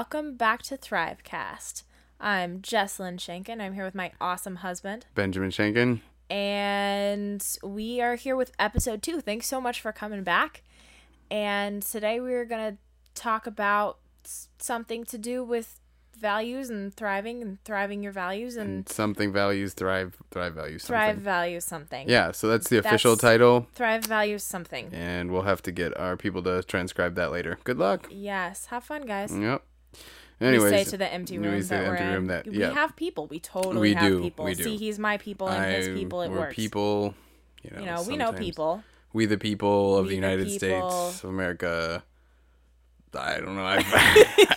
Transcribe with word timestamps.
welcome 0.00 0.34
back 0.34 0.62
to 0.62 0.78
Thrivecast. 0.78 1.82
I'm 2.18 2.62
Jesslyn 2.62 3.18
Shankin. 3.18 3.60
I'm 3.60 3.74
here 3.74 3.84
with 3.84 3.94
my 3.94 4.12
awesome 4.18 4.56
husband, 4.56 5.04
Benjamin 5.14 5.50
Shankin. 5.50 6.00
and 6.30 7.46
we 7.62 8.00
are 8.00 8.14
here 8.14 8.34
with 8.34 8.50
episode 8.58 9.02
two. 9.02 9.20
Thanks 9.20 9.46
so 9.46 9.60
much 9.60 9.78
for 9.82 9.92
coming 9.92 10.22
back. 10.22 10.62
And 11.30 11.82
today 11.82 12.18
we're 12.18 12.46
going 12.46 12.72
to 12.72 12.78
talk 13.14 13.46
about 13.46 13.98
something 14.58 15.04
to 15.04 15.18
do 15.18 15.44
with 15.44 15.78
values 16.18 16.70
and 16.70 16.94
thriving 16.94 17.42
and 17.42 17.62
thriving 17.66 18.02
your 18.02 18.12
values 18.12 18.56
and 18.56 18.88
Something 18.88 19.34
values 19.34 19.74
thrive. 19.74 20.16
Thrive 20.30 20.54
values 20.54 20.82
something. 20.84 20.94
thrive 20.98 21.16
values 21.18 21.64
something. 21.66 22.08
Yeah, 22.08 22.30
so 22.32 22.48
that's 22.48 22.70
the 22.70 22.78
official 22.78 23.16
That's- 23.16 23.32
title, 23.34 23.66
Thrive 23.74 24.06
values 24.06 24.44
something. 24.44 24.88
and 24.94 25.30
we'll 25.30 25.42
have 25.42 25.60
to 25.64 25.70
get 25.70 25.94
our 25.98 26.16
people 26.16 26.42
to 26.44 26.62
transcribe 26.62 27.16
that 27.16 27.30
later. 27.32 27.58
Good 27.64 27.76
luck. 27.78 28.06
Yes. 28.10 28.64
Have 28.66 28.84
fun, 28.84 29.02
guys. 29.04 29.36
Yep. 29.36 29.62
We 30.40 30.58
say 30.60 30.84
to 30.84 30.96
the 30.96 31.12
empty 31.12 31.38
we 31.38 31.46
room 31.46 31.62
say 31.62 31.76
that 31.76 31.84
the 31.84 31.88
we're 31.90 31.96
in. 32.18 32.26
that- 32.28 32.46
we 32.46 32.58
have 32.60 32.96
people. 32.96 33.26
We 33.26 33.40
totally 33.40 33.78
We 33.80 33.94
have 33.94 34.10
do, 34.10 34.22
people. 34.22 34.44
we 34.44 34.54
do. 34.54 34.64
See, 34.64 34.76
he's 34.76 34.98
my 34.98 35.18
people 35.18 35.48
and 35.48 35.70
his 35.74 35.88
people. 35.88 36.22
It 36.22 36.30
we're 36.30 36.38
works. 36.38 36.56
people. 36.56 37.14
You 37.62 37.70
know, 37.72 37.80
you 37.80 37.86
know, 37.86 38.02
we 38.04 38.16
know 38.16 38.32
people. 38.32 38.82
We 39.12 39.26
the 39.26 39.36
people 39.38 39.96
of 39.98 40.04
We 40.06 40.10
the 40.10 40.20
the 40.20 40.26
United 40.26 40.46
people. 40.48 40.90
States 40.90 41.24
of 41.24 41.30
America. 41.30 42.02
I 43.12 43.38
don't 43.40 43.56
know. 43.56 43.64
I, 43.64 43.84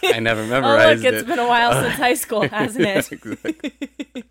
I 0.14 0.20
never 0.20 0.42
Oh, 0.44 0.48
memorized 0.48 1.04
look, 1.04 1.14
it's 1.14 1.24
it. 1.24 1.26
Has 1.28 1.36
been 1.36 1.40
a 1.44 1.48
while 1.48 1.74
since 1.84 1.96
high 1.96 2.14
school, 2.14 2.48
hasn't 2.48 2.86
it? 2.86 3.12
Exactly. 3.12 4.24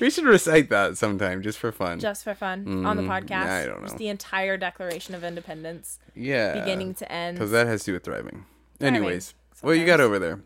we 0.00 0.10
should 0.10 0.24
recite 0.24 0.70
that 0.70 0.96
sometime, 0.98 1.42
just 1.42 1.58
for 1.58 1.70
fun. 1.70 2.00
Just 2.00 2.24
for 2.24 2.34
fun 2.34 2.84
on 2.86 2.96
the 2.96 3.02
Mm, 3.04 3.08
podcast. 3.08 3.46
I 3.46 3.66
don't 3.66 3.82
Just 3.82 3.94
know. 3.94 3.98
the 3.98 4.08
entire 4.08 4.56
Declaration 4.56 5.14
of 5.14 5.22
Independence, 5.22 6.00
yeah. 6.16 6.58
beginning 6.58 6.94
to 6.94 7.12
end. 7.12 7.36
Because 7.36 7.52
that 7.52 7.66
has 7.68 7.82
to 7.84 7.90
do 7.90 7.92
with 7.92 8.02
thriving. 8.04 8.44
Anyways, 8.80 9.34
what 9.60 9.72
you 9.78 9.86
got 9.86 10.00
over 10.00 10.18
there? 10.18 10.40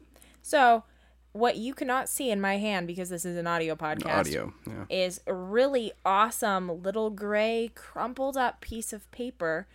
So, 0.47 0.85
what 1.33 1.57
you 1.57 1.75
cannot 1.75 2.09
see 2.09 2.31
in 2.31 2.41
my 2.41 2.57
hand 2.59 2.87
because 2.87 3.09
this 3.09 3.25
is 3.25 3.37
an 3.37 3.49
audio 3.49 3.75
podcast 3.75 4.07
Audio. 4.21 4.55
Yeah. 4.65 4.85
is 4.89 5.21
a 5.27 5.35
really 5.35 5.91
awesome 6.05 6.83
little 6.85 7.11
gray 7.11 7.73
crumpled 7.75 8.37
up 8.37 8.61
piece 8.61 8.93
of 8.93 9.11
paper 9.11 9.67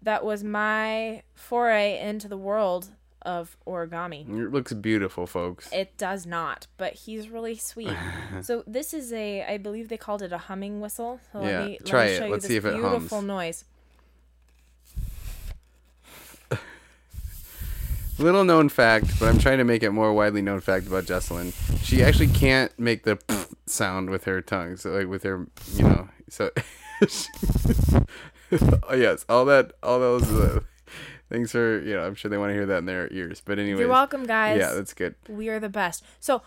that 0.00 0.24
was 0.24 0.42
my 0.42 1.22
foray 1.34 2.00
into 2.00 2.28
the 2.28 2.36
world 2.38 2.92
of 3.20 3.58
origami. 3.66 4.26
It 4.26 4.52
looks 4.52 4.72
beautiful, 4.72 5.26
folks. 5.26 5.68
It 5.70 5.98
does 5.98 6.24
not, 6.24 6.66
but 6.78 6.94
he's 6.94 7.28
really 7.28 7.56
sweet. 7.56 7.92
so 8.40 8.64
this 8.66 8.94
is 8.94 9.12
a, 9.12 9.44
I 9.44 9.58
believe 9.58 9.90
they 9.90 9.98
called 9.98 10.22
it 10.22 10.32
a 10.32 10.38
humming 10.38 10.80
whistle. 10.80 11.20
So 11.30 11.42
Yeah, 11.42 11.58
let 11.58 11.66
me, 11.66 11.78
let 11.80 11.86
try 11.86 12.04
me 12.06 12.10
it. 12.12 12.18
show 12.18 12.24
you 12.24 12.30
Let's 12.32 12.42
this 12.44 12.48
see 12.52 12.56
if 12.56 12.64
it 12.64 12.72
beautiful 12.72 13.18
hums. 13.18 13.26
noise. 13.28 13.64
Little 18.18 18.44
known 18.44 18.68
fact, 18.70 19.18
but 19.20 19.28
I'm 19.28 19.38
trying 19.38 19.58
to 19.58 19.64
make 19.64 19.82
it 19.82 19.90
more 19.90 20.12
widely 20.14 20.40
known 20.40 20.60
fact 20.60 20.86
about 20.86 21.04
Jesslyn. 21.04 21.52
She 21.84 22.02
actually 22.02 22.28
can't 22.28 22.76
make 22.78 23.02
the 23.04 23.18
sound 23.66 24.08
with 24.08 24.24
her 24.24 24.40
tongue, 24.40 24.76
so 24.76 24.90
like 24.90 25.06
with 25.08 25.22
her, 25.24 25.46
you 25.74 25.82
know. 25.84 26.08
So, 26.30 26.50
oh 28.88 28.94
yes, 28.94 29.24
all 29.28 29.44
that, 29.46 29.72
all 29.82 29.98
those 30.00 30.30
uh, 30.32 30.60
things 31.30 31.54
are, 31.54 31.78
you 31.80 31.94
know, 31.94 32.06
I'm 32.06 32.14
sure 32.14 32.30
they 32.30 32.38
want 32.38 32.50
to 32.50 32.54
hear 32.54 32.66
that 32.66 32.78
in 32.78 32.86
their 32.86 33.12
ears. 33.12 33.42
But 33.44 33.58
anyway, 33.58 33.80
You're 33.80 33.88
welcome, 33.88 34.24
guys. 34.26 34.58
Yeah, 34.58 34.72
that's 34.72 34.94
good. 34.94 35.14
we 35.28 35.48
are 35.48 35.60
the 35.60 35.68
best. 35.68 36.02
So 36.18 36.42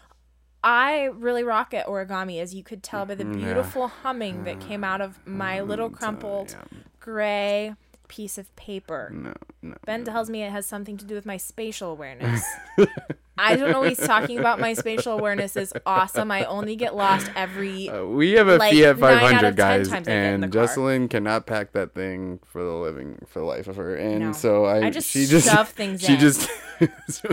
I 0.64 1.06
really 1.14 1.44
rock 1.44 1.74
at 1.74 1.86
origami, 1.88 2.42
as 2.42 2.54
you 2.54 2.64
could 2.64 2.84
tell 2.84 3.06
by 3.06 3.16
the 3.16 3.26
Mm, 3.26 3.40
yeah. 3.40 3.46
beautiful 3.46 3.88
humming 3.90 4.44
that 4.46 4.60
came 4.60 4.84
out 4.84 5.02
of 5.02 5.26
my 5.26 5.62
little 5.62 5.90
crumpled 5.90 6.52
yeah. 6.52 6.80
gray 7.00 7.76
piece 8.10 8.38
of 8.38 8.54
paper. 8.58 9.10
No, 9.14 9.34
no. 9.62 9.76
Ben 9.86 10.04
tells 10.04 10.30
me 10.30 10.44
it 10.44 10.52
has 10.52 10.66
something 10.66 10.98
to 10.98 11.06
do 11.06 11.16
with 11.16 11.26
my 11.26 11.38
spatial 11.38 11.90
awareness. 11.92 12.44
I 13.42 13.56
don't 13.56 13.72
know 13.72 13.80
what 13.80 13.88
he's 13.88 14.06
talking 14.06 14.38
about. 14.38 14.60
My 14.60 14.74
spatial 14.74 15.14
awareness 15.14 15.56
is 15.56 15.72
awesome. 15.86 16.30
I 16.30 16.44
only 16.44 16.76
get 16.76 16.94
lost 16.94 17.32
every. 17.38 17.88
Uh, 17.90 18.04
we 18.04 18.32
have 18.34 18.50
a 18.50 18.58
Like, 18.58 18.74
Fiat 18.74 19.00
500, 19.00 19.56
guys, 19.56 19.88
times 19.88 20.08
I 20.10 20.12
get 20.12 20.34
in 20.34 20.44
and. 20.44 20.52
Jesslyn 20.52 21.10
cannot 21.10 21.46
pack 21.46 21.72
that 21.72 21.96
thing 21.96 22.40
for 22.44 22.62
the 22.62 22.74
living, 22.74 23.18
for 23.28 23.40
the 23.40 23.46
life 23.46 23.70
of 23.70 23.78
her. 23.78 23.96
And 23.96 24.20
No. 24.20 24.32
so 24.34 24.66
I, 24.66 24.88
I 24.88 24.90
just 24.90 25.10
she 25.10 25.26
just 25.26 25.50
shove 25.50 25.70
things 25.80 26.02
She 26.02 26.16
in. 26.16 26.20
just, 26.20 26.50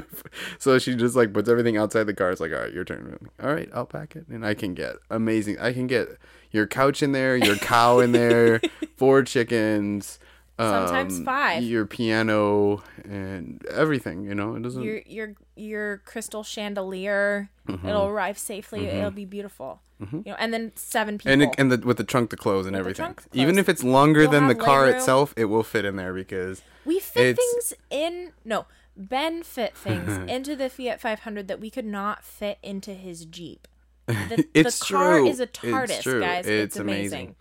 so 0.59 0.79
she 0.79 0.95
just 0.95 1.17
like 1.17 1.33
puts 1.33 1.49
everything 1.49 1.77
outside 1.77 2.05
the 2.05 2.15
car. 2.15 2.31
It's 2.31 2.41
like, 2.41 2.53
all 2.53 2.61
right, 2.61 2.73
your 2.73 2.85
turn. 2.85 3.19
All 3.43 3.53
right, 3.53 3.69
I'll 3.75 3.87
pack 3.87 4.15
it, 4.17 4.29
and 4.29 4.47
I 4.47 4.55
can 4.55 4.75
get 4.75 4.97
amazing. 5.11 5.59
I 5.59 5.73
can 5.73 5.87
get 5.89 6.09
your 6.53 6.67
couch 6.69 7.03
in 7.03 7.13
there, 7.13 7.37
your 7.37 7.57
cow 7.57 7.99
in 7.99 8.13
there, 8.13 8.61
four 8.97 9.23
chickens. 9.25 10.19
Sometimes 10.59 11.19
um, 11.19 11.25
five. 11.25 11.63
Your 11.63 11.85
piano 11.87 12.83
and 13.05 13.65
everything. 13.71 14.25
You 14.25 14.35
know, 14.35 14.55
it 14.55 14.63
doesn't. 14.63 14.83
your 14.83 15.03
your 15.07 15.35
your 15.55 15.99
crystal 16.07 16.43
chandelier. 16.43 17.51
Mm-hmm. 17.69 17.89
It'll 17.89 18.07
arrive 18.07 18.39
safely. 18.39 18.87
It'll 18.87 19.11
be 19.11 19.25
beautiful. 19.25 19.81
You 19.99 20.23
know, 20.27 20.37
and 20.39 20.53
then 20.53 20.73
seven 20.77 21.17
people. 21.17 21.33
and 21.33 21.43
it, 21.45 21.55
and 21.57 21.73
the, 21.73 21.79
with 21.79 21.97
the 21.97 22.05
trunk 22.05 22.29
to 22.31 22.37
close 22.37 22.67
and 22.67 22.75
With 22.77 22.81
everything. 22.81 23.15
to 23.15 23.23
Even 23.33 23.59
if 23.59 23.67
it's 23.67 23.83
longer 23.83 24.23
You'll 24.23 24.31
than 24.33 24.47
the 24.47 24.55
car 24.55 24.85
legroom. 24.87 24.95
itself, 24.97 25.33
it 25.39 25.47
will 25.47 25.63
fit 25.63 25.87
in 25.87 25.97
there 25.97 26.13
because 26.13 26.61
we 26.85 27.01
fit 27.01 27.29
it's- 27.39 27.39
things 27.71 27.75
in. 27.89 28.33
No, 28.45 28.67
Ben 28.95 29.43
fit 29.43 29.75
things 29.77 30.31
into 30.31 30.55
the 30.55 30.69
Fiat 30.69 31.01
500 31.01 31.49
that 31.49 31.61
we 31.61 31.71
could 31.71 31.87
not 31.87 32.23
fit 32.25 32.59
into 32.63 32.93
his 32.93 33.25
Jeep. 33.25 33.67
The, 34.07 34.47
It's 34.55 34.79
the 34.81 34.95
car 34.95 35.17
true. 35.19 35.27
is 35.29 35.41
a 35.41 35.45
It's 35.45 35.59
TARDIS, 35.59 36.03
true. 36.03 36.21
guys. 36.21 36.47
It's, 36.47 36.75
It's 36.75 36.77
amazing. 36.77 37.19
amazing. 37.19 37.35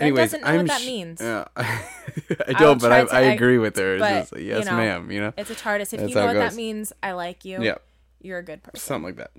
Anyways, 0.00 0.30
doesn't 0.32 0.40
know 0.42 0.46
I'm 0.48 0.56
what 0.58 0.66
that 0.68 0.80
sh- 0.80 0.86
means. 0.86 1.20
Yeah, 1.20 1.44
I 1.56 2.52
don't, 2.58 2.80
but 2.80 2.92
I, 2.92 3.04
to- 3.04 3.14
I 3.14 3.20
agree 3.32 3.58
with 3.58 3.76
her. 3.76 3.98
But, 3.98 4.20
just 4.30 4.36
yes, 4.36 4.64
you 4.64 4.70
know, 4.70 4.76
ma'am. 4.76 5.10
You 5.10 5.20
know, 5.20 5.32
It's 5.36 5.50
a 5.50 5.54
TARDIS. 5.54 5.92
If 5.92 6.00
That's 6.00 6.08
you 6.10 6.14
know 6.14 6.26
what 6.26 6.34
that 6.34 6.54
means, 6.54 6.92
I 7.02 7.12
like 7.12 7.44
you. 7.44 7.62
yeah, 7.62 7.76
You're 8.20 8.38
a 8.38 8.42
good 8.44 8.62
person. 8.62 8.78
something 8.80 9.04
like 9.06 9.16
that. 9.16 9.30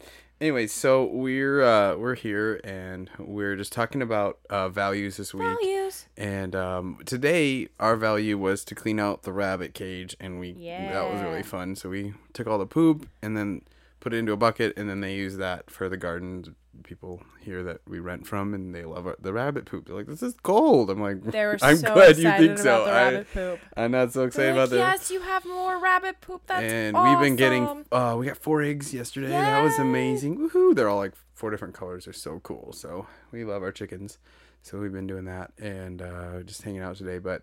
Anyway, 0.42 0.68
so 0.68 1.04
we're 1.04 1.62
uh, 1.62 1.96
we're 1.98 2.16
here 2.16 2.62
and 2.64 3.10
we're 3.20 3.58
just 3.58 3.74
talking 3.74 4.02
about 4.02 4.40
uh, 4.50 4.70
values 4.70 5.18
this 5.18 5.34
week. 5.34 5.44
Values. 5.44 6.06
And 6.16 6.56
um, 6.56 7.00
today 7.06 7.68
our 7.80 7.98
value 7.98 8.38
was 8.38 8.64
to 8.66 8.76
clean 8.76 9.00
out 9.02 9.24
the 9.24 9.34
rabbit 9.34 9.74
cage, 9.74 10.16
and 10.20 10.40
we 10.40 10.54
that 10.54 11.12
was 11.12 11.22
really 11.22 11.44
fun. 11.44 11.76
So 11.76 11.90
we 11.90 12.14
took 12.32 12.48
all 12.48 12.58
the 12.58 12.66
poop 12.66 13.08
and 13.22 13.36
then 13.36 13.64
put 14.00 14.14
it 14.14 14.18
into 14.18 14.32
a 14.32 14.38
bucket, 14.38 14.78
and 14.78 14.90
then 14.90 15.02
they 15.02 15.16
use 15.16 15.38
that 15.38 15.70
for 15.70 15.90
the 15.90 15.98
gardens. 15.98 16.50
People 16.84 17.22
here 17.42 17.62
that 17.64 17.82
we 17.86 18.00
rent 18.00 18.26
from, 18.26 18.54
and 18.54 18.74
they 18.74 18.86
love 18.86 19.06
our, 19.06 19.18
the 19.20 19.34
rabbit 19.34 19.66
poop. 19.66 19.88
They're 19.88 19.96
like, 19.96 20.08
"This 20.08 20.24
is 20.24 20.34
gold." 20.36 20.90
I'm 20.90 21.02
like, 21.02 21.22
They 21.24 21.44
were 21.44 21.58
"I'm 21.62 21.76
so 21.76 21.94
glad 21.94 22.18
you 22.18 22.32
think 22.32 22.58
so." 22.58 22.86
I. 22.86 23.82
I'm 23.82 23.92
not 23.92 24.14
so 24.14 24.24
excited 24.24 24.56
like, 24.56 24.56
about 24.56 24.70
this. 24.70 24.78
yes, 24.78 25.12
you 25.12 25.20
have 25.22 25.46
more 25.46 25.78
rabbit 25.80 26.22
poop. 26.22 26.42
That's 26.46 26.64
and 26.64 26.96
awesome. 26.96 27.10
we've 27.10 27.20
been 27.20 27.36
getting 27.36 27.86
uh 27.92 28.16
we 28.18 28.26
got 28.28 28.38
four 28.38 28.62
eggs 28.62 28.94
yesterday 28.94 29.30
that 29.30 29.62
was 29.62 29.78
amazing 29.80 30.38
woohoo 30.38 30.76
they're 30.76 30.90
all 30.90 30.98
like 30.98 31.14
four 31.34 31.50
different 31.52 31.74
colors 31.74 32.06
they're 32.06 32.14
so 32.14 32.40
cool 32.40 32.72
so 32.74 33.08
we 33.32 33.44
love 33.44 33.64
our 33.64 33.72
chickens 33.72 34.18
so 34.62 34.80
we've 34.80 34.92
been 34.92 35.08
doing 35.08 35.26
that 35.26 35.52
and 35.58 36.02
uh 36.02 36.42
just 36.44 36.62
hanging 36.62 36.82
out 36.82 36.96
today 36.96 37.18
but 37.18 37.42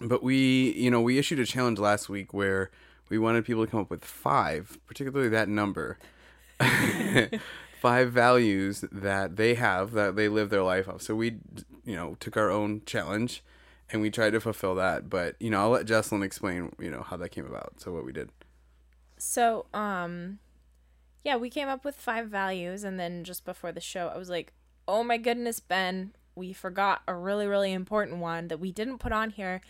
but 0.00 0.22
we 0.22 0.72
you 0.72 0.90
know 0.90 1.00
we 1.00 1.18
issued 1.18 1.38
a 1.38 1.46
challenge 1.46 1.78
last 1.78 2.08
week 2.08 2.32
where 2.32 2.70
we 3.10 3.18
wanted 3.18 3.44
people 3.44 3.64
to 3.66 3.70
come 3.70 3.80
up 3.80 3.90
with 3.90 4.04
five 4.04 4.78
particularly 4.86 5.28
that 5.28 5.48
number 5.48 5.98
five 7.80 8.12
values 8.12 8.84
that 8.92 9.36
they 9.36 9.54
have 9.54 9.92
that 9.92 10.16
they 10.16 10.28
live 10.28 10.50
their 10.50 10.62
life 10.62 10.88
off. 10.88 11.02
so 11.02 11.14
we 11.14 11.36
you 11.84 11.96
know 11.96 12.16
took 12.20 12.36
our 12.36 12.50
own 12.50 12.82
challenge 12.86 13.42
and 13.90 14.00
we 14.02 14.10
tried 14.10 14.30
to 14.30 14.40
fulfill 14.40 14.74
that 14.74 15.08
but 15.10 15.34
you 15.40 15.50
know 15.50 15.60
i'll 15.60 15.70
let 15.70 15.86
jesslyn 15.86 16.22
explain 16.24 16.72
you 16.78 16.90
know 16.90 17.02
how 17.02 17.16
that 17.16 17.30
came 17.30 17.46
about 17.46 17.74
so 17.78 17.92
what 17.92 18.04
we 18.04 18.12
did 18.12 18.30
So, 19.18 19.66
um, 19.74 20.38
yeah, 21.24 21.36
we 21.36 21.50
came 21.50 21.68
up 21.68 21.84
with 21.84 21.94
five 21.96 22.28
values, 22.28 22.84
and 22.84 22.98
then 22.98 23.22
just 23.24 23.44
before 23.44 23.70
the 23.70 23.80
show, 23.82 24.08
I 24.08 24.16
was 24.16 24.30
like, 24.30 24.54
"Oh 24.88 25.04
my 25.04 25.18
goodness, 25.18 25.60
Ben, 25.60 26.14
we 26.34 26.54
forgot 26.54 27.02
a 27.06 27.14
really, 27.14 27.46
really 27.46 27.72
important 27.74 28.16
one 28.20 28.48
that 28.48 28.58
we 28.58 28.72
didn't 28.72 28.96
put 28.96 29.12
on 29.12 29.28
here." 29.28 29.60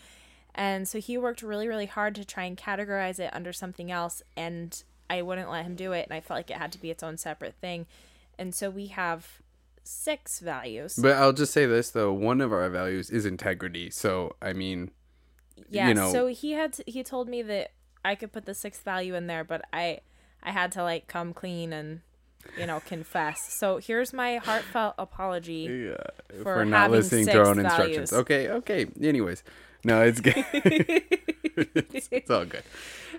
And 0.53 0.87
so 0.87 0.99
he 0.99 1.17
worked 1.17 1.41
really, 1.41 1.67
really 1.67 1.85
hard 1.85 2.15
to 2.15 2.25
try 2.25 2.43
and 2.43 2.57
categorize 2.57 3.19
it 3.19 3.33
under 3.33 3.53
something 3.53 3.91
else, 3.91 4.21
and 4.35 4.83
I 5.09 5.21
wouldn't 5.21 5.49
let 5.49 5.65
him 5.65 5.75
do 5.75 5.91
it, 5.93 6.07
and 6.07 6.13
I 6.13 6.19
felt 6.19 6.37
like 6.37 6.51
it 6.51 6.57
had 6.57 6.71
to 6.73 6.81
be 6.81 6.89
its 6.91 7.03
own 7.03 7.17
separate 7.17 7.55
thing. 7.61 7.85
And 8.37 8.53
so 8.53 8.69
we 8.69 8.87
have 8.87 9.41
six 9.83 10.39
values. 10.39 10.95
But 11.01 11.15
I'll 11.17 11.33
just 11.33 11.53
say 11.53 11.65
this 11.65 11.89
though: 11.91 12.11
one 12.11 12.41
of 12.41 12.51
our 12.51 12.69
values 12.69 13.09
is 13.09 13.25
integrity. 13.25 13.89
So 13.89 14.35
I 14.41 14.53
mean, 14.53 14.91
yeah 15.69 15.87
you 15.87 15.93
know- 15.93 16.11
so 16.11 16.27
he 16.27 16.51
had 16.51 16.73
to, 16.73 16.83
he 16.87 17.03
told 17.03 17.27
me 17.29 17.41
that 17.41 17.71
i 18.03 18.15
could 18.15 18.31
put 18.31 18.45
the 18.45 18.53
sixth 18.53 18.83
value 18.83 19.15
in 19.15 19.27
there 19.27 19.43
but 19.43 19.61
i 19.71 19.99
i 20.43 20.51
had 20.51 20.71
to 20.71 20.81
like 20.83 21.07
come 21.07 21.33
clean 21.33 21.71
and 21.71 22.01
you 22.57 22.65
know 22.65 22.79
confess 22.79 23.53
so 23.53 23.77
here's 23.77 24.11
my 24.11 24.37
heartfelt 24.37 24.95
apology 24.97 25.89
yeah, 25.91 26.41
For 26.41 26.55
for 26.55 26.65
not 26.65 26.89
listening 26.89 27.27
to 27.27 27.37
our 27.39 27.47
own 27.47 27.55
six 27.57 27.65
instructions. 27.65 28.13
Okay, 28.13 28.49
okay. 28.49 28.87
Anyways, 28.99 29.43
no, 29.83 30.01
it's 30.01 30.19
good. 30.19 30.45
it's, 30.53 32.09
it's 32.11 32.29
all 32.29 32.45
good. 32.45 32.63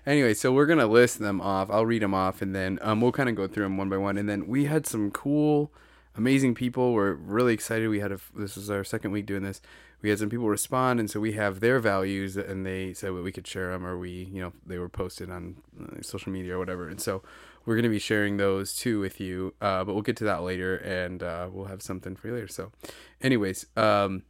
Anyway, 0.06 0.34
so 0.34 0.52
we're 0.52 0.66
gonna 0.66 0.86
list 0.86 1.18
them 1.18 1.40
off. 1.40 1.70
I'll 1.70 1.86
read 1.86 2.02
them 2.02 2.14
off, 2.14 2.42
and 2.42 2.54
then 2.54 2.78
um, 2.82 3.00
we'll 3.00 3.12
kind 3.12 3.28
of 3.28 3.36
go 3.36 3.46
through 3.46 3.64
them 3.64 3.76
one 3.76 3.88
by 3.88 3.96
one. 3.96 4.18
And 4.18 4.28
then 4.28 4.46
we 4.46 4.64
had 4.64 4.86
some 4.86 5.10
cool 5.10 5.72
amazing 6.16 6.54
people. 6.54 6.92
We're 6.92 7.14
really 7.14 7.54
excited. 7.54 7.88
We 7.88 8.00
had 8.00 8.12
a 8.12 8.18
this 8.34 8.56
is 8.56 8.70
our 8.70 8.84
second 8.84 9.12
week 9.12 9.26
doing 9.26 9.42
this. 9.42 9.60
We 10.02 10.10
had 10.10 10.18
some 10.18 10.28
people 10.28 10.48
respond, 10.48 10.98
and 10.98 11.08
so 11.08 11.20
we 11.20 11.32
have 11.32 11.60
their 11.60 11.78
values, 11.78 12.36
and 12.36 12.66
they 12.66 12.92
said 12.92 13.12
we 13.12 13.30
could 13.30 13.46
share 13.46 13.70
them, 13.70 13.86
or 13.86 13.96
we, 13.96 14.28
you 14.32 14.42
know, 14.42 14.52
they 14.66 14.78
were 14.78 14.88
posted 14.88 15.30
on 15.30 15.58
uh, 15.80 16.02
social 16.02 16.32
media 16.32 16.56
or 16.56 16.58
whatever. 16.58 16.88
And 16.88 17.00
so 17.00 17.22
we're 17.64 17.80
to 17.80 17.88
be 17.88 18.00
sharing 18.00 18.36
those 18.36 18.74
too 18.74 18.98
with 18.98 19.20
you. 19.20 19.54
Uh, 19.60 19.84
but 19.84 19.94
we'll 19.94 20.02
get 20.02 20.16
to 20.16 20.24
that 20.24 20.42
later, 20.42 20.76
and 20.78 21.22
uh, 21.22 21.48
we'll 21.52 21.66
have 21.66 21.82
something 21.82 22.16
for 22.16 22.28
you 22.28 22.34
later. 22.34 22.48
So, 22.48 22.72
anyways, 23.20 23.66
um, 23.76 24.24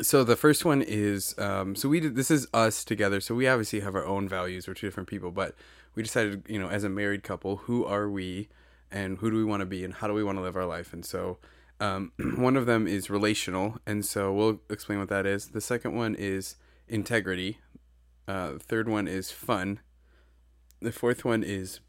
so 0.00 0.24
the 0.24 0.36
first 0.36 0.64
one 0.64 0.82
is 0.82 1.34
um, 1.38 1.74
so 1.76 1.88
we 1.88 2.00
did 2.00 2.16
this 2.16 2.30
is 2.30 2.46
us 2.52 2.84
together. 2.84 3.20
So 3.20 3.34
we 3.34 3.46
obviously 3.46 3.80
have 3.80 3.94
our 3.94 4.04
own 4.04 4.28
values. 4.28 4.66
We're 4.66 4.74
two 4.74 4.86
different 4.86 5.08
people, 5.08 5.30
but 5.30 5.54
we 5.94 6.02
decided, 6.02 6.44
you 6.48 6.58
know, 6.58 6.68
as 6.68 6.84
a 6.84 6.88
married 6.88 7.22
couple, 7.22 7.56
who 7.56 7.84
are 7.84 8.08
we, 8.08 8.48
and 8.90 9.18
who 9.18 9.30
do 9.30 9.36
we 9.36 9.44
want 9.44 9.60
to 9.60 9.66
be, 9.66 9.84
and 9.84 9.94
how 9.94 10.08
do 10.08 10.14
we 10.14 10.24
want 10.24 10.38
to 10.38 10.42
live 10.42 10.56
our 10.56 10.66
life, 10.66 10.92
and 10.92 11.04
so. 11.04 11.38
Um, 11.80 12.12
one 12.36 12.56
of 12.56 12.66
them 12.66 12.86
is 12.86 13.10
relational, 13.10 13.78
and 13.84 14.06
so 14.06 14.32
we'll 14.32 14.60
explain 14.70 15.00
what 15.00 15.08
that 15.08 15.26
is. 15.26 15.48
The 15.48 15.60
second 15.60 15.96
one 15.96 16.14
is 16.14 16.54
integrity. 16.88 17.58
Uh, 18.28 18.52
the 18.52 18.58
third 18.60 18.88
one 18.88 19.08
is 19.08 19.32
fun. 19.32 19.80
The 20.80 20.92
fourth 20.92 21.24
one 21.24 21.42
is 21.42 21.80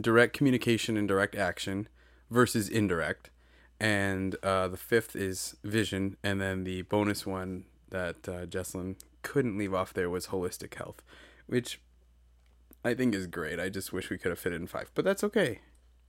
direct 0.00 0.36
communication 0.36 0.96
and 0.96 1.08
direct 1.08 1.34
action 1.34 1.88
versus 2.30 2.68
indirect. 2.68 3.30
And 3.80 4.36
uh, 4.42 4.68
the 4.68 4.76
fifth 4.76 5.16
is 5.16 5.56
vision. 5.64 6.16
And 6.22 6.40
then 6.40 6.64
the 6.64 6.82
bonus 6.82 7.26
one 7.26 7.64
that 7.90 8.28
uh, 8.28 8.46
Jesslyn 8.46 8.96
couldn't 9.22 9.56
leave 9.56 9.74
off 9.74 9.92
there 9.92 10.10
was 10.10 10.28
holistic 10.28 10.74
health, 10.74 11.02
which 11.46 11.80
I 12.84 12.94
think 12.94 13.14
is 13.14 13.26
great. 13.26 13.58
I 13.58 13.68
just 13.68 13.92
wish 13.92 14.10
we 14.10 14.18
could 14.18 14.30
have 14.30 14.38
fit 14.38 14.52
it 14.52 14.56
in 14.56 14.66
five, 14.66 14.90
but 14.94 15.04
that's 15.04 15.24
okay 15.24 15.60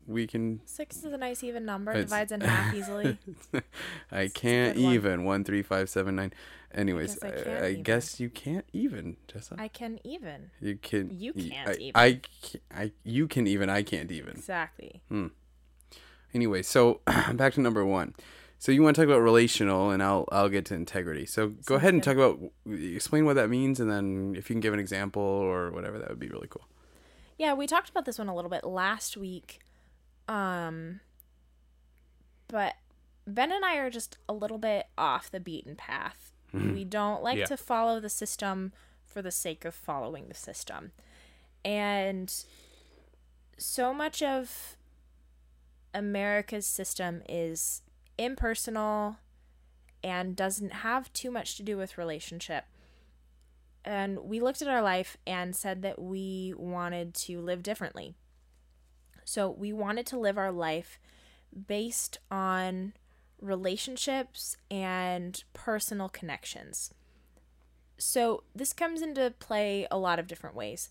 we 0.08 0.28
can. 0.28 0.62
Six 0.66 0.98
is 0.98 1.14
a 1.14 1.18
nice 1.18 1.44
even 1.44 1.66
number. 1.66 1.92
It's, 1.92 2.10
divides 2.10 2.32
in 2.32 2.42
half 2.42 2.74
easily. 2.74 3.18
I 4.12 4.28
can't 4.28 4.78
even 4.78 5.24
one. 5.24 5.44
three 5.44 5.62
five 5.62 5.90
seven 5.90 6.16
nine. 6.16 6.34
Anyways, 6.74 7.22
I, 7.22 7.32
guess, 7.32 7.48
I, 7.48 7.66
I 7.66 7.74
guess, 7.74 8.20
you 8.20 8.30
can't 8.30 8.66
even, 8.72 9.18
Jessa. 9.28 9.60
I 9.60 9.68
can 9.68 10.00
even. 10.06 10.52
You 10.62 10.78
can. 10.78 11.10
You 11.12 11.34
can't 11.34 11.70
I, 11.70 11.74
even. 11.74 11.92
I, 11.96 12.22
I, 12.74 12.92
you 13.04 13.28
can 13.28 13.48
even. 13.48 13.70
I 13.70 13.84
can't 13.84 14.12
even. 14.12 14.32
Exactly. 14.32 15.02
Hmm. 15.10 15.28
Anyway, 16.34 16.62
so 16.62 17.02
back 17.34 17.54
to 17.54 17.62
number 17.62 17.86
one. 17.86 18.16
So 18.60 18.72
you 18.72 18.84
want 18.84 18.96
to 18.96 19.02
talk 19.02 19.10
about 19.10 19.22
relational, 19.22 19.90
and 19.90 20.04
I'll 20.04 20.28
I'll 20.32 20.50
get 20.50 20.66
to 20.66 20.76
integrity. 20.76 21.26
So 21.26 21.50
go 21.66 21.76
ahead 21.76 21.94
and 21.94 22.04
good. 22.04 22.16
talk 22.16 22.18
about 22.18 22.52
explain 22.72 23.26
what 23.26 23.36
that 23.36 23.50
means, 23.50 23.80
and 23.80 23.90
then 23.90 24.36
if 24.38 24.50
you 24.50 24.54
can 24.54 24.62
give 24.62 24.74
an 24.74 24.80
example 24.80 25.22
or 25.22 25.72
whatever, 25.72 25.98
that 25.98 26.10
would 26.10 26.20
be 26.20 26.30
really 26.30 26.48
cool. 26.48 26.68
Yeah, 27.40 27.54
we 27.54 27.66
talked 27.66 27.90
about 27.90 28.06
this 28.06 28.20
one 28.20 28.28
a 28.28 28.36
little 28.36 28.52
bit 28.52 28.64
last 28.64 29.18
week 29.18 29.62
um, 30.32 31.02
but 32.48 32.76
Ben 33.28 33.52
and 33.52 33.66
I 33.66 33.76
are 33.76 33.90
just 33.90 34.18
a 34.30 34.34
little 34.34 34.58
bit 34.58 34.88
off 34.98 35.30
the 35.30 35.40
beaten 35.40 35.76
path. 35.76 36.32
Mm-hmm. 36.54 36.74
We 36.74 36.86
don't 36.86 37.22
like 37.22 37.38
yeah. 37.38 37.46
to 37.46 37.58
follow 37.58 38.00
the 38.00 38.10
system 38.10 38.72
for 39.06 39.22
the 39.22 39.32
sake 39.32 39.66
of 39.66 39.76
following 39.76 40.28
the 40.28 40.36
system. 40.36 40.92
And 41.64 42.34
so 43.58 43.94
much 43.94 44.24
of 44.24 44.78
America's 45.94 46.66
system 46.66 47.22
is 47.28 47.82
impersonal 48.18 49.18
and 50.04 50.36
doesn't 50.36 50.74
have 50.74 51.12
too 51.14 51.32
much 51.32 51.58
to 51.58 51.64
do 51.64 51.78
with 51.78 51.98
relationship. 51.98 52.66
And 53.84 54.20
we 54.20 54.40
looked 54.40 54.62
at 54.62 54.68
our 54.68 54.82
life 54.82 55.18
and 55.26 55.56
said 55.56 55.82
that 55.82 56.00
we 56.02 56.54
wanted 56.56 57.14
to 57.16 57.42
live 57.42 57.64
differently. 57.64 58.16
So 59.26 59.50
we 59.50 59.74
wanted 59.74 60.06
to 60.08 60.20
live 60.20 60.38
our 60.38 60.52
life 60.52 61.00
based 61.68 62.20
on 62.30 62.94
relationships 63.40 64.56
and 64.70 65.44
personal 65.54 66.10
connections. 66.10 66.94
So 67.98 68.44
this 68.56 68.74
comes 68.74 69.02
into 69.02 69.34
play 69.40 69.88
a 69.92 69.98
lot 69.98 70.20
of 70.20 70.28
different 70.28 70.56
ways. 70.56 70.90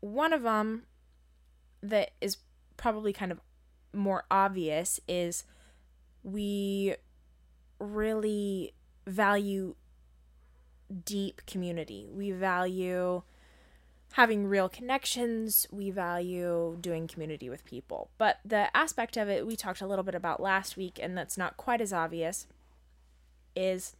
One 0.00 0.32
of 0.32 0.42
them 0.42 0.84
that 1.82 2.10
is 2.20 2.38
probably 2.76 3.12
kind 3.12 3.32
of 3.32 3.40
more 3.92 4.24
obvious 4.30 5.00
is 5.08 5.44
we 6.22 6.94
really 7.78 8.74
value 9.06 9.74
deep 11.04 11.42
community. 11.46 12.08
We 12.10 12.32
value 12.32 13.22
having 14.12 14.46
real 14.46 14.68
connections. 14.68 15.66
We 15.70 15.90
value 15.90 16.76
doing 16.80 17.06
community 17.06 17.50
with 17.50 17.64
people. 17.64 18.10
But 18.18 18.38
the 18.44 18.74
aspect 18.76 19.16
of 19.16 19.28
it 19.28 19.46
we 19.46 19.56
talked 19.56 19.80
a 19.80 19.86
little 19.86 20.04
bit 20.04 20.14
about 20.14 20.40
last 20.40 20.76
week, 20.76 20.98
and 21.02 21.16
that's 21.16 21.38
not 21.38 21.56
quite 21.56 21.80
as 21.80 21.92
obvious, 21.92 22.46
is 23.54 23.96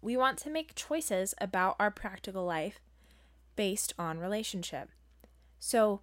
we 0.00 0.16
want 0.16 0.38
to 0.38 0.50
make 0.50 0.74
choices 0.74 1.34
about 1.38 1.76
our 1.78 1.90
practical 1.90 2.44
life 2.44 2.80
based 3.56 3.92
on 3.98 4.18
relationship. 4.18 4.88
So 5.58 6.00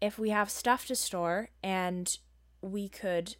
if 0.00 0.18
we 0.18 0.30
have 0.30 0.50
stuff 0.50 0.86
to 0.86 0.96
store 0.96 1.50
and 1.62 2.18
we 2.66 2.88
could 2.88 3.36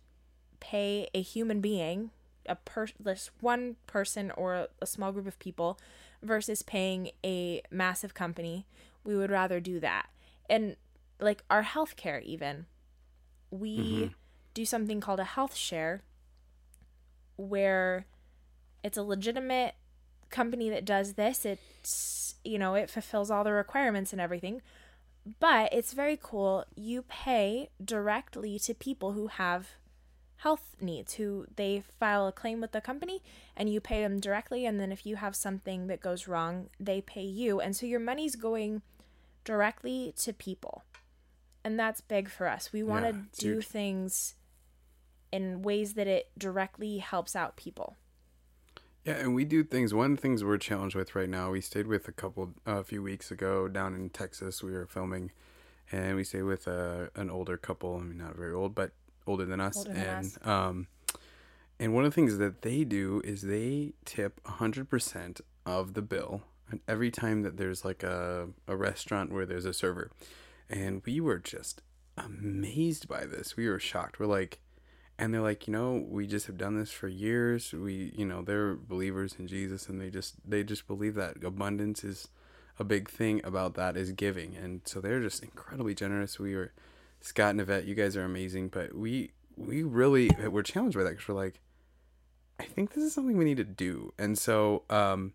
pay 0.60 1.08
a 1.14 1.20
human 1.22 1.60
being, 1.60 2.10
a 2.48 2.54
per 2.54 2.86
this 2.98 3.30
one 3.40 3.76
person 3.86 4.30
or 4.32 4.68
a 4.80 4.86
small 4.86 5.12
group 5.12 5.26
of 5.26 5.38
people 5.38 5.78
versus 6.22 6.62
paying 6.62 7.10
a 7.24 7.62
massive 7.70 8.14
company 8.14 8.66
we 9.06 9.16
would 9.16 9.30
rather 9.30 9.60
do 9.60 9.80
that. 9.80 10.08
And 10.50 10.76
like 11.20 11.42
our 11.48 11.62
healthcare, 11.62 12.22
even, 12.22 12.66
we 13.50 13.78
mm-hmm. 13.78 14.06
do 14.52 14.64
something 14.66 15.00
called 15.00 15.20
a 15.20 15.24
health 15.24 15.54
share 15.54 16.02
where 17.36 18.06
it's 18.82 18.98
a 18.98 19.02
legitimate 19.02 19.74
company 20.28 20.68
that 20.70 20.84
does 20.84 21.14
this. 21.14 21.46
It's, 21.46 22.34
you 22.44 22.58
know, 22.58 22.74
it 22.74 22.90
fulfills 22.90 23.30
all 23.30 23.44
the 23.44 23.52
requirements 23.52 24.12
and 24.12 24.20
everything. 24.20 24.60
But 25.40 25.72
it's 25.72 25.92
very 25.92 26.18
cool. 26.20 26.64
You 26.74 27.02
pay 27.02 27.70
directly 27.84 28.58
to 28.60 28.74
people 28.74 29.12
who 29.12 29.26
have 29.26 29.70
health 30.40 30.76
needs 30.80 31.14
who 31.14 31.46
they 31.56 31.82
file 31.98 32.26
a 32.26 32.32
claim 32.32 32.60
with 32.60 32.72
the 32.72 32.80
company 32.80 33.22
and 33.56 33.70
you 33.70 33.80
pay 33.80 34.02
them 34.02 34.20
directly 34.20 34.66
and 34.66 34.78
then 34.78 34.92
if 34.92 35.06
you 35.06 35.16
have 35.16 35.34
something 35.34 35.86
that 35.86 35.98
goes 35.98 36.28
wrong 36.28 36.68
they 36.78 37.00
pay 37.00 37.22
you 37.22 37.58
and 37.58 37.74
so 37.74 37.86
your 37.86 37.98
money's 37.98 38.36
going 38.36 38.82
directly 39.46 40.12
to 40.18 40.34
people. 40.34 40.82
And 41.64 41.80
that's 41.80 42.02
big 42.02 42.28
for 42.28 42.46
us. 42.46 42.72
We 42.72 42.82
want 42.82 43.06
to 43.06 43.12
yeah, 43.12 43.22
do 43.38 43.60
things 43.62 44.34
in 45.32 45.62
ways 45.62 45.94
that 45.94 46.06
it 46.06 46.30
directly 46.36 46.98
helps 46.98 47.34
out 47.34 47.56
people. 47.56 47.96
Yeah, 49.06 49.14
and 49.14 49.34
we 49.36 49.44
do 49.44 49.62
things. 49.62 49.94
One 49.94 50.12
of 50.12 50.16
the 50.16 50.22
things 50.22 50.42
we're 50.42 50.58
challenged 50.58 50.96
with 50.96 51.14
right 51.14 51.28
now, 51.28 51.52
we 51.52 51.60
stayed 51.60 51.86
with 51.86 52.08
a 52.08 52.12
couple 52.12 52.54
uh, 52.66 52.78
a 52.78 52.84
few 52.84 53.02
weeks 53.02 53.30
ago 53.30 53.68
down 53.68 53.94
in 53.94 54.10
Texas. 54.10 54.64
We 54.64 54.72
were 54.72 54.86
filming, 54.86 55.30
and 55.92 56.16
we 56.16 56.24
stayed 56.24 56.42
with 56.42 56.66
a, 56.66 57.10
uh, 57.14 57.20
an 57.20 57.30
older 57.30 57.56
couple. 57.56 57.96
I 57.96 58.00
mean, 58.00 58.18
not 58.18 58.34
very 58.34 58.52
old, 58.52 58.74
but 58.74 58.90
older 59.24 59.44
than 59.44 59.60
us. 59.60 59.76
Older 59.76 59.92
and 59.92 60.26
us. 60.26 60.38
um, 60.44 60.88
and 61.78 61.94
one 61.94 62.04
of 62.04 62.10
the 62.10 62.14
things 62.14 62.38
that 62.38 62.62
they 62.62 62.82
do 62.82 63.22
is 63.24 63.42
they 63.42 63.92
tip 64.04 64.40
hundred 64.44 64.90
percent 64.90 65.40
of 65.64 65.94
the 65.94 66.02
bill 66.02 66.42
and 66.70 66.80
every 66.88 67.10
time 67.10 67.42
that 67.42 67.56
there's 67.56 67.84
like 67.84 68.02
a, 68.02 68.48
a 68.66 68.76
restaurant 68.76 69.32
where 69.32 69.46
there's 69.46 69.64
a 69.66 69.72
server. 69.72 70.10
And 70.68 71.02
we 71.04 71.20
were 71.20 71.38
just 71.38 71.82
amazed 72.16 73.06
by 73.08 73.24
this. 73.24 73.56
We 73.56 73.68
were 73.68 73.78
shocked. 73.78 74.18
We're 74.18 74.26
like, 74.26 74.58
and 75.18 75.32
they're 75.32 75.40
like, 75.40 75.66
you 75.66 75.72
know, 75.72 76.04
we 76.08 76.26
just 76.26 76.46
have 76.46 76.58
done 76.58 76.78
this 76.78 76.90
for 76.90 77.08
years. 77.08 77.72
We, 77.72 78.12
you 78.16 78.26
know, 78.26 78.42
they're 78.42 78.74
believers 78.74 79.36
in 79.38 79.46
Jesus 79.46 79.88
and 79.88 80.00
they 80.00 80.10
just, 80.10 80.34
they 80.48 80.62
just 80.62 80.86
believe 80.86 81.14
that 81.14 81.42
abundance 81.42 82.04
is 82.04 82.28
a 82.78 82.84
big 82.84 83.08
thing 83.08 83.40
about 83.42 83.74
that 83.74 83.96
is 83.96 84.12
giving. 84.12 84.54
And 84.56 84.82
so 84.84 85.00
they're 85.00 85.22
just 85.22 85.42
incredibly 85.42 85.94
generous. 85.94 86.38
We 86.38 86.54
were, 86.54 86.72
Scott 87.20 87.50
and 87.50 87.60
Yvette, 87.60 87.86
you 87.86 87.94
guys 87.94 88.16
are 88.16 88.24
amazing, 88.24 88.68
but 88.68 88.94
we, 88.94 89.30
we 89.56 89.82
really 89.82 90.30
were 90.50 90.62
challenged 90.62 90.98
by 90.98 91.04
that 91.04 91.10
because 91.10 91.28
we're 91.28 91.34
like, 91.34 91.60
I 92.60 92.64
think 92.64 92.92
this 92.92 93.04
is 93.04 93.14
something 93.14 93.38
we 93.38 93.44
need 93.44 93.56
to 93.56 93.64
do. 93.64 94.12
And 94.18 94.36
so, 94.36 94.82
um, 94.90 95.32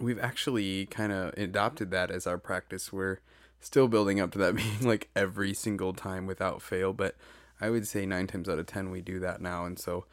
we've 0.00 0.18
actually 0.18 0.86
kind 0.86 1.12
of 1.12 1.34
adopted 1.36 1.90
that 1.90 2.10
as 2.10 2.26
our 2.26 2.38
practice. 2.38 2.92
We're 2.92 3.20
still 3.60 3.86
building 3.86 4.18
up 4.18 4.32
to 4.32 4.38
that 4.38 4.56
being 4.56 4.80
like 4.82 5.10
every 5.14 5.54
single 5.54 5.92
time 5.92 6.26
without 6.26 6.62
fail, 6.62 6.92
but 6.92 7.14
I 7.60 7.70
would 7.70 7.86
say 7.86 8.06
nine 8.06 8.26
times 8.26 8.48
out 8.48 8.58
of 8.58 8.66
ten 8.66 8.90
we 8.90 9.00
do 9.00 9.18
that 9.20 9.40
now, 9.40 9.64
and 9.64 9.78
so 9.78 10.04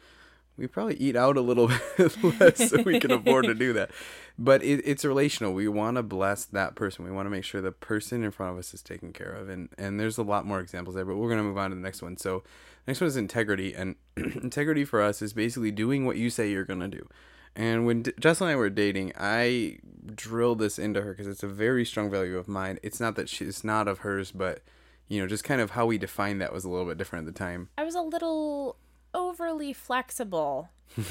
we 0.58 0.66
probably 0.66 0.96
eat 0.96 1.16
out 1.16 1.36
a 1.36 1.40
little 1.40 1.68
bit 1.96 2.40
less 2.40 2.70
so 2.70 2.82
we 2.82 2.98
can 2.98 3.12
afford 3.12 3.46
to 3.46 3.54
do 3.54 3.72
that. 3.74 3.90
But 4.38 4.62
it, 4.62 4.82
it's 4.84 5.04
relational. 5.04 5.52
We 5.54 5.68
want 5.68 5.96
to 5.96 6.02
bless 6.02 6.44
that 6.46 6.74
person. 6.74 7.04
We 7.04 7.12
want 7.12 7.26
to 7.26 7.30
make 7.30 7.44
sure 7.44 7.60
the 7.60 7.72
person 7.72 8.24
in 8.24 8.30
front 8.32 8.52
of 8.52 8.58
us 8.58 8.74
is 8.74 8.82
taken 8.82 9.12
care 9.12 9.30
of, 9.30 9.48
and 9.48 9.68
and 9.78 9.98
there's 9.98 10.18
a 10.18 10.22
lot 10.22 10.44
more 10.44 10.60
examples 10.60 10.96
there. 10.96 11.04
But 11.04 11.16
we're 11.16 11.30
gonna 11.30 11.44
move 11.44 11.58
on 11.58 11.70
to 11.70 11.76
the 11.76 11.82
next 11.82 12.02
one. 12.02 12.16
So 12.16 12.42
next 12.86 13.00
one 13.00 13.08
is 13.08 13.16
integrity, 13.16 13.72
and 13.74 13.94
integrity 14.16 14.84
for 14.84 15.00
us 15.00 15.22
is 15.22 15.32
basically 15.32 15.70
doing 15.70 16.04
what 16.04 16.16
you 16.16 16.28
say 16.28 16.50
you're 16.50 16.64
gonna 16.64 16.88
do. 16.88 17.08
And 17.56 17.86
when 17.86 18.02
D- 18.02 18.12
Jess 18.20 18.40
and 18.40 18.50
I 18.50 18.56
were 18.56 18.70
dating, 18.70 19.12
I 19.18 19.78
drilled 20.14 20.58
this 20.60 20.78
into 20.78 21.02
her 21.02 21.12
because 21.12 21.26
it's 21.26 21.42
a 21.42 21.48
very 21.48 21.84
strong 21.84 22.10
value 22.10 22.36
of 22.38 22.46
mine. 22.46 22.78
It's 22.82 23.00
not 23.00 23.16
that 23.16 23.28
she's 23.28 23.64
not 23.64 23.88
of 23.88 24.00
hers, 24.00 24.30
but 24.30 24.60
you 25.08 25.20
know, 25.20 25.26
just 25.26 25.44
kind 25.44 25.60
of 25.60 25.70
how 25.70 25.86
we 25.86 25.98
defined 25.98 26.40
that 26.40 26.52
was 26.52 26.64
a 26.64 26.68
little 26.68 26.86
bit 26.86 26.98
different 26.98 27.26
at 27.26 27.34
the 27.34 27.38
time. 27.38 27.68
I 27.76 27.84
was 27.84 27.94
a 27.94 28.02
little 28.02 28.76
overly 29.14 29.72
flexible 29.72 30.68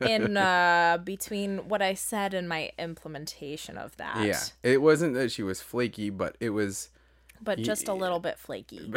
in 0.00 0.36
uh 0.36 0.98
between 1.02 1.68
what 1.68 1.82
I 1.82 1.94
said 1.94 2.34
and 2.34 2.48
my 2.48 2.70
implementation 2.78 3.78
of 3.78 3.96
that. 3.96 4.24
Yeah, 4.24 4.40
it 4.62 4.80
wasn't 4.82 5.14
that 5.14 5.30
she 5.32 5.42
was 5.42 5.60
flaky, 5.60 6.10
but 6.10 6.36
it 6.40 6.50
was. 6.50 6.90
But 7.42 7.58
just 7.58 7.86
a 7.86 7.92
little 7.92 8.18
bit 8.18 8.38
flaky. 8.38 8.90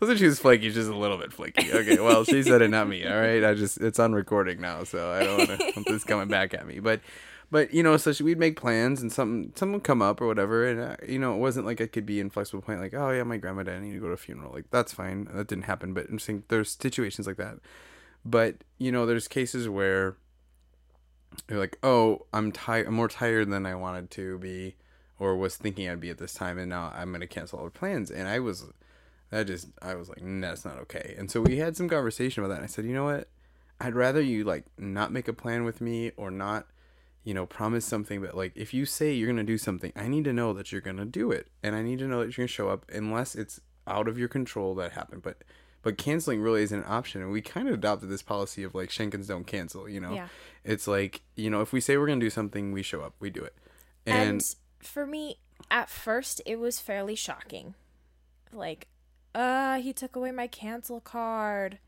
wasn't 0.00 0.18
she 0.18 0.26
was 0.26 0.38
flaky, 0.38 0.70
just 0.70 0.90
a 0.90 0.96
little 0.96 1.16
bit 1.16 1.32
flaky. 1.32 1.72
Okay, 1.72 1.98
well, 1.98 2.24
she 2.24 2.42
said 2.42 2.60
it, 2.60 2.68
not 2.68 2.88
me. 2.88 3.06
All 3.06 3.18
right, 3.18 3.42
I 3.42 3.54
just 3.54 3.78
it's 3.78 3.98
on 3.98 4.12
recording 4.12 4.60
now, 4.60 4.84
so 4.84 5.10
I 5.10 5.24
don't 5.24 5.48
want 5.48 5.86
this 5.86 6.04
coming 6.04 6.28
back 6.28 6.52
at 6.52 6.66
me. 6.66 6.80
But, 6.80 7.00
but 7.50 7.72
you 7.72 7.82
know, 7.82 7.96
so 7.96 8.12
she, 8.12 8.22
we'd 8.22 8.38
make 8.38 8.58
plans 8.58 9.00
and 9.00 9.12
something 9.12 9.52
something 9.56 9.74
would 9.74 9.84
come 9.84 10.02
up 10.02 10.20
or 10.20 10.26
whatever, 10.26 10.68
and 10.68 10.80
uh, 10.80 10.96
you 11.06 11.18
know, 11.18 11.34
it 11.34 11.38
wasn't 11.38 11.66
like 11.66 11.80
I 11.80 11.86
could 11.86 12.06
be 12.06 12.20
inflexible 12.20 12.62
point 12.62 12.80
like, 12.80 12.94
oh 12.94 13.10
yeah, 13.10 13.22
my 13.22 13.36
grandma 13.36 13.62
died, 13.62 13.76
I 13.76 13.80
need 13.80 13.94
to 13.94 14.00
go 14.00 14.08
to 14.08 14.12
a 14.12 14.18
funeral. 14.18 14.52
Like 14.52 14.70
that's 14.70 14.92
fine, 14.92 15.28
that 15.32 15.48
didn't 15.48 15.64
happen. 15.64 15.94
But 15.94 16.08
I'm 16.10 16.18
saying 16.18 16.44
there's 16.48 16.70
situations 16.70 17.26
like 17.26 17.36
that. 17.36 17.58
But 18.24 18.56
you 18.78 18.92
know, 18.92 19.06
there's 19.06 19.28
cases 19.28 19.68
where 19.68 20.16
you're 21.48 21.58
like, 21.58 21.78
oh, 21.82 22.26
I'm 22.32 22.52
tired, 22.52 22.86
I'm 22.86 22.94
more 22.94 23.08
tired 23.08 23.50
than 23.50 23.66
I 23.66 23.74
wanted 23.74 24.10
to 24.12 24.38
be 24.38 24.76
or 25.18 25.36
was 25.36 25.56
thinking 25.56 25.88
I'd 25.88 26.00
be 26.00 26.10
at 26.10 26.18
this 26.18 26.34
time, 26.34 26.58
and 26.58 26.70
now 26.70 26.92
I'm 26.94 27.12
gonna 27.12 27.26
cancel 27.26 27.58
all 27.58 27.70
plans. 27.70 28.10
And 28.10 28.28
I 28.28 28.38
was, 28.38 28.66
that 29.30 29.46
just, 29.46 29.68
I 29.82 29.94
was 29.94 30.08
like, 30.08 30.22
nah, 30.22 30.48
that's 30.48 30.64
not 30.64 30.78
okay. 30.78 31.14
And 31.18 31.30
so 31.30 31.40
we 31.40 31.58
had 31.58 31.76
some 31.76 31.88
conversation 31.88 32.42
about 32.42 32.50
that. 32.50 32.60
And 32.60 32.64
I 32.64 32.68
said, 32.68 32.84
you 32.84 32.94
know 32.94 33.04
what? 33.04 33.28
I'd 33.80 33.94
rather 33.94 34.20
you 34.20 34.44
like 34.44 34.66
not 34.76 35.12
make 35.12 35.28
a 35.28 35.32
plan 35.32 35.64
with 35.64 35.80
me 35.80 36.12
or 36.16 36.30
not, 36.30 36.66
you 37.24 37.34
know, 37.34 37.46
promise 37.46 37.84
something. 37.84 38.20
But 38.22 38.36
like, 38.36 38.52
if 38.54 38.72
you 38.72 38.86
say 38.86 39.12
you're 39.12 39.28
gonna 39.28 39.44
do 39.44 39.58
something, 39.58 39.92
I 39.96 40.08
need 40.08 40.24
to 40.24 40.32
know 40.32 40.52
that 40.54 40.72
you're 40.72 40.80
gonna 40.80 41.04
do 41.04 41.30
it, 41.30 41.48
and 41.62 41.74
I 41.74 41.82
need 41.82 41.98
to 42.00 42.06
know 42.06 42.20
that 42.20 42.26
you're 42.36 42.44
gonna 42.44 42.48
show 42.48 42.68
up, 42.70 42.84
unless 42.92 43.34
it's 43.34 43.60
out 43.86 44.08
of 44.08 44.18
your 44.18 44.28
control 44.28 44.74
that 44.76 44.92
happened. 44.92 45.22
But 45.22 45.42
but 45.80 45.96
canceling 45.96 46.40
really 46.42 46.62
isn't 46.64 46.80
an 46.80 46.84
option 46.88 47.22
and 47.22 47.30
we 47.30 47.40
kind 47.40 47.68
of 47.68 47.74
adopted 47.74 48.08
this 48.10 48.20
policy 48.20 48.64
of 48.64 48.74
like 48.74 48.90
Shankins 48.90 49.28
don't 49.28 49.46
cancel 49.46 49.88
you 49.88 50.00
know 50.00 50.12
Yeah. 50.12 50.28
it's 50.64 50.88
like 50.88 51.22
you 51.36 51.48
know 51.50 51.60
if 51.60 51.72
we 51.72 51.80
say 51.80 51.96
we're 51.96 52.08
gonna 52.08 52.18
do 52.20 52.30
something 52.30 52.72
we 52.72 52.82
show 52.82 53.00
up 53.00 53.14
we 53.20 53.30
do 53.30 53.42
it 53.44 53.54
and, 54.04 54.28
and 54.30 54.54
for 54.80 55.06
me 55.06 55.38
at 55.70 55.88
first 55.88 56.42
it 56.44 56.58
was 56.58 56.80
fairly 56.80 57.14
shocking 57.14 57.74
like 58.52 58.88
uh 59.36 59.78
he 59.78 59.92
took 59.92 60.16
away 60.16 60.32
my 60.32 60.48
cancel 60.48 61.00
card 61.00 61.78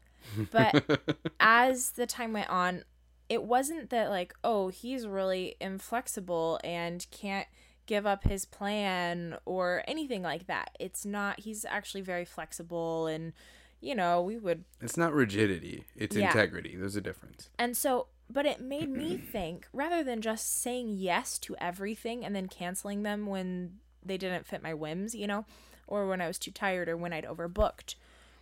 but 0.52 0.84
as 1.40 1.90
the 1.90 2.06
time 2.06 2.32
went 2.32 2.48
on 2.48 2.84
it 3.30 3.42
wasn't 3.44 3.88
that 3.88 4.10
like 4.10 4.34
oh 4.44 4.68
he's 4.68 5.06
really 5.06 5.56
inflexible 5.60 6.60
and 6.62 7.06
can't 7.10 7.46
give 7.86 8.04
up 8.06 8.24
his 8.24 8.44
plan 8.44 9.36
or 9.46 9.82
anything 9.88 10.22
like 10.22 10.46
that 10.46 10.76
it's 10.78 11.06
not 11.06 11.40
he's 11.40 11.64
actually 11.64 12.02
very 12.02 12.24
flexible 12.24 13.06
and 13.06 13.32
you 13.80 13.94
know 13.94 14.20
we 14.20 14.36
would 14.36 14.64
it's 14.82 14.96
not 14.98 15.12
rigidity 15.14 15.84
it's 15.96 16.14
Yeah. 16.14 16.26
integrity 16.26 16.76
there's 16.76 16.96
a 16.96 17.00
difference 17.00 17.48
and 17.58 17.76
so, 17.76 18.08
but 18.28 18.44
it 18.46 18.60
made 18.60 18.88
me 18.90 19.16
think 19.32 19.66
rather 19.72 20.04
than 20.04 20.20
just 20.20 20.60
saying 20.62 20.90
yes 20.98 21.38
to 21.40 21.56
everything 21.58 22.24
and 22.24 22.34
then 22.36 22.46
canceling 22.48 23.02
them 23.04 23.26
when 23.26 23.78
they 24.04 24.16
didn't 24.16 24.46
fit 24.46 24.62
my 24.62 24.72
whims, 24.72 25.14
you 25.14 25.26
know, 25.26 25.44
or 25.86 26.06
when 26.06 26.20
I 26.22 26.26
was 26.26 26.38
too 26.38 26.50
tired 26.50 26.88
or 26.88 26.96
when 26.96 27.12
I'd 27.12 27.26
overbooked 27.26 27.96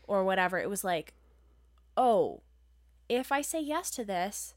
or 0.07 0.23
whatever. 0.25 0.59
It 0.59 0.71
was 0.71 0.85
like, 0.85 1.15
oh, 1.97 2.43
if 3.09 3.33
I 3.33 3.41
say 3.41 3.61
yes 3.61 3.91
to 3.93 4.05
this, 4.05 4.55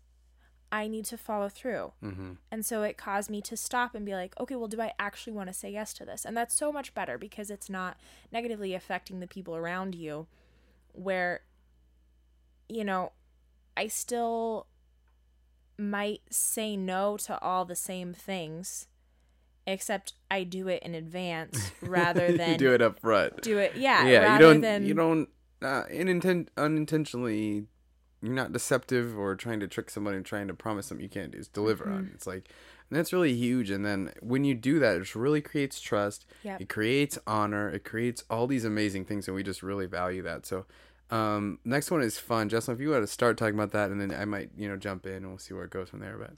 I 0.71 0.87
need 0.87 1.05
to 1.05 1.17
follow 1.17 1.49
through. 1.49 1.91
mm-hmm. 2.03 2.33
And 2.49 2.65
so 2.65 2.83
it 2.83 2.97
caused 2.97 3.29
me 3.29 3.41
to 3.41 3.57
stop 3.57 3.93
and 3.93 4.05
be 4.05 4.13
like, 4.13 4.39
okay, 4.39 4.55
well, 4.55 4.67
do 4.67 4.81
I 4.81 4.93
actually 4.97 5.33
want 5.33 5.49
to 5.49 5.53
say 5.53 5.71
yes 5.71 5.93
to 5.95 6.05
this? 6.05 6.23
And 6.25 6.35
that's 6.35 6.55
so 6.55 6.71
much 6.71 6.93
better 6.93 7.17
because 7.17 7.49
it's 7.49 7.69
not 7.69 7.97
negatively 8.31 8.73
affecting 8.73 9.19
the 9.19 9.27
people 9.27 9.55
around 9.55 9.95
you, 9.95 10.27
where, 10.93 11.41
you 12.69 12.85
know, 12.85 13.11
I 13.75 13.87
still 13.87 14.67
might 15.77 16.21
say 16.29 16.77
no 16.77 17.17
to 17.17 17.39
all 17.41 17.65
the 17.65 17.75
same 17.75 18.13
things, 18.13 18.87
except 19.67 20.13
I 20.29 20.43
do 20.43 20.67
it 20.67 20.83
in 20.83 20.95
advance 20.95 21.71
rather 21.81 22.31
than 22.31 22.51
you 22.51 22.57
do 22.57 22.73
it 22.73 22.81
up 22.81 22.99
front 22.99 23.41
do 23.41 23.57
it, 23.57 23.75
yeah, 23.75 24.05
yeah 24.07 24.33
you 24.33 24.39
don't 24.39 24.61
than 24.61 24.85
you 24.85 24.93
don't 24.93 25.29
uh, 25.61 25.83
unintentionally 26.57 27.65
you're 28.21 28.33
not 28.33 28.51
deceptive 28.51 29.17
or 29.17 29.35
trying 29.35 29.59
to 29.59 29.67
trick 29.67 29.89
somebody 29.89 30.17
and 30.17 30.25
trying 30.25 30.47
to 30.47 30.53
promise 30.53 30.87
something 30.87 31.03
you 31.03 31.09
can't 31.09 31.31
do 31.31 31.37
it's 31.37 31.47
deliver 31.47 31.89
on. 31.89 32.03
Mm-hmm. 32.03 32.15
it's 32.15 32.27
like 32.27 32.49
and 32.89 32.97
that's 32.97 33.13
really 33.13 33.33
huge 33.33 33.69
and 33.69 33.85
then 33.85 34.11
when 34.21 34.43
you 34.43 34.53
do 34.53 34.79
that 34.79 34.97
it 34.97 34.99
just 34.99 35.15
really 35.15 35.41
creates 35.41 35.79
trust. 35.79 36.25
Yep. 36.43 36.61
it 36.61 36.69
creates 36.69 37.17
honor. 37.25 37.69
It 37.69 37.83
creates 37.83 38.23
all 38.29 38.47
these 38.47 38.65
amazing 38.65 39.05
things 39.05 39.27
and 39.27 39.35
we 39.35 39.43
just 39.43 39.63
really 39.63 39.85
value 39.85 40.21
that. 40.23 40.45
So 40.45 40.65
um 41.09 41.59
next 41.65 41.91
one 41.91 42.01
is 42.01 42.17
fun. 42.19 42.49
Justin 42.49 42.75
if 42.75 42.79
you 42.81 42.89
want 42.91 43.03
to 43.03 43.07
start 43.07 43.37
talking 43.37 43.55
about 43.55 43.71
that 43.71 43.91
and 43.91 43.99
then 43.99 44.13
i 44.13 44.25
might 44.25 44.49
you 44.55 44.67
know 44.69 44.77
jump 44.77 45.05
in 45.05 45.13
and 45.15 45.27
we'll 45.29 45.37
see 45.37 45.53
where 45.53 45.63
it 45.65 45.71
goes 45.71 45.89
from 45.89 45.99
there 45.99 46.17
but 46.17 46.33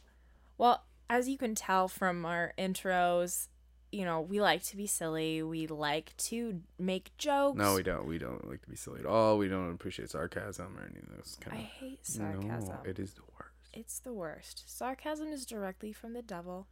Well, 0.57 0.85
as 1.09 1.27
you 1.29 1.37
can 1.37 1.53
tell 1.53 1.87
from 1.87 2.25
our 2.25 2.53
intros, 2.57 3.47
you 3.93 4.05
know, 4.05 4.21
we 4.21 4.41
like 4.41 4.63
to 4.63 4.77
be 4.77 4.87
silly. 4.87 5.43
We 5.43 5.67
like 5.67 6.17
to 6.17 6.61
make 6.79 7.15
jokes. 7.17 7.57
no 7.57 7.75
we 7.75 7.83
don't 7.83 8.07
we 8.07 8.17
don't 8.17 8.49
like 8.49 8.61
to 8.61 8.69
be 8.69 8.75
silly 8.75 8.99
at 8.99 9.05
all 9.05 9.37
we 9.37 9.47
don't 9.47 9.71
appreciate 9.71 10.09
sarcasm 10.09 10.75
or 10.77 10.81
any 10.81 10.99
of 10.99 11.15
those 11.15 11.37
kind 11.39 11.57
I 11.57 11.59
of 11.59 11.65
I 11.65 11.67
hate 11.67 12.05
sarcasm. 12.05 12.75
no, 12.75 12.89
it 12.89 12.99
is 12.99 13.13
the 13.13 13.21
worst 13.37 13.69
It's 13.71 13.99
the 13.99 14.13
worst. 14.13 14.63
Sarcasm 14.65 15.27
is 15.29 15.45
directly 15.45 15.93
from 15.93 16.13
the 16.13 16.21
devil, 16.21 16.67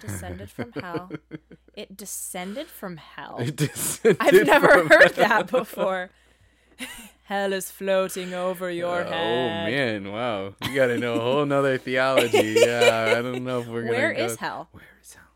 descended 0.00 0.50
from 0.50 0.72
hell. 0.72 1.10
It 1.74 1.96
descended 1.96 2.66
from 2.66 2.96
hell. 2.96 3.38
Descended 3.54 4.16
I've 4.20 4.44
never 4.44 4.88
heard 4.88 5.14
that 5.14 5.46
before. 5.50 6.10
hell 7.24 7.52
is 7.52 7.70
floating 7.70 8.34
over 8.34 8.70
your 8.70 9.02
uh, 9.02 9.06
oh 9.06 9.10
head. 9.10 9.66
Oh 9.66 9.70
man, 9.70 10.12
wow! 10.12 10.54
You 10.62 10.74
got 10.74 10.88
to 10.88 10.98
know 10.98 11.14
a 11.14 11.20
whole 11.20 11.46
nother 11.46 11.78
theology. 11.78 12.56
Yeah, 12.58 13.14
I 13.16 13.22
don't 13.22 13.44
know 13.44 13.60
if 13.60 13.68
we're 13.68 13.82
gonna. 13.82 13.92
Where 13.92 14.12
go... 14.12 14.24
is 14.24 14.36
hell? 14.36 14.68
Where 14.72 14.82
is 15.00 15.14
hell? 15.14 15.29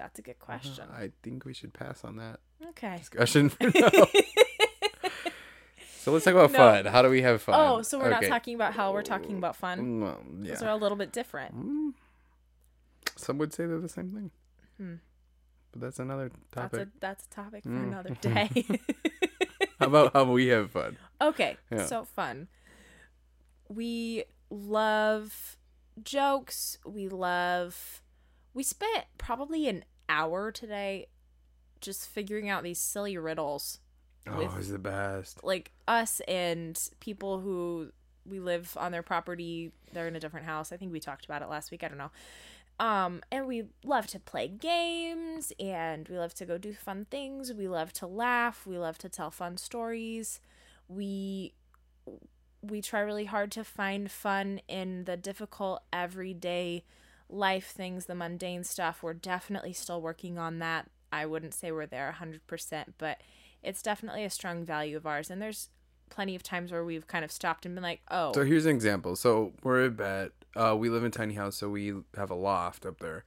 That's 0.00 0.18
a 0.18 0.22
good 0.22 0.38
question. 0.38 0.84
I 0.90 1.10
think 1.22 1.44
we 1.44 1.52
should 1.52 1.74
pass 1.74 2.04
on 2.04 2.16
that 2.16 2.40
Okay. 2.70 2.96
discussion 2.96 3.50
for 3.50 3.64
now. 3.74 3.90
so 5.98 6.10
let's 6.12 6.24
talk 6.24 6.32
about 6.32 6.50
No. 6.52 6.56
fun. 6.58 6.86
How 6.86 7.02
do 7.02 7.10
we 7.10 7.20
have 7.20 7.42
fun? 7.42 7.54
Oh, 7.58 7.82
so 7.82 7.98
we're 7.98 8.08
not 8.08 8.22
talking 8.24 8.54
about 8.54 8.72
how 8.72 8.94
we're 8.94 9.02
talking 9.02 9.36
about 9.36 9.56
fun. 9.56 10.00
Well, 10.00 10.22
Those 10.26 10.62
yeah. 10.62 10.68
are 10.68 10.70
a 10.72 10.76
little 10.76 10.96
bit 10.96 11.12
different. 11.12 11.54
Mm. 11.54 11.92
Some 13.16 13.36
would 13.38 13.52
say 13.52 13.66
they're 13.66 13.78
the 13.78 13.90
same 13.90 14.10
thing. 14.12 14.30
Hmm. 14.78 14.94
But 15.72 15.82
that's 15.82 15.98
another 15.98 16.30
That's 16.52 16.72
topic. 16.72 16.88
a 16.88 16.90
that's 17.00 17.26
a 17.26 17.28
topic 17.28 17.62
for 17.64 17.68
Mm. 17.68 17.88
another 17.88 18.14
day. 18.22 18.48
How 19.78 19.86
about 19.86 20.12
how 20.14 20.24
we 20.24 20.46
have 20.46 20.70
fun? 20.70 20.96
okay, 21.20 21.58
Yeah. 21.70 21.84
so 21.84 22.04
fun. 22.04 22.48
We 23.68 24.24
love 24.48 25.58
jokes. 26.02 26.78
We 26.86 27.08
love. 27.08 28.02
We 28.54 28.62
spent 28.64 29.04
probably 29.18 29.68
an 29.68 29.84
hour 30.10 30.50
today 30.52 31.06
just 31.80 32.08
figuring 32.08 32.48
out 32.48 32.62
these 32.62 32.78
silly 32.78 33.16
riddles. 33.16 33.78
Oh, 34.28 34.40
it's 34.40 34.68
the 34.68 34.78
best. 34.78 35.42
Like 35.42 35.72
us 35.88 36.20
and 36.28 36.78
people 37.00 37.40
who 37.40 37.90
we 38.26 38.38
live 38.38 38.76
on 38.78 38.92
their 38.92 39.02
property. 39.02 39.72
They're 39.92 40.08
in 40.08 40.16
a 40.16 40.20
different 40.20 40.46
house. 40.46 40.72
I 40.72 40.76
think 40.76 40.92
we 40.92 41.00
talked 41.00 41.24
about 41.24 41.42
it 41.42 41.48
last 41.48 41.70
week. 41.70 41.82
I 41.82 41.88
don't 41.88 41.98
know. 41.98 42.10
Um, 42.78 43.22
and 43.30 43.46
we 43.46 43.64
love 43.84 44.06
to 44.08 44.18
play 44.18 44.48
games 44.48 45.52
and 45.60 46.08
we 46.08 46.16
love 46.16 46.32
to 46.34 46.46
go 46.46 46.56
do 46.56 46.72
fun 46.72 47.06
things. 47.10 47.52
We 47.52 47.68
love 47.68 47.92
to 47.94 48.06
laugh. 48.06 48.66
We 48.66 48.78
love 48.78 48.96
to 48.98 49.08
tell 49.08 49.30
fun 49.30 49.56
stories. 49.56 50.40
We 50.88 51.54
we 52.62 52.82
try 52.82 53.00
really 53.00 53.24
hard 53.24 53.50
to 53.52 53.64
find 53.64 54.10
fun 54.10 54.60
in 54.68 55.04
the 55.04 55.16
difficult 55.16 55.82
everyday 55.92 56.84
life 57.30 57.70
things, 57.70 58.06
the 58.06 58.14
mundane 58.14 58.64
stuff. 58.64 59.02
We're 59.02 59.14
definitely 59.14 59.72
still 59.72 60.00
working 60.00 60.38
on 60.38 60.58
that. 60.58 60.90
I 61.12 61.26
wouldn't 61.26 61.54
say 61.54 61.72
we're 61.72 61.86
there 61.86 62.14
100%, 62.20 62.84
but 62.98 63.20
it's 63.62 63.82
definitely 63.82 64.24
a 64.24 64.30
strong 64.30 64.64
value 64.64 64.96
of 64.96 65.06
ours. 65.06 65.30
And 65.30 65.40
there's 65.40 65.70
plenty 66.08 66.34
of 66.34 66.42
times 66.42 66.72
where 66.72 66.84
we've 66.84 67.06
kind 67.06 67.24
of 67.24 67.32
stopped 67.32 67.64
and 67.64 67.74
been 67.74 67.82
like, 67.82 68.00
"Oh, 68.10 68.32
So 68.32 68.44
here's 68.44 68.66
an 68.66 68.74
example. 68.74 69.16
So 69.16 69.52
we're 69.62 69.86
at 69.86 69.96
bet. 69.96 70.32
Uh, 70.56 70.76
we 70.76 70.88
live 70.90 71.04
in 71.04 71.08
a 71.08 71.10
tiny 71.10 71.34
house, 71.34 71.56
so 71.56 71.68
we 71.68 71.94
have 72.16 72.30
a 72.30 72.34
loft 72.34 72.84
up 72.84 72.98
there, 72.98 73.24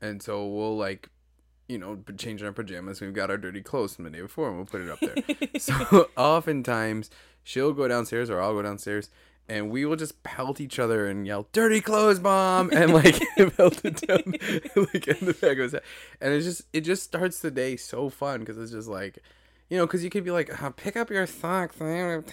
and 0.00 0.22
so 0.22 0.46
we'll 0.46 0.76
like, 0.76 1.08
you 1.68 1.78
know, 1.78 1.98
change 2.16 2.42
our 2.44 2.52
pajamas. 2.52 3.00
We've 3.00 3.12
got 3.12 3.30
our 3.30 3.36
dirty 3.36 3.60
clothes 3.60 3.96
from 3.96 4.04
the 4.04 4.10
day 4.10 4.20
before, 4.20 4.48
and 4.48 4.56
we'll 4.56 4.66
put 4.66 4.80
it 4.80 4.88
up 4.88 5.00
there. 5.00 5.16
so 5.58 6.08
oftentimes 6.16 7.10
she'll 7.42 7.72
go 7.72 7.88
downstairs, 7.88 8.30
or 8.30 8.40
I'll 8.40 8.54
go 8.54 8.62
downstairs, 8.62 9.10
and 9.48 9.70
we 9.70 9.84
will 9.84 9.96
just 9.96 10.22
pelt 10.22 10.60
each 10.60 10.78
other 10.78 11.06
and 11.06 11.26
yell 11.26 11.46
"dirty 11.52 11.80
clothes 11.80 12.18
bomb" 12.18 12.70
and 12.72 12.92
like 12.92 13.20
pelt 13.56 13.84
it 13.84 13.96
down 14.06 14.22
like 14.94 15.08
in 15.08 15.26
the 15.26 15.36
back 15.40 15.52
of 15.52 15.58
his 15.58 15.72
head. 15.72 15.82
And 16.20 16.32
it 16.34 16.42
just 16.42 16.62
it 16.72 16.82
just 16.82 17.02
starts 17.02 17.40
the 17.40 17.50
day 17.50 17.76
so 17.76 18.08
fun 18.08 18.40
because 18.40 18.58
it's 18.58 18.72
just 18.72 18.88
like. 18.88 19.18
You 19.68 19.76
know, 19.78 19.86
because 19.86 20.02
you 20.02 20.10
could 20.10 20.24
be 20.24 20.32
like, 20.32 20.60
"Uh, 20.60 20.70
pick 20.70 20.96
up 20.96 21.10
your 21.10 21.28
socks, 21.28 21.76
and 21.80 22.24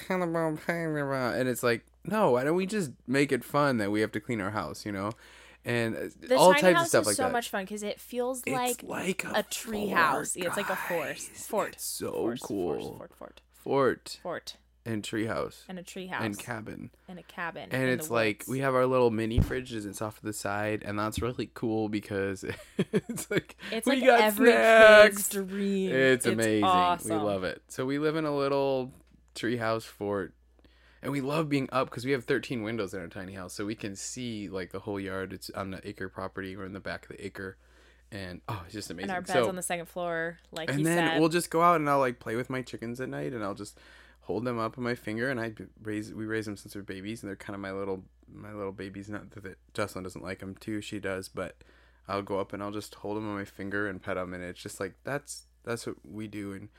it's 1.48 1.64
like, 1.64 1.86
no, 2.04 2.32
why 2.32 2.44
don't 2.44 2.56
we 2.56 2.66
just 2.66 2.90
make 3.06 3.32
it 3.32 3.44
fun 3.44 3.78
that 3.78 3.92
we 3.92 4.02
have 4.02 4.12
to 4.14 4.20
clean 4.20 4.42
our 4.42 4.50
house, 4.50 4.86
you 4.88 4.92
know? 4.92 5.12
and 5.66 5.96
uh, 5.96 6.00
The 6.20 6.36
all 6.36 6.54
tiny 6.54 6.62
types 6.62 6.78
house 6.78 6.86
of 6.86 6.90
stuff 6.90 7.02
is 7.02 7.08
like 7.08 7.16
so 7.18 7.24
that. 7.24 7.32
much 7.34 7.50
fun 7.50 7.64
because 7.66 7.84
it 7.84 8.00
feels 8.00 8.42
it's 8.46 8.56
like 8.56 8.82
like 8.84 9.24
a 9.36 9.44
tree 9.44 9.88
house. 9.90 10.36
Yeah, 10.36 10.48
it's 10.48 10.58
like 10.58 10.70
a 10.70 10.76
fort. 10.76 11.18
Fort. 11.20 11.74
It's 11.74 11.84
so 11.86 12.12
Fort, 12.12 12.40
cool. 12.42 12.80
Fort, 12.98 13.12
fort, 13.14 13.14
fort, 13.18 13.42
Fort 13.54 14.18
fort, 14.24 14.58
and 14.88 15.04
tree 15.04 15.26
house 15.26 15.66
and 15.70 15.78
a 15.78 15.84
tree 15.84 16.08
house 16.08 16.24
and 16.24 16.40
cabin. 16.40 16.90
and 17.08 17.20
a 17.20 17.24
cabin. 17.24 17.68
and 17.72 17.84
it's 17.90 18.10
like 18.10 18.44
we 18.48 18.60
have 18.60 18.74
our 18.74 18.86
little 18.86 19.12
mini 19.12 19.40
fridges 19.40 19.86
it's 19.86 20.02
off 20.02 20.18
to 20.20 20.26
the 20.26 20.34
side 20.34 20.82
and 20.86 20.98
that's 20.98 21.22
really 21.22 21.50
cool 21.54 21.90
because 21.90 22.46
it's 22.78 23.30
like 23.30 23.56
It's 23.72 23.86
we 23.86 23.98
like 23.98 24.06
got 24.06 24.22
every 24.22 24.52
snacks. 24.52 25.16
kid's 25.18 25.30
dream. 25.30 25.92
it's 25.94 26.26
amazing 26.26 26.64
awesome. 26.64 27.20
we 27.20 27.24
love 27.26 27.44
it 27.44 27.62
so 27.68 27.86
we 27.86 28.00
live 28.00 28.16
in 28.16 28.26
a 28.26 28.36
little 28.36 28.94
treehouse 29.36 29.84
fort 29.84 30.34
and 31.04 31.12
we 31.12 31.22
love 31.22 31.48
being 31.50 31.70
up 31.72 31.90
because 31.90 32.06
we 32.06 32.12
have 32.12 32.24
13 32.24 32.64
windows 32.64 32.94
in 32.94 33.00
our 33.02 33.08
tiny 33.08 33.34
house 33.34 33.54
so 33.54 33.66
we 33.66 33.76
can 33.76 33.96
see 33.96 34.50
like 34.50 34.72
the 34.72 34.80
whole 34.80 35.00
yard 35.00 35.34
it's 35.34 35.50
on 35.52 35.72
the 35.72 35.88
acre 35.88 36.10
property 36.10 36.56
we're 36.56 36.66
in 36.66 36.74
the 36.74 36.80
back 36.80 37.04
of 37.04 37.16
the 37.16 37.26
acre 37.26 37.58
and 38.12 38.40
oh 38.48 38.62
it's 38.66 38.74
just 38.74 38.90
amazing 38.90 39.10
And 39.10 39.16
our 39.16 39.22
bed's 39.22 39.34
so 39.34 39.50
on 39.50 39.58
the 39.58 39.62
second 39.62 39.88
floor, 39.88 40.38
like 40.52 40.70
and 40.70 40.78
he 40.80 40.84
then 40.86 41.10
said. 41.10 41.20
we'll 41.20 41.28
just 41.28 41.50
go 41.50 41.62
out 41.62 41.76
and 41.82 41.90
I'll 41.90 42.00
like 42.00 42.20
play 42.20 42.38
with 42.38 42.50
my 42.50 42.62
chickens 42.62 43.02
at 43.02 43.10
night 43.10 43.34
and 43.34 43.44
I'll 43.44 43.54
just 43.54 43.78
hold 44.28 44.44
them 44.44 44.60
up 44.60 44.78
on 44.78 44.84
my 44.84 44.94
finger 44.94 45.30
and 45.30 45.40
I 45.40 45.54
raise 45.82 46.14
we 46.14 46.26
raise 46.26 46.46
them 46.46 46.58
since 46.58 46.74
they're 46.74 46.84
babies 46.84 47.24
and 47.24 47.30
they're 47.30 47.38
kind 47.38 47.56
of 47.56 47.62
my 47.62 47.72
little 47.72 48.04
my 48.30 48.52
little 48.52 48.74
babies 48.74 49.10
not 49.10 49.32
that 49.32 49.58
Jocelyn 49.74 50.04
doesn't 50.04 50.24
like 50.24 50.40
them 50.40 50.54
too 50.60 50.82
she 50.82 51.00
does 51.00 51.30
but 51.30 51.56
I'll 52.10 52.22
go 52.22 52.38
up 52.40 52.52
and 52.52 52.62
I'll 52.62 52.72
just 52.72 52.96
hold 52.96 53.16
them 53.16 53.30
on 53.30 53.36
my 53.36 53.46
finger 53.46 53.88
and 53.88 54.02
pet 54.02 54.16
them 54.16 54.34
and 54.34 54.44
it's 54.44 54.62
just 54.62 54.82
like 54.82 54.96
that's 55.06 55.44
that's 55.64 55.88
what 55.88 55.96
we 56.04 56.28
do 56.28 56.52
and 56.52 56.70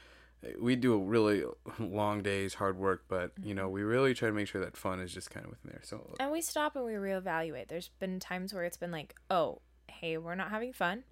uh, 0.44 0.58
we 0.60 0.76
do 0.76 0.92
a 0.92 0.98
really 0.98 1.42
long 1.78 2.22
days 2.22 2.54
hard 2.54 2.76
work 2.76 3.04
but 3.08 3.32
you 3.42 3.54
know 3.54 3.66
we 3.66 3.82
really 3.82 4.12
try 4.12 4.28
to 4.28 4.34
make 4.34 4.46
sure 4.46 4.60
that 4.60 4.76
fun 4.76 5.00
is 5.00 5.12
just 5.12 5.30
kind 5.30 5.46
of 5.46 5.50
within 5.50 5.70
there 5.70 5.80
so 5.82 6.14
and 6.20 6.30
we 6.30 6.42
stop 6.42 6.76
and 6.76 6.84
we 6.84 6.92
reevaluate. 6.92 7.68
There's 7.68 7.88
been 7.98 8.20
times 8.20 8.52
where 8.52 8.64
it's 8.64 8.76
been 8.76 8.92
like, 8.92 9.14
oh, 9.30 9.62
hey, 9.88 10.18
we're 10.18 10.34
not 10.34 10.50
having 10.50 10.72
fun. 10.72 11.04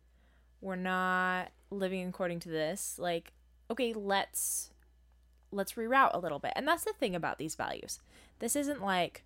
We're 0.61 0.76
not 0.76 1.50
living 1.71 2.07
according 2.07 2.40
to 2.40 2.49
this. 2.49 2.99
Like, 2.99 3.33
okay, 3.71 3.93
let's 3.93 4.71
let's 5.56 5.72
reroute 5.72 6.14
a 6.14 6.18
little 6.18 6.38
bit. 6.38 6.52
And 6.56 6.66
that's 6.66 6.84
the 6.84 6.92
thing 6.92 7.14
about 7.14 7.38
these 7.38 7.54
values. 7.54 8.00
This 8.38 8.54
isn't 8.56 8.82
like 8.82 9.25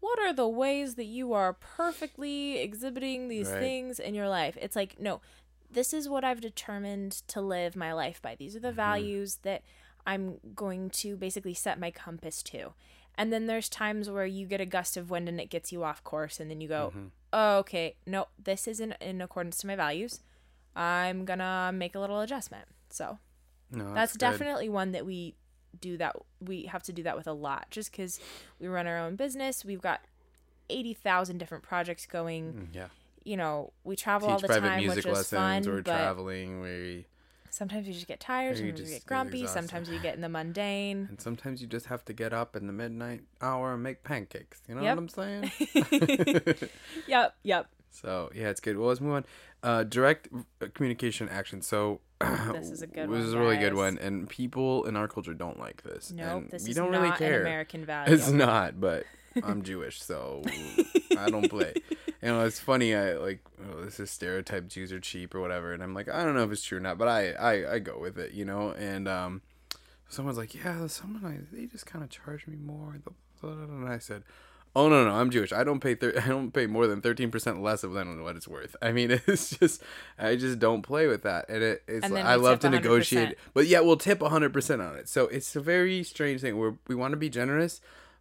what 0.00 0.18
are 0.20 0.32
the 0.32 0.48
ways 0.48 0.94
that 0.94 1.06
you 1.06 1.32
are 1.32 1.52
perfectly 1.52 2.58
exhibiting 2.58 3.28
these 3.28 3.50
Right. 3.50 3.60
things 3.60 3.98
in 3.98 4.14
your 4.14 4.28
life? 4.28 4.56
It's 4.60 4.76
like, 4.76 5.00
no, 5.00 5.20
this 5.70 5.92
is 5.92 6.08
what 6.08 6.24
I've 6.24 6.40
determined 6.40 7.12
to 7.28 7.40
live 7.40 7.74
my 7.74 7.92
life 7.92 8.22
by. 8.22 8.36
These 8.36 8.54
are 8.54 8.60
the 8.60 8.68
mm-hmm. 8.68 8.76
values 8.76 9.36
that 9.42 9.62
I'm 10.06 10.38
going 10.54 10.90
to 10.90 11.16
basically 11.16 11.54
set 11.54 11.80
my 11.80 11.90
compass 11.90 12.42
to. 12.44 12.74
And 13.16 13.32
then 13.32 13.46
there's 13.46 13.68
times 13.68 14.08
where 14.08 14.24
you 14.24 14.46
get 14.46 14.60
a 14.60 14.66
gust 14.66 14.96
of 14.96 15.10
wind 15.10 15.28
and 15.28 15.40
it 15.40 15.50
gets 15.50 15.72
you 15.72 15.82
off 15.82 16.04
course, 16.04 16.38
and 16.38 16.48
then 16.48 16.60
you 16.60 16.68
go, 16.68 16.92
oh, 17.32 17.58
okay, 17.58 17.96
no, 18.06 18.28
this 18.42 18.68
isn't 18.68 18.94
in 19.00 19.20
accordance 19.20 19.58
to 19.58 19.66
my 19.66 19.74
values. 19.74 20.20
I'm 20.76 21.24
gonna 21.24 21.72
make 21.74 21.96
a 21.96 21.98
little 21.98 22.20
adjustment. 22.20 22.66
So 22.90 23.18
no 23.70 23.92
that's, 23.94 24.16
definitely 24.16 24.68
one 24.68 24.92
that 24.92 25.04
we 25.06 25.34
do 25.80 25.96
that 25.96 26.16
we 26.40 26.64
have 26.64 26.82
to 26.82 26.92
do 26.92 27.02
that 27.02 27.16
with 27.16 27.26
a 27.26 27.32
lot 27.32 27.66
just 27.70 27.90
because 27.92 28.18
we 28.58 28.66
run 28.68 28.86
our 28.86 28.98
own 28.98 29.16
business 29.16 29.64
we've 29.64 29.82
got 29.82 30.00
80,000 30.70 31.38
different 31.38 31.62
projects 31.64 32.06
going 32.06 32.54
Mm, 32.54 32.68
yeah 32.74 32.88
you 33.24 33.36
know 33.36 33.72
we 33.84 33.96
travel 33.96 34.28
all 34.28 34.38
the 34.38 34.46
private 34.46 34.68
time 34.68 34.78
music 34.78 35.04
which 35.04 35.12
is 35.18 35.28
fun 35.28 35.62
we're 35.64 35.76
but 35.82 35.84
traveling 35.92 36.60
we 36.60 37.06
sometimes 37.50 37.86
you 37.86 37.92
just 37.94 38.06
get 38.06 38.20
tired 38.20 38.56
you 38.58 38.66
sometimes 38.68 38.80
you 38.80 38.84
just 38.86 38.92
get 38.96 39.06
grumpy 39.06 39.40
exhausted. 39.42 39.60
sometimes 39.60 39.90
you 39.90 39.98
get 39.98 40.14
in 40.14 40.20
the 40.20 40.28
mundane 40.28 41.06
And 41.08 41.20
sometimes 41.20 41.60
you 41.62 41.66
just 41.66 41.86
have 41.86 42.04
to 42.06 42.12
get 42.12 42.32
up 42.32 42.54
in 42.56 42.66
the 42.66 42.72
midnight 42.72 43.22
hour 43.40 43.74
and 43.74 43.82
make 43.82 44.02
pancakes. 44.04 44.60
You 44.68 44.74
know 44.74 44.82
Yep. 44.82 44.96
what 44.96 44.98
I'm 44.98 45.08
saying? 45.08 45.52
yep 47.06 47.34
yep 47.42 47.66
so 47.90 48.30
yeah, 48.34 48.48
it's 48.48 48.60
good. 48.60 48.76
Well, 48.76 48.88
let's 48.88 49.00
move 49.00 49.14
on. 49.14 49.24
Uh, 49.62 49.82
direct 49.82 50.28
communication 50.74 51.28
action. 51.28 51.62
So 51.62 52.00
This 52.52 52.70
is 52.70 52.82
a 52.82 52.86
good 52.86 53.04
This 53.04 53.08
one, 53.08 53.18
This 53.18 53.26
is 53.28 53.32
a 53.34 53.38
really 53.38 53.56
good 53.58 53.74
one, 53.74 53.98
and 53.98 54.28
people 54.28 54.84
in 54.84 54.96
our 54.96 55.06
culture 55.08 55.34
don't 55.34 55.58
like 55.58 55.82
this. 55.82 56.10
no 56.12 56.38
and 56.38 56.50
this 56.50 56.64
we 56.64 56.70
is 56.70 56.76
don't 56.76 56.90
not 56.90 57.02
really 57.02 57.16
care. 57.16 57.40
an 57.40 57.46
american 57.46 57.84
value 57.92 58.14
It's 58.14 58.30
not, 58.30 58.80
but 58.80 59.04
I'm 59.42 59.62
Jewish, 59.62 60.02
so 60.02 60.42
I 61.16 61.30
don't 61.30 61.48
play. 61.50 61.72
You 62.20 62.28
know, 62.28 62.44
it's 62.44 62.58
funny. 62.58 62.92
I 62.94 63.12
like 63.12 63.40
oh, 63.62 63.84
this 63.84 64.00
is 64.00 64.10
stereotype 64.10 64.66
Jews 64.66 64.90
are 64.92 64.98
cheap 64.98 65.32
or 65.34 65.40
whatever, 65.40 65.72
and 65.72 65.80
I'm 65.82 65.94
like, 65.94 66.08
I 66.08 66.24
don't 66.24 66.34
know 66.34 66.42
if 66.42 66.50
it's 66.50 66.64
true 66.64 66.78
or 66.78 66.80
not, 66.80 66.98
but 66.98 67.06
I 67.06 67.30
I, 67.32 67.74
I 67.74 67.78
go 67.78 67.98
with 68.00 68.18
it, 68.18 68.32
you 68.32 68.44
know. 68.44 68.70
And 68.72 69.06
um, 69.06 69.42
someone's 70.08 70.38
like, 70.38 70.56
yeah, 70.56 70.88
someone 70.88 71.24
I 71.24 71.38
they 71.56 71.66
just 71.66 71.86
kind 71.86 72.02
of 72.02 72.10
charge 72.10 72.48
me 72.48 72.56
more, 72.56 72.96
and 73.42 73.88
I 73.88 73.98
said. 73.98 74.24
Oh 74.78 74.88
no 74.88 75.04
no 75.04 75.10
I'm 75.10 75.30
Jewish. 75.30 75.52
I 75.52 75.64
don't 75.64 75.80
pay 75.80 75.94
thir- 75.96 76.14
I 76.24 76.28
don't 76.28 76.52
pay 76.52 76.66
more 76.66 76.86
than 76.86 77.00
thirteen 77.00 77.30
percent 77.30 77.60
less 77.62 77.82
of 77.82 77.92
than 77.94 78.22
what 78.22 78.36
it's 78.36 78.46
worth. 78.46 78.76
I 78.80 78.92
mean 78.92 79.10
it's 79.26 79.50
just 79.58 79.82
I 80.18 80.36
just 80.36 80.58
don't 80.60 80.82
play 80.82 81.06
with 81.08 81.22
that. 81.24 81.48
And 81.48 81.62
it, 81.62 81.82
it's 81.88 82.04
And 82.04 82.14
like, 82.14 82.24
I 82.24 82.36
love 82.36 82.60
to 82.60 82.68
100%. 82.68 82.70
negotiate. 82.70 83.38
but 83.54 83.66
yeah 83.66 83.80
we'll 83.80 83.96
tip 83.96 84.22
hundred 84.22 84.52
percent 84.52 84.80
on 84.80 84.94
it. 84.96 85.08
So 85.08 85.24
it's 85.28 85.56
a 85.56 85.60
very 85.60 86.02
strange 86.04 86.40
thing. 86.42 86.58
We 86.58 86.70
we 86.86 86.94
want 86.94 87.12
to 87.12 87.16
be 87.16 87.28
generous 87.28 87.80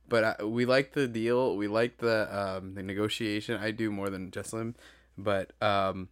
but 0.10 0.24
I, 0.40 0.44
we 0.46 0.66
like 0.66 0.94
the 0.94 1.08
deal. 1.08 1.56
We 1.58 1.68
like 1.68 1.98
the 1.98 2.18
um, 2.36 2.76
the 2.76 2.82
negotiation. 2.84 3.60
I 3.62 3.72
do 3.72 3.92
more 3.92 4.10
than 4.10 4.32
Jesslyn, 4.32 4.74
but 5.18 5.52
um, 5.62 6.08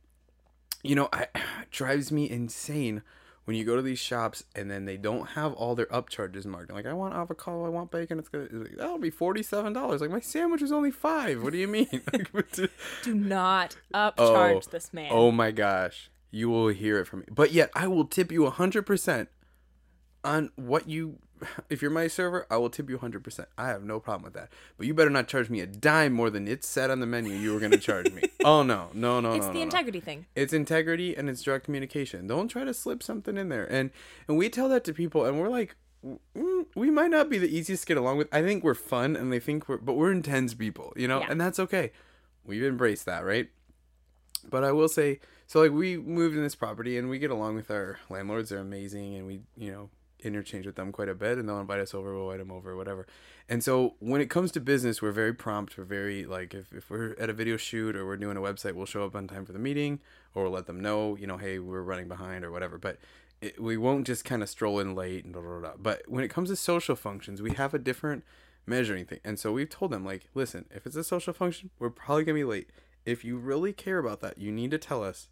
you 0.84 0.96
know, 0.96 1.08
I, 1.14 1.28
it 1.36 1.72
drives 1.72 2.12
me 2.12 2.30
insane 2.30 3.04
when 3.46 3.56
you 3.56 3.64
go 3.64 3.76
to 3.76 3.82
these 3.82 4.00
shops 4.00 4.44
and 4.56 4.70
then 4.70 4.86
they 4.86 4.98
don't 4.98 5.30
have 5.30 5.54
all 5.54 5.76
their 5.76 5.86
upcharges 5.88 6.46
marked. 6.46 6.72
Like, 6.72 6.86
I 6.86 6.94
want 6.94 7.14
avocado, 7.14 7.66
I 7.66 7.70
want 7.70 7.92
bacon. 7.92 8.20
It's 8.20 8.28
gonna 8.28 8.46
it's 8.46 8.54
like, 8.54 8.78
that'll 8.78 8.98
be 8.98 9.12
forty 9.12 9.44
seven 9.44 9.72
dollars. 9.72 10.02
Like 10.02 10.10
my 10.10 10.20
sandwich 10.20 10.62
was 10.62 10.72
only 10.72 10.92
five. 10.92 11.42
What 11.42 11.54
do 11.54 11.60
you 11.60 11.68
mean? 11.68 11.88
Like, 12.14 12.30
what 12.30 12.52
the- 12.52 12.70
do 13.04 13.14
not 13.14 13.78
oh, 13.94 14.12
upcharge 14.18 14.70
this 14.70 14.94
man 14.94 15.10
Oh 15.12 15.32
my 15.32 15.52
gosh. 15.52 16.10
You 16.32 16.50
will 16.50 16.68
hear 16.68 17.00
it 17.00 17.06
from 17.06 17.22
me. 17.22 17.26
But 17.32 17.52
yet 17.52 17.70
I 17.74 17.88
will 17.88 18.06
tip 18.06 18.32
you 18.32 18.42
100% 18.42 19.28
on 20.24 20.52
what 20.56 20.90
you 20.90 21.20
if 21.70 21.82
you're 21.82 21.92
my 21.92 22.08
server, 22.08 22.46
I 22.50 22.58
will 22.58 22.70
tip 22.70 22.90
you 22.90 22.98
100%. 22.98 23.46
I 23.58 23.68
have 23.68 23.84
no 23.84 24.00
problem 24.00 24.24
with 24.24 24.34
that. 24.34 24.50
But 24.78 24.88
you 24.88 24.94
better 24.94 25.10
not 25.10 25.28
charge 25.28 25.50
me 25.50 25.60
a 25.60 25.68
dime 25.68 26.14
more 26.14 26.30
than 26.30 26.48
it's 26.48 26.68
said 26.68 26.92
on 26.92 27.00
the 27.00 27.06
menu 27.06 27.34
you 27.34 27.54
were 27.54 27.60
going 27.60 27.72
to 27.72 27.78
charge 27.78 28.12
me. 28.12 28.24
oh 28.44 28.64
no. 28.64 28.90
No, 28.94 29.20
no, 29.20 29.34
it's 29.34 29.46
no. 29.48 29.54
the 29.54 29.54
no, 29.54 29.60
no. 29.60 29.64
integrity 29.64 30.00
thing 30.00 30.26
It's 30.36 30.54
integrity 30.54 31.16
and 31.16 31.30
it's 31.30 31.42
direct 31.42 31.66
communication. 31.66 32.28
Don't 32.28 32.48
try 32.48 32.64
to 32.64 32.74
slip 32.74 33.04
something 33.04 33.38
in 33.38 33.50
there. 33.50 33.66
And 33.66 33.92
and 34.28 34.38
we 34.38 34.50
tell 34.50 34.70
that 34.70 34.84
to 34.86 34.94
people 34.94 35.26
and 35.26 35.40
we're 35.40 35.50
like 35.50 35.76
mm, 36.06 36.66
we 36.76 36.92
might 36.92 37.12
not 37.12 37.30
be 37.30 37.38
the 37.38 37.56
easiest 37.56 37.84
to 37.84 37.88
get 37.88 37.98
along 37.98 38.18
with. 38.18 38.28
I 38.34 38.42
think 38.42 38.64
we're 38.64 38.74
fun 38.74 39.16
and 39.16 39.32
they 39.32 39.40
think 39.40 39.68
we're 39.68 39.78
but 39.78 39.94
we're 39.94 40.12
intense 40.12 40.54
people, 40.54 40.94
you 40.96 41.08
know? 41.08 41.20
Yeah. 41.20 41.28
And 41.30 41.42
that's 41.42 41.60
okay. 41.60 41.92
We've 42.46 42.64
embraced 42.64 43.06
that, 43.06 43.26
right? 43.26 43.50
But 44.50 44.64
I 44.64 44.72
will 44.72 44.90
say 44.90 45.20
so 45.48 45.62
like 45.62 45.72
we 45.72 45.98
moved 45.98 46.36
in 46.36 46.44
this 46.44 46.56
property 46.56 46.98
and 46.98 47.10
we 47.10 47.20
get 47.20 47.32
along 47.32 47.56
with 47.56 47.70
our 47.70 48.00
landlords. 48.10 48.50
They're 48.50 48.60
amazing 48.60 49.16
and 49.16 49.28
we, 49.28 49.42
you 49.58 49.72
know, 49.72 49.90
interchange 50.20 50.66
with 50.66 50.76
them 50.76 50.92
quite 50.92 51.10
a 51.10 51.16
bit 51.16 51.38
and 51.38 51.48
they'll 51.48 51.60
invite 51.60 51.80
us 51.80 51.94
over, 51.94 52.14
we'll 52.14 52.32
invite 52.32 52.40
them 52.40 52.56
over, 52.56 52.76
whatever. 52.76 53.06
And 53.48 53.64
so 53.64 53.96
when 54.00 54.22
it 54.22 54.30
comes 54.30 54.52
to 54.54 54.60
business, 54.60 55.02
we're 55.02 55.12
very 55.12 55.34
prompt. 55.34 55.78
We're 55.78 55.84
very 55.84 56.26
like 56.26 56.54
if, 56.54 56.74
if 56.74 56.90
we're 56.90 57.16
at 57.20 57.30
a 57.30 57.34
video 57.34 57.58
shoot 57.58 57.96
or 57.96 58.06
we're 58.06 58.18
doing 58.18 58.38
a 58.38 58.42
website, 58.42 58.74
we'll 58.74 58.86
show 58.86 59.06
up 59.06 59.16
on 59.16 59.28
time 59.28 59.46
for 59.46 59.54
the 59.54 59.60
meeting 59.60 60.00
or 60.34 60.44
we'll 60.44 60.52
let 60.52 60.68
them 60.68 60.80
know, 60.80 61.16
you 61.16 61.28
know, 61.28 61.38
hey, 61.38 61.60
we're 61.60 61.82
running 61.82 62.08
behind 62.08 62.44
or 62.44 62.52
whatever. 62.52 62.78
But 62.78 62.98
it, 63.42 63.62
we 63.62 63.78
won't 63.78 64.08
just 64.08 64.26
kind 64.26 64.42
of 64.42 64.50
stroll 64.50 64.80
in 64.80 64.96
late 64.96 65.24
and 65.26 65.34
blah, 65.34 65.42
blah, 65.42 65.60
blah. 65.60 65.74
But 65.78 66.04
when 66.08 66.24
it 66.24 66.30
comes 66.30 66.50
to 66.50 66.56
social 66.56 66.96
functions, 66.96 67.42
we 67.42 67.52
have 67.52 67.74
a 67.74 67.80
different 67.80 68.24
measuring 68.66 69.06
thing. 69.06 69.20
And 69.24 69.38
so 69.38 69.52
we've 69.52 69.70
told 69.70 69.92
them 69.92 70.06
like, 70.06 70.28
listen, 70.34 70.66
if 70.72 70.86
it's 70.86 70.96
a 70.96 71.04
social 71.04 71.34
function, 71.34 71.70
we're 71.78 71.90
probably 71.90 72.24
gonna 72.24 72.36
be 72.36 72.44
late. 72.44 72.70
If 73.06 73.24
you 73.24 73.38
really 73.38 73.74
care 73.74 74.00
about 74.00 74.22
that, 74.22 74.38
you 74.38 74.52
need 74.52 74.72
to 74.72 74.78
tell 74.78 75.04
us. 75.04 75.30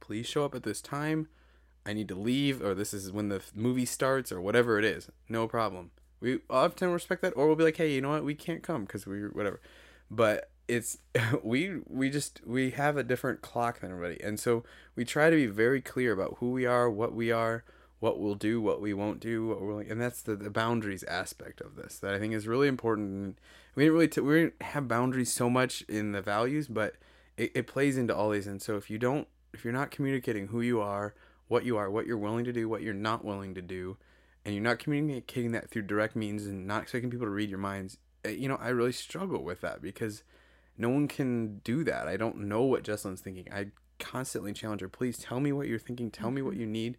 Please 0.00 0.26
show 0.26 0.44
up 0.44 0.54
at 0.54 0.62
this 0.62 0.80
time. 0.80 1.28
I 1.84 1.92
need 1.92 2.08
to 2.08 2.14
leave, 2.14 2.62
or 2.62 2.74
this 2.74 2.94
is 2.94 3.10
when 3.12 3.28
the 3.28 3.42
movie 3.54 3.84
starts, 3.84 4.30
or 4.30 4.40
whatever 4.40 4.78
it 4.78 4.84
is. 4.84 5.08
No 5.28 5.48
problem. 5.48 5.90
We 6.20 6.38
often 6.48 6.90
respect 6.90 7.22
that, 7.22 7.32
or 7.36 7.46
we'll 7.46 7.56
be 7.56 7.64
like, 7.64 7.76
hey, 7.76 7.92
you 7.92 8.00
know 8.00 8.10
what? 8.10 8.24
We 8.24 8.34
can't 8.34 8.62
come 8.62 8.84
because 8.84 9.06
we 9.06 9.22
whatever. 9.22 9.60
But 10.10 10.50
it's 10.68 10.98
we 11.42 11.80
we 11.88 12.10
just 12.10 12.40
we 12.46 12.70
have 12.72 12.96
a 12.96 13.02
different 13.02 13.42
clock 13.42 13.80
than 13.80 13.90
everybody, 13.90 14.22
and 14.22 14.38
so 14.38 14.64
we 14.96 15.04
try 15.04 15.30
to 15.30 15.36
be 15.36 15.46
very 15.46 15.80
clear 15.80 16.12
about 16.12 16.36
who 16.38 16.50
we 16.50 16.66
are, 16.66 16.88
what 16.88 17.14
we 17.14 17.32
are, 17.32 17.64
what 18.00 18.18
we'll 18.18 18.34
do, 18.34 18.60
what 18.60 18.80
we 18.80 18.94
won't 18.94 19.20
do, 19.20 19.46
what 19.46 19.60
we're 19.60 19.80
and 19.82 20.00
that's 20.00 20.22
the, 20.22 20.36
the 20.36 20.50
boundaries 20.50 21.04
aspect 21.04 21.60
of 21.60 21.76
this 21.76 21.98
that 21.98 22.14
I 22.14 22.18
think 22.18 22.34
is 22.34 22.46
really 22.48 22.68
important. 22.68 23.38
We 23.74 23.84
didn't 23.84 23.94
really 23.94 24.08
t- 24.08 24.20
we 24.20 24.34
didn't 24.34 24.62
have 24.62 24.88
boundaries 24.88 25.32
so 25.32 25.48
much 25.48 25.82
in 25.82 26.12
the 26.12 26.22
values, 26.22 26.68
but 26.68 26.96
it, 27.36 27.52
it 27.54 27.66
plays 27.66 27.96
into 27.96 28.14
all 28.14 28.30
these. 28.30 28.46
And 28.46 28.60
so 28.60 28.76
if 28.76 28.90
you 28.90 28.98
don't, 28.98 29.28
if 29.54 29.64
you're 29.64 29.72
not 29.72 29.90
communicating 29.90 30.48
who 30.48 30.60
you 30.60 30.80
are, 30.80 31.14
what 31.52 31.66
you 31.66 31.76
are, 31.76 31.90
what 31.90 32.06
you're 32.06 32.16
willing 32.16 32.46
to 32.46 32.52
do, 32.52 32.66
what 32.66 32.80
you're 32.80 32.94
not 32.94 33.26
willing 33.26 33.54
to 33.54 33.60
do, 33.60 33.98
and 34.42 34.54
you're 34.54 34.64
not 34.64 34.78
communicating 34.78 35.52
that 35.52 35.68
through 35.68 35.82
direct 35.82 36.16
means 36.16 36.46
and 36.46 36.66
not 36.66 36.80
expecting 36.82 37.10
people 37.10 37.26
to 37.26 37.30
read 37.30 37.50
your 37.50 37.58
minds, 37.58 37.98
eh, 38.24 38.30
you 38.30 38.48
know, 38.48 38.56
I 38.58 38.70
really 38.70 38.92
struggle 38.92 39.44
with 39.44 39.60
that 39.60 39.82
because 39.82 40.22
no 40.78 40.88
one 40.88 41.08
can 41.08 41.58
do 41.58 41.84
that. 41.84 42.08
I 42.08 42.16
don't 42.16 42.38
know 42.38 42.62
what 42.62 42.84
Jesslyn's 42.84 43.20
thinking. 43.20 43.48
I 43.52 43.66
constantly 43.98 44.54
challenge 44.54 44.80
her, 44.80 44.88
please 44.88 45.18
tell 45.18 45.40
me 45.40 45.52
what 45.52 45.68
you're 45.68 45.78
thinking, 45.78 46.10
tell 46.10 46.30
me 46.30 46.40
what 46.40 46.56
you 46.56 46.64
need. 46.64 46.96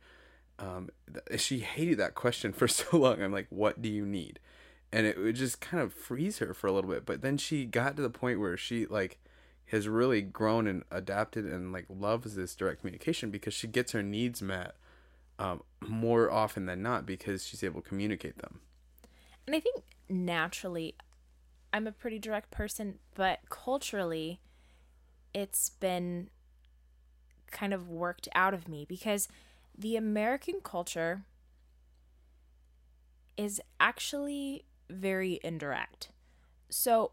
Um, 0.60 0.90
th- 1.12 1.42
she 1.42 1.60
hated 1.62 1.98
that 1.98 2.14
question 2.14 2.54
for 2.54 2.68
so 2.68 2.96
long. 2.96 3.24
I'm 3.24 3.32
like, 3.32 3.48
what 3.50 3.82
do 3.82 3.90
you 3.90 4.06
need? 4.06 4.40
And 4.92 5.08
it 5.08 5.18
would 5.18 5.36
just 5.36 5.62
kind 5.62 5.82
of 5.82 5.96
freeze 5.96 6.38
her 6.38 6.54
for 6.54 6.68
a 6.68 6.72
little 6.72 6.92
bit. 6.92 7.08
But 7.08 7.24
then 7.24 7.40
she 7.40 7.66
got 7.66 7.96
to 7.96 8.04
the 8.04 8.12
point 8.12 8.40
where 8.40 8.56
she 8.56 8.86
like 8.86 9.18
has 9.68 9.88
really 9.88 10.22
grown 10.22 10.68
and 10.68 10.84
adapted 10.92 11.46
and 11.46 11.72
like 11.72 11.86
loves 11.90 12.36
this 12.36 12.56
direct 12.56 12.82
communication 12.82 13.32
because 13.32 13.54
she 13.54 13.68
gets 13.68 13.92
her 13.92 14.04
needs 14.04 14.42
met 14.42 14.76
um, 15.40 15.62
more 15.88 16.32
often 16.32 16.66
than 16.66 16.82
not 16.82 17.06
because 17.06 17.46
she's 17.46 17.64
able 17.64 17.82
to 17.82 17.88
communicate 17.88 18.38
them. 18.38 18.60
And 19.48 19.56
I 19.56 19.60
think 19.60 19.84
naturally, 20.10 20.96
I'm 21.72 21.88
a 21.88 21.92
pretty 21.92 22.20
direct 22.20 22.52
person, 22.52 23.00
but 23.16 23.40
culturally, 23.50 24.40
it's 25.34 25.70
been 25.70 26.30
kind 27.52 27.74
of 27.74 27.90
worked 27.90 28.28
out 28.36 28.54
of 28.54 28.68
me 28.68 28.86
because 28.88 29.28
the 29.78 29.96
American 29.96 30.56
culture 30.64 31.24
is 33.38 33.60
actually 33.80 34.66
very 34.90 35.40
indirect. 35.44 36.10
So 36.70 37.12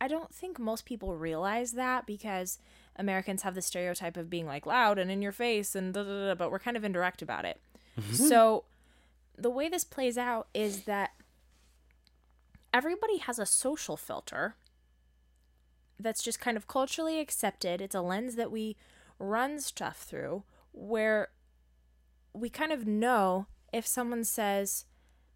I 0.00 0.08
don't 0.08 0.34
think 0.34 0.58
most 0.58 0.86
people 0.86 1.14
realize 1.16 1.72
that 1.72 2.06
because 2.06 2.58
Americans 2.96 3.42
have 3.42 3.54
the 3.54 3.62
stereotype 3.62 4.16
of 4.16 4.30
being 4.30 4.46
like 4.46 4.66
loud 4.66 4.98
and 4.98 5.10
in 5.10 5.22
your 5.22 5.32
face 5.32 5.74
and 5.74 5.92
da, 5.92 6.02
da, 6.02 6.28
da, 6.28 6.34
but 6.34 6.50
we're 6.50 6.58
kind 6.58 6.76
of 6.76 6.84
indirect 6.84 7.22
about 7.22 7.44
it. 7.44 7.60
so 8.12 8.64
the 9.36 9.50
way 9.50 9.68
this 9.68 9.84
plays 9.84 10.16
out 10.16 10.48
is 10.54 10.82
that 10.84 11.10
everybody 12.72 13.18
has 13.18 13.38
a 13.38 13.46
social 13.46 13.96
filter 13.96 14.54
that's 15.98 16.22
just 16.22 16.40
kind 16.40 16.56
of 16.56 16.66
culturally 16.66 17.20
accepted. 17.20 17.80
It's 17.80 17.94
a 17.94 18.00
lens 18.00 18.36
that 18.36 18.50
we 18.50 18.76
run 19.18 19.60
stuff 19.60 19.98
through 19.98 20.44
where 20.72 21.28
we 22.32 22.48
kind 22.48 22.72
of 22.72 22.86
know 22.86 23.46
if 23.72 23.86
someone 23.86 24.24
says, 24.24 24.86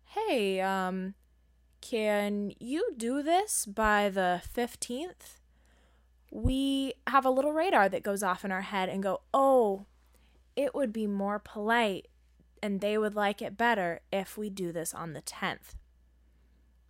"Hey, 0.04 0.60
um 0.60 1.14
can 1.88 2.52
you 2.58 2.94
do 2.96 3.22
this 3.22 3.66
by 3.66 4.08
the 4.08 4.42
15th?" 4.54 5.40
We 6.30 6.94
have 7.06 7.24
a 7.24 7.30
little 7.30 7.52
radar 7.52 7.88
that 7.88 8.02
goes 8.02 8.22
off 8.22 8.44
in 8.44 8.50
our 8.50 8.62
head 8.62 8.88
and 8.88 9.02
go, 9.02 9.20
"Oh, 9.32 9.86
it 10.56 10.74
would 10.74 10.92
be 10.92 11.06
more 11.06 11.38
polite 11.38 12.08
and 12.62 12.80
they 12.80 12.96
would 12.96 13.14
like 13.14 13.42
it 13.42 13.56
better 13.56 14.00
if 14.10 14.38
we 14.38 14.48
do 14.50 14.72
this 14.72 14.94
on 14.94 15.12
the 15.12 15.22
10th." 15.22 15.76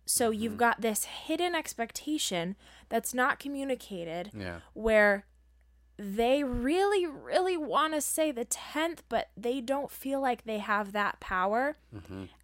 So 0.05 0.29
you've 0.29 0.53
mm-hmm. 0.53 0.59
got 0.59 0.81
this 0.81 1.05
hidden 1.05 1.55
expectation 1.55 2.55
that's 2.89 3.13
not 3.13 3.39
communicated 3.39 4.31
Yeah. 4.33 4.59
where 4.73 5.25
they 5.97 6.43
really, 6.43 7.05
really 7.05 7.55
want 7.55 7.93
to 7.93 8.01
say 8.01 8.31
the 8.31 8.45
10th, 8.45 8.99
but 9.07 9.29
they 9.37 9.61
don't 9.61 9.89
feel 9.89 10.19
like 10.19 10.43
they 10.43 10.57
have 10.59 10.91
that 10.91 11.19
power. 11.19 11.77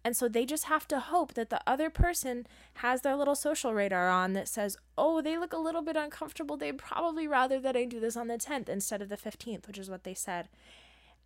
And 0.04 0.16
so 0.16 0.26
they 0.28 0.46
just 0.46 0.64
have 0.64 0.88
to 0.88 0.98
hope 1.00 1.34
that 1.34 1.50
the 1.50 1.60
other 1.66 1.90
person 1.90 2.46
has 2.74 3.02
their 3.02 3.14
little 3.14 3.34
social 3.34 3.74
radar 3.74 4.08
on 4.08 4.32
that 4.32 4.48
says, 4.48 4.78
oh, 4.96 5.20
they 5.20 5.36
look 5.36 5.52
a 5.52 5.58
little 5.58 5.82
bit 5.82 5.96
uncomfortable. 5.96 6.56
They'd 6.56 6.78
probably 6.78 7.26
rather 7.26 7.60
that 7.60 7.76
I 7.76 7.84
do 7.84 8.00
this 8.00 8.16
on 8.16 8.28
the 8.28 8.38
10th 8.38 8.68
instead 8.70 9.02
of 9.02 9.10
the 9.10 9.18
15th, 9.18 9.66
which 9.66 9.78
is 9.78 9.90
what 9.90 10.04
they 10.04 10.14
said. 10.14 10.48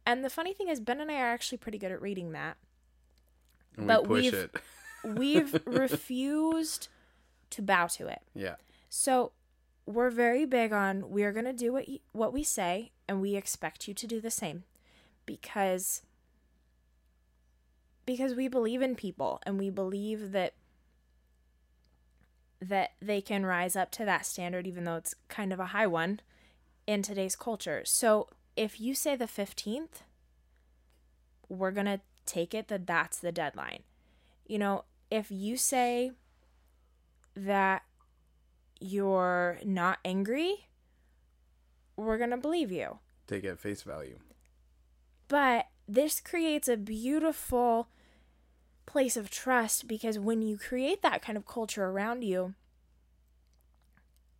And 0.04 0.24
the 0.24 0.30
funny 0.30 0.52
thing 0.52 0.68
is, 0.68 0.80
Ben 0.80 1.00
and 1.00 1.10
I 1.10 1.20
are 1.20 1.32
actually 1.32 1.58
pretty 1.58 1.78
good 1.78 1.92
at 1.92 2.02
reading 2.02 2.32
that. 2.32 2.56
And 3.76 3.86
But 3.86 4.08
we 4.08 4.22
we've-. 4.22 4.48
We've 5.04 5.60
refused 5.64 6.88
to 7.50 7.62
bow 7.62 7.86
to 7.88 8.08
it. 8.08 8.22
Yeah. 8.34 8.56
So 8.88 9.30
we're 9.86 10.10
very 10.10 10.44
big 10.44 10.72
on 10.72 11.08
we 11.10 11.22
are 11.22 11.32
going 11.32 11.44
to 11.44 11.52
do 11.52 11.72
what 11.72 11.88
y- 11.88 12.00
what 12.12 12.32
we 12.32 12.42
say 12.42 12.90
and 13.08 13.20
we 13.20 13.36
expect 13.36 13.86
you 13.86 13.94
to 13.94 14.06
do 14.06 14.20
the 14.20 14.30
same 14.30 14.64
because 15.24 16.02
because 18.04 18.34
we 18.34 18.48
believe 18.48 18.82
in 18.82 18.94
people 18.94 19.40
and 19.44 19.58
we 19.58 19.70
believe 19.70 20.32
that 20.32 20.54
that 22.60 22.92
they 23.00 23.20
can 23.20 23.46
rise 23.46 23.76
up 23.76 23.90
to 23.90 24.04
that 24.04 24.26
standard 24.26 24.66
even 24.66 24.84
though 24.84 24.96
it's 24.96 25.14
kind 25.28 25.52
of 25.52 25.60
a 25.60 25.66
high 25.66 25.86
one 25.86 26.20
in 26.86 27.02
today's 27.02 27.36
culture. 27.36 27.82
So 27.84 28.28
if 28.56 28.80
you 28.80 28.94
say 28.94 29.14
the 29.16 29.26
15th 29.26 30.02
we're 31.48 31.70
going 31.70 31.86
to 31.86 32.00
take 32.24 32.54
it 32.54 32.68
that 32.68 32.86
that's 32.86 33.18
the 33.18 33.30
deadline. 33.30 33.84
You 34.46 34.58
know, 34.58 34.84
if 35.10 35.30
you 35.30 35.56
say 35.56 36.10
that 37.36 37.82
you're 38.80 39.58
not 39.64 39.98
angry, 40.04 40.66
we're 41.96 42.18
going 42.18 42.30
to 42.30 42.36
believe 42.36 42.70
you. 42.70 42.98
Take 43.26 43.44
it 43.44 43.48
at 43.48 43.58
face 43.58 43.82
value. 43.82 44.18
But 45.28 45.66
this 45.88 46.20
creates 46.20 46.68
a 46.68 46.76
beautiful 46.76 47.88
place 48.86 49.16
of 49.16 49.30
trust 49.30 49.88
because 49.88 50.18
when 50.18 50.42
you 50.42 50.56
create 50.56 51.02
that 51.02 51.22
kind 51.22 51.36
of 51.36 51.46
culture 51.46 51.84
around 51.84 52.22
you, 52.22 52.54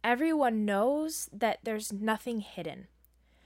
everyone 0.05 0.64
knows 0.64 1.29
that 1.33 1.59
there's 1.64 1.92
nothing 1.92 2.40
hidden. 2.40 2.87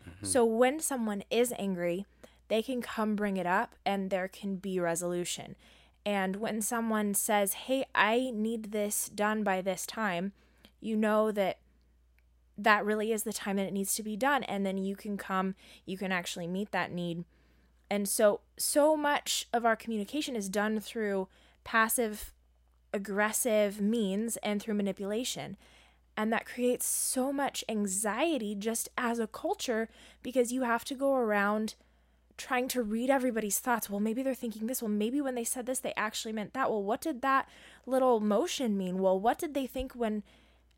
Mm-hmm. 0.07 0.27
So 0.27 0.45
when 0.45 0.81
someone 0.81 1.25
is 1.31 1.55
angry, 1.59 2.07
they 2.49 2.63
can 2.63 2.83
come 2.83 3.17
bring 3.17 3.37
it 3.37 3.47
up 3.47 3.75
and 3.87 4.11
there 4.11 4.29
can 4.29 4.57
be 4.57 4.79
resolution. 4.79 5.57
And 6.05 6.37
when 6.37 6.61
someone 6.63 7.15
says, 7.15 7.53
"Hey, 7.55 7.85
I 7.95 8.31
need 8.35 8.73
this 8.73 9.09
done 9.09 9.43
by 9.45 9.61
this 9.61 9.87
time," 9.87 10.33
you 10.81 10.97
know 10.97 11.31
that 11.33 11.59
that 12.57 12.85
really 12.85 13.13
is 13.13 13.23
the 13.23 13.33
time 13.33 13.57
that 13.57 13.67
it 13.67 13.73
needs 13.73 13.95
to 13.95 14.03
be 14.03 14.17
done 14.17 14.43
and 14.45 14.67
then 14.67 14.77
you 14.77 14.95
can 14.95 15.17
come, 15.17 15.55
you 15.87 15.97
can 15.97 16.13
actually 16.13 16.47
meet 16.47 16.73
that 16.73 16.93
need. 16.93 17.25
And 17.91 18.09
so 18.09 18.41
so 18.57 18.97
much 18.97 19.49
of 19.53 19.65
our 19.65 19.77
communication 19.77 20.37
is 20.37 20.49
done 20.49 20.81
through 20.81 21.29
passive 21.65 22.33
aggressive 22.93 23.81
means 23.81 24.37
and 24.39 24.61
through 24.61 24.75
manipulation. 24.75 25.57
And 26.17 26.33
that 26.33 26.45
creates 26.45 26.87
so 26.87 27.33
much 27.33 27.65
anxiety 27.69 28.55
just 28.55 28.89
as 28.99 29.19
a 29.19 29.27
culture 29.27 29.89
because 30.23 30.53
you 30.53 30.63
have 30.63 30.85
to 30.87 30.95
go 30.95 31.15
around 31.15 31.77
trying 32.37 32.69
to 32.69 32.83
read 32.83 33.11
everybody's 33.11 33.59
thoughts. 33.59 33.89
Well, 33.89 34.01
maybe 34.01 34.23
they're 34.23 34.35
thinking 34.35 34.67
this. 34.67 34.83
Well, 34.83 34.91
maybe 34.91 35.21
when 35.21 35.35
they 35.35 35.45
said 35.45 35.67
this, 35.67 35.79
they 35.79 35.95
actually 35.97 36.33
meant 36.33 36.53
that. 36.55 36.71
Well, 36.71 36.83
what 36.83 37.01
did 37.01 37.23
that 37.23 37.49
little 37.87 38.21
motion 38.21 38.77
mean? 38.77 38.99
Well, 38.99 39.19
what 39.19 39.39
did 39.39 39.55
they 39.55 39.67
think 39.67 39.93
when. 39.93 40.23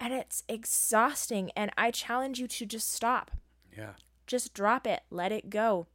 And 0.02 0.12
it's 0.12 0.42
exhausting. 0.48 1.52
And 1.56 1.70
I 1.78 1.92
challenge 1.92 2.40
you 2.40 2.48
to 2.48 2.66
just 2.66 2.92
stop. 2.92 3.30
Yeah. 3.76 3.92
Just 4.26 4.52
drop 4.52 4.86
it, 4.86 5.02
let 5.10 5.30
it 5.30 5.48
go. 5.48 5.86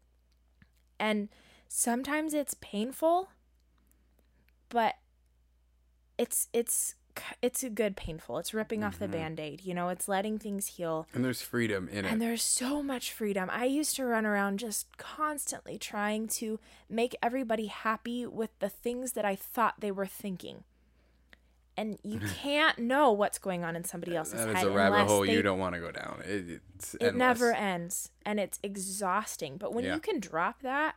And 1.00 1.28
sometimes 1.68 2.34
it's 2.34 2.56
painful, 2.56 3.30
but 4.70 4.96
it's 6.18 6.48
it's 6.54 6.96
it's 7.42 7.64
a 7.64 7.70
good 7.70 7.96
painful. 7.96 8.38
It's 8.38 8.54
ripping 8.54 8.84
off 8.84 9.00
the 9.00 9.06
mm-hmm. 9.06 9.14
band-aid, 9.14 9.62
you 9.64 9.74
know, 9.74 9.90
it's 9.90 10.08
letting 10.08 10.38
things 10.38 10.68
heal. 10.68 11.08
And 11.14 11.26
there's 11.26 11.42
freedom 11.42 11.90
in 11.90 12.06
it. 12.06 12.12
And 12.12 12.22
there's 12.22 12.44
so 12.44 12.84
much 12.84 13.12
freedom. 13.12 13.50
I 13.52 13.66
used 13.66 13.96
to 13.96 14.06
run 14.06 14.26
around 14.26 14.60
just 14.60 14.98
constantly 14.98 15.78
trying 15.78 16.28
to 16.30 16.60
make 16.90 17.16
everybody 17.22 17.68
happy 17.68 18.26
with 18.26 18.52
the 18.60 18.70
things 18.70 19.14
that 19.14 19.26
I 19.26 19.36
thought 19.36 19.80
they 19.80 19.92
were 19.92 20.06
thinking. 20.06 20.64
And 21.78 22.00
you 22.04 22.20
can't 22.42 22.80
know 22.80 23.12
what's 23.12 23.38
going 23.38 23.64
on 23.64 23.76
in 23.76 23.84
somebody 23.84 24.16
else's 24.16 24.40
That 24.44 24.48
head 24.56 24.58
is 24.58 24.64
a 24.64 24.72
rabbit 24.72 25.06
hole 25.08 25.26
they 25.26 25.34
you 25.34 25.42
don't 25.44 25.60
want 25.60 25.76
to 25.76 25.80
go 25.80 25.92
down. 25.92 26.22
It, 26.26 26.62
it 27.00 27.16
never 27.16 27.54
ends 27.54 28.10
and 28.26 28.40
it's 28.40 28.60
exhausting 28.64 29.58
but 29.58 29.74
when 29.74 29.86
Yeah. 29.86 29.94
you 29.96 30.00
can 30.00 30.20
drop 30.20 30.62
that 30.64 30.96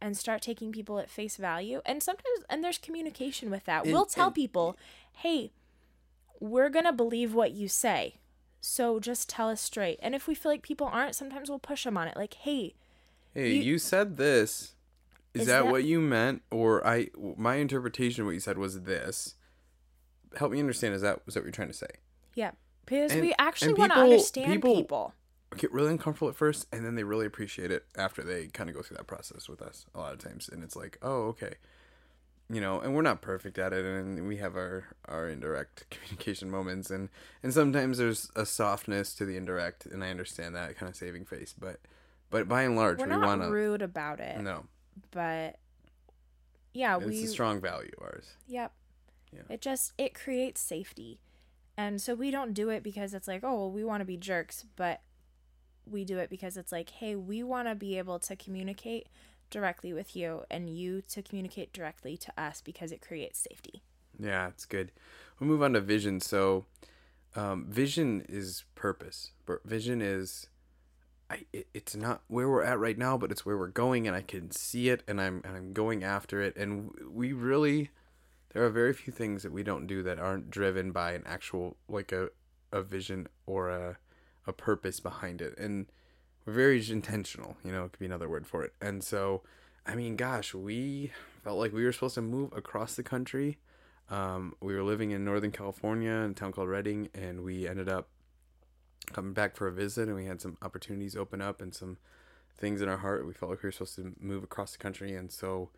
and 0.00 0.16
start 0.16 0.42
taking 0.42 0.70
people 0.70 0.98
at 0.98 1.10
face 1.10 1.36
value 1.36 1.80
and 1.84 2.02
sometimes 2.02 2.40
and 2.48 2.62
there's 2.62 2.78
communication 2.78 3.50
with 3.50 3.64
that 3.64 3.84
we'll 3.84 4.06
tell 4.06 4.30
people 4.30 4.76
hey 5.12 5.50
we're 6.40 6.68
gonna 6.70 6.92
believe 6.92 7.34
what 7.34 7.50
you 7.52 7.66
say 7.68 8.14
so 8.60 9.00
just 9.00 9.28
tell 9.28 9.48
us 9.48 9.60
straight 9.60 9.98
and 10.02 10.14
if 10.14 10.26
we 10.28 10.34
feel 10.34 10.52
like 10.52 10.62
people 10.62 10.86
aren't 10.86 11.14
sometimes 11.16 11.48
we'll 11.50 11.58
push 11.58 11.84
them 11.84 11.96
on 11.98 12.06
it 12.08 12.16
like 12.16 12.34
hey 12.34 12.74
Hey, 13.34 13.52
You- 13.54 13.62
you, 13.62 13.78
said 13.78 14.16
this. 14.16 14.74
Is, 15.34 15.42
Is 15.42 15.46
that, 15.48 15.64
that- 15.64 15.70
what 15.70 15.84
you 15.84 16.00
meant, 16.00 16.42
or 16.50 16.84
I? 16.86 17.08
My 17.36 17.56
interpretation 17.56 18.22
of 18.22 18.26
what 18.26 18.32
you 18.32 18.40
said 18.40 18.56
was 18.56 18.82
this. 18.82 19.34
Help 20.36 20.52
me 20.52 20.60
understand. 20.60 20.94
Is 20.94 21.02
that 21.02 21.24
was 21.26 21.34
that 21.34 21.40
what 21.40 21.44
you're 21.46 21.52
trying 21.52 21.68
to 21.68 21.74
say? 21.74 21.88
yeah 22.34 22.50
because 22.84 23.12
And- 23.12 23.20
we 23.22 23.34
actually 23.38 23.74
want 23.74 23.92
to 23.92 23.98
understand 23.98 24.52
people- 24.52 24.74
people 24.76 25.14
Get 25.56 25.72
really 25.72 25.90
uncomfortable 25.90 26.28
at 26.28 26.36
first, 26.36 26.66
and 26.70 26.84
then 26.84 26.94
they 26.94 27.04
really 27.04 27.24
appreciate 27.24 27.70
it 27.70 27.86
after 27.96 28.22
they 28.22 28.48
kind 28.48 28.68
of 28.68 28.76
go 28.76 28.82
through 28.82 28.98
that 28.98 29.06
process 29.06 29.48
with 29.48 29.62
us. 29.62 29.86
A 29.94 29.98
lot 29.98 30.12
of 30.12 30.18
times, 30.18 30.46
and 30.46 30.62
it's 30.62 30.76
like, 30.76 30.98
oh, 31.00 31.28
okay, 31.28 31.54
you 32.50 32.60
know. 32.60 32.80
And 32.80 32.94
we're 32.94 33.00
not 33.00 33.22
perfect 33.22 33.56
at 33.58 33.72
it, 33.72 33.82
and 33.82 34.28
we 34.28 34.36
have 34.36 34.56
our 34.56 34.84
our 35.06 35.26
indirect 35.26 35.86
communication 35.90 36.50
moments, 36.50 36.90
and 36.90 37.08
and 37.42 37.54
sometimes 37.54 37.96
there's 37.96 38.30
a 38.36 38.44
softness 38.44 39.14
to 39.14 39.24
the 39.24 39.38
indirect, 39.38 39.86
and 39.86 40.04
I 40.04 40.10
understand 40.10 40.54
that 40.54 40.76
kind 40.76 40.90
of 40.90 40.96
saving 40.96 41.24
face, 41.24 41.54
but 41.58 41.80
but 42.28 42.46
by 42.46 42.62
and 42.64 42.76
large, 42.76 42.98
we're 42.98 43.08
we 43.08 43.16
want 43.16 43.40
to 43.40 43.48
rude 43.50 43.80
about 43.80 44.20
it 44.20 44.38
no. 44.42 44.66
but 45.12 45.56
yeah 46.74 46.98
It's 46.98 47.06
we 47.06 47.24
a 47.24 47.26
strong 47.26 47.58
value 47.62 47.90
of 47.96 48.02
ours. 48.04 48.26
Yep. 48.48 48.70
Yeah. 49.32 49.42
It 49.48 49.60
just 49.60 49.92
it 49.98 50.14
creates 50.14 50.60
safety. 50.60 51.20
And 51.76 52.00
so 52.00 52.14
we 52.14 52.30
don't 52.30 52.54
do 52.54 52.70
it 52.70 52.82
because 52.82 53.14
it's 53.14 53.28
like, 53.28 53.44
oh, 53.44 53.54
well, 53.54 53.70
we 53.70 53.84
want 53.84 54.00
to 54.00 54.04
be 54.04 54.16
jerks, 54.16 54.64
but 54.74 55.00
we 55.86 56.04
do 56.04 56.18
it 56.18 56.28
because 56.28 56.56
it's 56.56 56.72
like, 56.72 56.90
hey, 56.90 57.14
we 57.14 57.42
want 57.42 57.68
to 57.68 57.74
be 57.74 57.98
able 57.98 58.18
to 58.18 58.34
communicate 58.34 59.08
directly 59.50 59.92
with 59.92 60.16
you 60.16 60.42
and 60.50 60.68
you 60.68 61.02
to 61.02 61.22
communicate 61.22 61.72
directly 61.72 62.16
to 62.16 62.32
us 62.36 62.60
because 62.60 62.90
it 62.90 63.00
creates 63.00 63.46
safety. 63.48 63.82
Yeah, 64.18 64.48
it's 64.48 64.66
good. 64.66 64.90
We'll 65.38 65.48
move 65.48 65.62
on 65.62 65.74
to 65.74 65.80
vision. 65.80 66.20
So, 66.20 66.66
um, 67.36 67.66
vision 67.68 68.24
is 68.28 68.64
purpose. 68.74 69.30
But 69.46 69.64
Vision 69.64 70.02
is, 70.02 70.48
I 71.30 71.44
it, 71.52 71.68
it's 71.72 71.94
not 71.94 72.22
where 72.26 72.48
we're 72.48 72.64
at 72.64 72.78
right 72.78 72.98
now, 72.98 73.16
but 73.16 73.30
it's 73.30 73.46
where 73.46 73.56
we're 73.56 73.68
going, 73.68 74.06
and 74.06 74.16
I 74.16 74.22
can 74.22 74.50
see 74.50 74.88
it, 74.88 75.02
and 75.06 75.20
I'm 75.20 75.42
and 75.44 75.56
I'm 75.56 75.72
going 75.72 76.02
after 76.02 76.42
it, 76.42 76.56
and 76.56 76.90
we 77.10 77.32
really, 77.32 77.90
there 78.52 78.64
are 78.64 78.70
very 78.70 78.92
few 78.92 79.12
things 79.12 79.42
that 79.42 79.52
we 79.52 79.62
don't 79.62 79.86
do 79.86 80.02
that 80.02 80.18
aren't 80.18 80.50
driven 80.50 80.92
by 80.92 81.12
an 81.12 81.22
actual 81.26 81.76
like 81.88 82.12
a 82.12 82.28
a 82.72 82.82
vision 82.82 83.28
or 83.46 83.70
a 83.70 83.98
a 84.46 84.52
purpose 84.52 85.00
behind 85.00 85.40
it, 85.40 85.56
and 85.58 85.86
we're 86.44 86.52
very 86.52 86.82
intentional. 86.90 87.56
You 87.64 87.72
know, 87.72 87.84
it 87.84 87.92
could 87.92 88.00
be 88.00 88.06
another 88.06 88.28
word 88.28 88.46
for 88.46 88.64
it, 88.64 88.74
and 88.80 89.02
so. 89.02 89.42
I 89.86 89.94
mean, 89.94 90.16
gosh, 90.16 90.52
we 90.52 91.12
felt 91.42 91.56
like 91.56 91.72
we 91.72 91.82
were 91.82 91.92
supposed 91.92 92.16
to 92.16 92.20
move 92.20 92.52
across 92.54 92.94
the 92.94 93.02
country 93.02 93.56
um, 94.10 94.54
we 94.60 94.74
were 94.74 94.82
living 94.82 95.10
in 95.10 95.24
Northern 95.24 95.50
California 95.50 96.10
in 96.10 96.30
a 96.30 96.34
town 96.34 96.52
called 96.52 96.68
Redding, 96.68 97.10
and 97.14 97.42
we 97.42 97.68
ended 97.68 97.88
up 97.88 98.08
coming 99.12 99.32
back 99.32 99.56
for 99.56 99.66
a 99.66 99.72
visit, 99.72 100.08
and 100.08 100.16
we 100.16 100.26
had 100.26 100.40
some 100.40 100.56
opportunities 100.62 101.14
open 101.14 101.42
up 101.42 101.60
and 101.60 101.74
some 101.74 101.98
things 102.56 102.80
in 102.80 102.88
our 102.88 102.98
heart. 102.98 103.26
We 103.26 103.34
felt 103.34 103.50
like 103.50 103.62
we 103.62 103.68
were 103.68 103.72
supposed 103.72 103.96
to 103.96 104.14
move 104.18 104.42
across 104.42 104.72
the 104.72 104.78
country, 104.78 105.14
and 105.14 105.30
so 105.30 105.70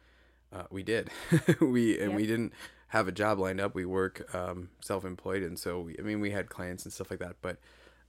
uh, 0.52 0.64
we 0.70 0.82
did. 0.82 1.10
we 1.60 1.98
and 1.98 2.14
we 2.14 2.26
didn't 2.26 2.52
have 2.88 3.08
a 3.08 3.12
job 3.12 3.38
lined 3.38 3.60
up. 3.60 3.74
We 3.74 3.84
work 3.84 4.34
um, 4.34 4.70
self-employed, 4.80 5.42
and 5.42 5.58
so 5.58 5.80
we, 5.80 5.96
I 5.98 6.02
mean, 6.02 6.20
we 6.20 6.30
had 6.30 6.48
clients 6.48 6.84
and 6.84 6.92
stuff 6.92 7.10
like 7.10 7.20
that, 7.20 7.36
but 7.40 7.58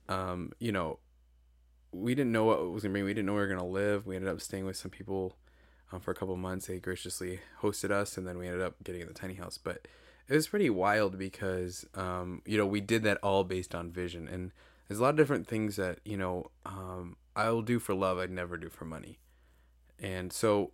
um, 0.10 0.52
you 0.60 0.72
know, 0.72 1.00
we 1.92 2.16
didn't 2.16 2.32
know 2.32 2.46
what 2.46 2.60
it 2.60 2.70
was 2.70 2.84
gonna 2.84 2.94
bring. 2.94 3.06
We 3.06 3.14
didn't 3.14 3.28
know 3.28 3.34
we 3.34 3.40
were 3.40 3.48
gonna 3.48 3.66
live. 3.66 4.06
We 4.06 4.16
ended 4.16 4.32
up 4.32 4.42
staying 4.42 4.66
with 4.66 4.78
some 4.78 4.92
people 4.92 5.38
um, 5.92 6.00
for 6.00 6.12
a 6.12 6.16
couple 6.16 6.36
months. 6.36 6.68
They 6.68 6.80
graciously 6.80 7.40
hosted 7.62 7.92
us, 7.92 8.18
and 8.18 8.28
then 8.28 8.38
we 8.38 8.48
ended 8.48 8.62
up 8.62 8.76
getting 8.84 9.02
in 9.02 9.08
the 9.08 9.14
tiny 9.14 9.36
house, 9.36 9.58
but 9.58 9.88
it 10.32 10.36
was 10.36 10.48
pretty 10.48 10.70
wild 10.70 11.18
because 11.18 11.86
um, 11.94 12.42
you 12.46 12.58
know 12.58 12.66
we 12.66 12.80
did 12.80 13.04
that 13.04 13.18
all 13.18 13.44
based 13.44 13.76
on 13.76 13.92
vision 13.92 14.28
and 14.28 14.52
there's 14.88 15.00
a 15.00 15.04
lot 15.04 15.10
of 15.10 15.18
different 15.18 15.46
things 15.48 15.76
that 15.76 16.00
you 16.06 16.18
know 16.18 16.50
um, 16.66 17.18
i'll 17.36 17.62
do 17.62 17.80
for 17.80 17.94
love 17.94 18.18
i'd 18.18 18.32
never 18.32 18.58
do 18.58 18.70
for 18.70 18.86
money 18.86 19.20
and 20.00 20.32
so 20.32 20.72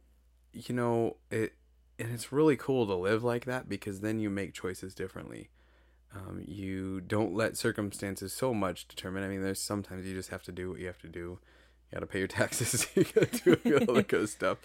you 0.54 0.74
know 0.74 1.18
it 1.32 1.54
and 2.00 2.12
it's 2.12 2.32
really 2.32 2.56
cool 2.56 2.86
to 2.86 2.96
live 2.96 3.24
like 3.24 3.46
that 3.46 3.68
because 3.68 4.02
then 4.02 4.20
you 4.20 4.30
make 4.30 4.54
choices 4.54 4.94
differently. 4.94 5.50
Um, 6.16 6.44
you 6.46 7.02
don't 7.02 7.34
let 7.34 7.58
circumstances 7.58 8.32
so 8.32 8.54
much 8.54 8.88
determine 8.88 9.24
i 9.24 9.28
mean 9.28 9.44
there's 9.44 9.62
sometimes 9.62 10.06
you 10.06 10.16
just 10.16 10.30
have 10.30 10.42
to 10.44 10.54
do 10.54 10.70
what 10.70 10.80
you 10.80 10.88
have 10.88 11.00
to 11.00 11.10
do. 11.10 11.40
You 11.92 11.96
got 11.96 12.00
to 12.00 12.08
pay 12.08 12.20
your 12.20 12.28
taxes 12.40 12.88
you 12.96 13.04
got 13.04 13.32
to 13.32 13.56
do 13.58 13.78
all 13.88 13.96
that 13.96 14.08
good 14.08 14.30
stuff 14.30 14.58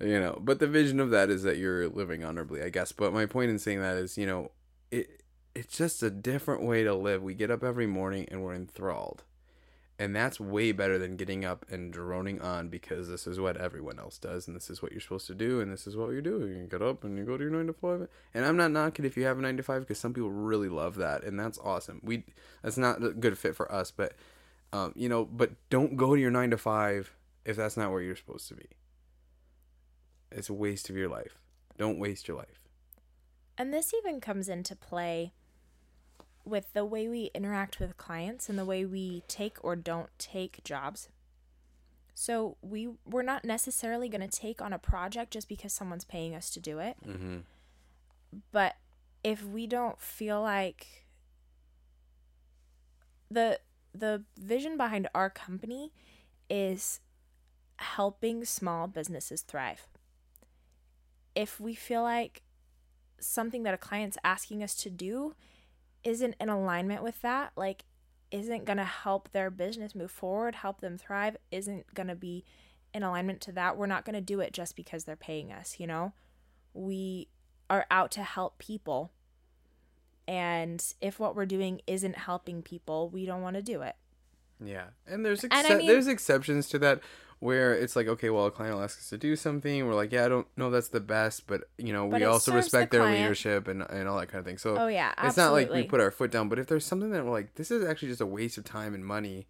you 0.00 0.20
know 0.20 0.38
but 0.42 0.58
the 0.58 0.66
vision 0.66 1.00
of 1.00 1.10
that 1.10 1.30
is 1.30 1.42
that 1.44 1.56
you're 1.56 1.88
living 1.88 2.24
honorably 2.24 2.62
i 2.62 2.68
guess. 2.68 2.92
But 2.92 3.12
my 3.12 3.26
point 3.26 3.50
in 3.50 3.58
saying 3.58 3.80
that 3.80 3.96
is 3.96 4.18
you 4.18 4.26
know 4.26 4.50
it 4.90 5.22
it's 5.56 5.76
just 5.76 6.02
a 6.02 6.10
different 6.10 6.62
way 6.62 6.84
to 6.84 6.94
live. 6.94 7.22
We 7.22 7.32
get 7.32 7.50
up 7.50 7.64
every 7.64 7.86
morning 7.86 8.28
and 8.30 8.42
we're 8.42 8.54
enthralled 8.54 9.24
and 9.98 10.14
that's 10.14 10.38
way 10.38 10.72
better 10.72 10.98
than 10.98 11.16
getting 11.16 11.44
up 11.44 11.64
and 11.70 11.92
droning 11.92 12.40
on 12.40 12.68
because 12.68 13.08
this 13.08 13.26
is 13.26 13.40
what 13.40 13.56
everyone 13.56 13.98
else 13.98 14.18
does 14.18 14.46
and 14.46 14.54
this 14.54 14.68
is 14.68 14.82
what 14.82 14.92
you're 14.92 15.00
supposed 15.00 15.26
to 15.26 15.34
do 15.34 15.60
and 15.60 15.72
this 15.72 15.86
is 15.86 15.96
what 15.96 16.10
you're 16.10 16.20
doing 16.20 16.54
you 16.54 16.66
get 16.66 16.82
up 16.82 17.02
and 17.04 17.16
you 17.16 17.24
go 17.24 17.36
to 17.36 17.44
your 17.44 17.52
9 17.52 17.66
to 17.66 17.72
5 17.72 18.08
and 18.34 18.44
i'm 18.44 18.56
not 18.56 18.70
knocking 18.70 19.04
if 19.04 19.16
you 19.16 19.24
have 19.24 19.38
a 19.38 19.42
9 19.42 19.56
to 19.56 19.62
5 19.62 19.80
because 19.80 19.98
some 19.98 20.12
people 20.12 20.30
really 20.30 20.68
love 20.68 20.96
that 20.96 21.24
and 21.24 21.40
that's 21.40 21.58
awesome 21.58 22.00
we 22.04 22.24
that's 22.62 22.76
not 22.76 23.02
a 23.02 23.10
good 23.10 23.38
fit 23.38 23.56
for 23.56 23.70
us 23.72 23.90
but 23.90 24.12
um, 24.72 24.92
you 24.94 25.08
know 25.08 25.24
but 25.24 25.52
don't 25.70 25.96
go 25.96 26.14
to 26.14 26.20
your 26.20 26.30
9 26.30 26.50
to 26.50 26.58
5 26.58 27.12
if 27.44 27.56
that's 27.56 27.76
not 27.76 27.90
where 27.90 28.02
you're 28.02 28.16
supposed 28.16 28.48
to 28.48 28.54
be 28.54 28.66
it's 30.30 30.48
a 30.48 30.54
waste 30.54 30.90
of 30.90 30.96
your 30.96 31.08
life. 31.08 31.38
Don't 31.78 31.98
waste 31.98 32.28
your 32.28 32.36
life. 32.36 32.60
And 33.58 33.72
this 33.72 33.92
even 33.94 34.20
comes 34.20 34.48
into 34.48 34.76
play 34.76 35.32
with 36.46 36.72
the 36.72 36.84
way 36.84 37.08
we 37.08 37.30
interact 37.34 37.80
with 37.80 37.96
clients 37.96 38.48
and 38.48 38.58
the 38.58 38.64
way 38.64 38.84
we 38.84 39.22
take 39.28 39.62
or 39.62 39.76
don't 39.76 40.10
take 40.18 40.62
jobs. 40.64 41.08
So 42.14 42.56
we 42.62 42.88
we're 43.04 43.22
not 43.22 43.44
necessarily 43.44 44.08
going 44.08 44.26
to 44.26 44.40
take 44.40 44.62
on 44.62 44.72
a 44.72 44.78
project 44.78 45.32
just 45.32 45.48
because 45.48 45.72
someone's 45.72 46.04
paying 46.04 46.34
us 46.34 46.48
to 46.50 46.60
do 46.60 46.78
it. 46.78 46.96
Mm-hmm. 47.06 47.38
But 48.52 48.76
if 49.22 49.44
we 49.44 49.66
don't 49.66 50.00
feel 50.00 50.40
like 50.40 51.04
the 53.30 53.60
the 53.92 54.24
vision 54.38 54.76
behind 54.76 55.08
our 55.14 55.28
company 55.28 55.92
is 56.48 57.00
helping 57.78 58.44
small 58.44 58.86
businesses 58.86 59.42
thrive 59.42 59.88
if 61.36 61.60
we 61.60 61.74
feel 61.74 62.02
like 62.02 62.42
something 63.20 63.62
that 63.62 63.74
a 63.74 63.78
client's 63.78 64.18
asking 64.24 64.62
us 64.62 64.74
to 64.74 64.90
do 64.90 65.34
isn't 66.06 66.36
in 66.40 66.48
alignment 66.48 67.02
with 67.02 67.20
that, 67.22 67.52
like 67.56 67.84
isn't 68.30 68.64
going 68.64 68.78
to 68.78 68.84
help 68.84 69.32
their 69.32 69.50
business 69.50 69.94
move 69.94 70.10
forward, 70.10 70.54
help 70.54 70.80
them 70.80 70.96
thrive, 70.96 71.36
isn't 71.50 71.92
going 71.94 72.06
to 72.06 72.14
be 72.14 72.44
in 72.94 73.02
alignment 73.02 73.40
to 73.42 73.52
that, 73.52 73.76
we're 73.76 73.86
not 73.86 74.04
going 74.04 74.14
to 74.14 74.20
do 74.20 74.40
it 74.40 74.52
just 74.52 74.76
because 74.76 75.04
they're 75.04 75.16
paying 75.16 75.52
us, 75.52 75.76
you 75.78 75.86
know? 75.86 76.12
We 76.72 77.28
are 77.68 77.84
out 77.90 78.10
to 78.12 78.22
help 78.22 78.58
people. 78.58 79.10
And 80.28 80.82
if 81.00 81.18
what 81.18 81.36
we're 81.36 81.46
doing 81.46 81.80
isn't 81.86 82.16
helping 82.16 82.62
people, 82.62 83.10
we 83.10 83.26
don't 83.26 83.42
want 83.42 83.56
to 83.56 83.62
do 83.62 83.82
it. 83.82 83.96
Yeah. 84.64 84.86
And 85.06 85.26
there's 85.26 85.44
ex- 85.44 85.54
and 85.54 85.66
I 85.66 85.76
mean, 85.76 85.88
there's 85.88 86.06
exceptions 86.06 86.68
to 86.68 86.78
that 86.78 87.00
where 87.38 87.74
it's 87.74 87.94
like 87.94 88.08
okay 88.08 88.30
well 88.30 88.46
a 88.46 88.50
client 88.50 88.74
will 88.74 88.82
ask 88.82 88.98
us 88.98 89.08
to 89.10 89.18
do 89.18 89.36
something. 89.36 89.86
We're 89.86 89.94
like 89.94 90.12
yeah 90.12 90.24
i 90.24 90.28
don't 90.28 90.46
know 90.56 90.70
that's 90.70 90.88
the 90.88 91.00
best 91.00 91.46
but 91.46 91.62
you 91.78 91.92
know 91.92 92.08
but 92.08 92.20
we 92.20 92.26
also 92.26 92.52
respect 92.54 92.90
the 92.90 92.98
their 92.98 93.10
leadership 93.10 93.68
and, 93.68 93.82
and 93.82 94.08
all 94.08 94.18
that 94.18 94.28
kind 94.28 94.40
of 94.40 94.46
thing. 94.46 94.58
So 94.58 94.76
oh 94.76 94.88
yeah 94.88 95.12
absolutely. 95.16 95.28
it's 95.28 95.36
not 95.36 95.52
like 95.52 95.70
we 95.70 95.88
put 95.88 96.00
our 96.00 96.10
foot 96.10 96.30
down 96.30 96.48
but 96.48 96.58
if 96.58 96.66
there's 96.66 96.84
something 96.84 97.10
that 97.10 97.24
we're 97.24 97.32
like 97.32 97.54
this 97.54 97.70
is 97.70 97.84
actually 97.84 98.08
just 98.08 98.20
a 98.20 98.26
waste 98.26 98.58
of 98.58 98.64
time 98.64 98.94
and 98.94 99.04
money 99.04 99.46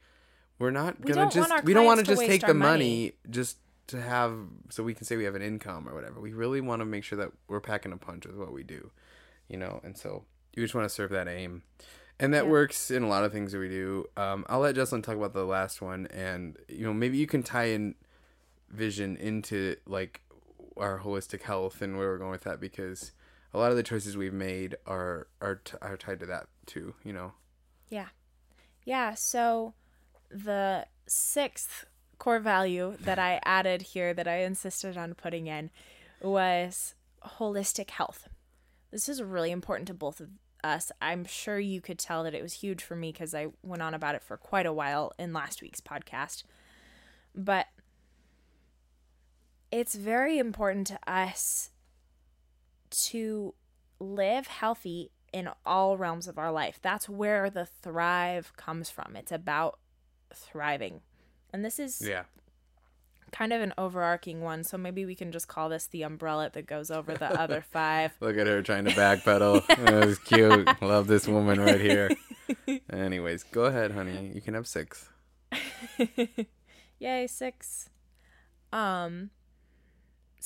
we're 0.59 0.71
not 0.71 1.01
gonna 1.01 1.31
just 1.31 1.65
we 1.65 1.75
don't 1.75 1.87
want 1.87 2.01
to 2.01 2.07
just 2.07 2.23
take 2.23 2.41
the 2.41 2.55
money. 2.55 2.63
money 2.63 3.13
just 3.31 3.59
to 3.89 4.01
have 4.01 4.37
so 4.71 4.83
we 4.83 4.95
can 4.95 5.05
say 5.05 5.17
we 5.17 5.25
have 5.25 5.37
an 5.37 5.43
income 5.43 5.89
or 5.89 5.95
whatever. 5.95 6.21
We 6.21 6.33
really 6.33 6.61
want 6.61 6.81
to 6.81 6.87
make 6.87 7.05
sure 7.05 7.19
that 7.19 7.31
we're 7.47 7.61
packing 7.61 7.93
a 7.93 7.97
punch 7.97 8.27
with 8.27 8.37
what 8.37 8.53
we 8.53 8.63
do 8.63 8.91
you 9.49 9.57
know? 9.57 9.81
And 9.85 9.97
so 9.97 10.25
you 10.55 10.63
just 10.63 10.75
want 10.75 10.89
to 10.89 10.95
serve 10.95 11.11
that 11.11 11.29
aim 11.29 11.63
and 12.19 12.33
that 12.33 12.45
yeah. 12.45 12.51
works 12.51 12.91
in 12.91 13.03
a 13.03 13.09
lot 13.09 13.25
of 13.25 13.33
things 13.33 13.53
that 13.53 13.59
we 13.59 13.69
do. 13.69 14.07
Um, 14.17 14.45
I'll 14.49 14.61
let 14.61 14.75
Jesslyn 14.75 15.03
talk 15.03 15.17
about 15.17 15.35
the 15.35 15.45
last 15.45 15.83
one, 15.83 16.07
and 16.07 16.57
you 16.69 16.85
know 16.85 16.95
maybe 16.95 17.19
you 17.19 17.27
can 17.27 17.43
tie 17.43 17.67
in 17.67 17.95
vision 18.71 19.17
into 19.17 19.77
like 19.87 20.23
our 20.77 21.01
holistic 21.01 21.43
health 21.43 21.81
and 21.81 21.97
where 21.97 22.09
we're 22.09 22.19
going 22.19 22.31
with 22.31 22.45
that 22.45 22.61
because 22.61 23.13
a 23.55 23.59
lot 23.59 23.71
of 23.71 23.77
the 23.77 23.83
choices 23.83 24.17
we've 24.17 24.33
made 24.33 24.77
are 24.87 25.29
are 25.41 25.57
t- 25.57 25.77
are 25.83 25.97
tied 25.97 26.21
to 26.21 26.27
that 26.27 26.47
too. 26.67 26.95
You 27.05 27.13
know. 27.13 27.33
Yeah, 27.89 28.09
yeah. 28.85 29.15
So 29.15 29.75
the 30.31 30.87
sixth 31.07 31.85
core 32.19 32.41
value 32.41 32.97
that 33.01 33.19
I 33.19 33.41
added 33.45 33.83
here 33.83 34.15
that 34.15 34.27
I 34.27 34.39
insisted 34.39 34.97
on 34.97 35.15
putting 35.15 35.47
in 35.47 35.71
was 36.23 36.95
holistic 37.25 37.91
health. 37.91 38.29
This 38.91 39.09
is 39.09 39.23
really 39.23 39.51
important 39.51 39.89
to 39.89 39.95
both 39.95 40.21
of 40.21 40.31
us. 40.65 40.91
I'm 41.01 41.25
sure 41.25 41.59
you 41.59 41.81
could 41.81 41.99
tell 41.99 42.25
that 42.25 42.35
it 42.35 42.43
was 42.43 42.55
huge 42.55 42.83
for 42.83 42.97
me 42.97 43.13
because 43.13 43.35
I 43.35 43.49
went 43.63 43.83
on 43.83 43.95
about 43.95 44.15
it 44.15 44.23
for 44.23 44.37
quite 44.37 44.67
a 44.67 44.73
while 44.73 45.13
in 45.19 45.33
last 45.33 45.63
week's 45.63 45.81
podcast. 45.81 46.45
But 47.35 47.67
it's 49.71 49.95
very 49.95 50.39
important 50.39 50.87
to 50.89 50.99
us 51.07 51.71
to 53.09 53.55
live 53.99 54.47
healthy 54.47 55.11
in 55.33 55.51
all 55.65 55.97
realms 55.97 56.29
of 56.29 56.39
our 56.39 56.53
life. 56.53 56.79
That's 56.81 57.09
where 57.09 57.51
the 57.51 57.67
thrive 57.67 58.53
comes 58.57 58.91
from. 58.91 59.17
It's 59.17 59.33
about 59.33 59.79
thriving. 60.33 61.01
And 61.53 61.65
this 61.65 61.79
is 61.79 62.03
yeah 62.07 62.25
kind 63.33 63.53
of 63.53 63.61
an 63.61 63.75
overarching 63.77 64.41
one, 64.41 64.65
so 64.65 64.79
maybe 64.79 65.05
we 65.05 65.15
can 65.15 65.33
just 65.33 65.49
call 65.49 65.69
this 65.69 65.87
the 65.87 66.03
umbrella 66.03 66.51
that 66.53 66.67
goes 66.67 66.91
over 66.91 67.15
the 67.15 67.39
other 67.39 67.61
five. 67.73 68.13
Look 68.21 68.37
at 68.37 68.47
her 68.47 68.63
trying 68.63 68.85
to 68.85 68.93
backpedal. 68.93 69.67
that 69.85 70.07
was 70.07 70.19
cute. 70.19 70.83
Love 70.83 71.07
this 71.07 71.27
woman 71.27 71.61
right 71.61 71.81
here. 71.81 72.11
Anyways, 72.93 73.43
go 73.45 73.65
ahead, 73.65 73.93
honey. 73.93 74.33
You 74.35 74.41
can 74.41 74.55
have 74.55 74.67
six. 74.67 75.09
Yay, 76.99 77.27
six. 77.27 77.91
Um 78.73 79.31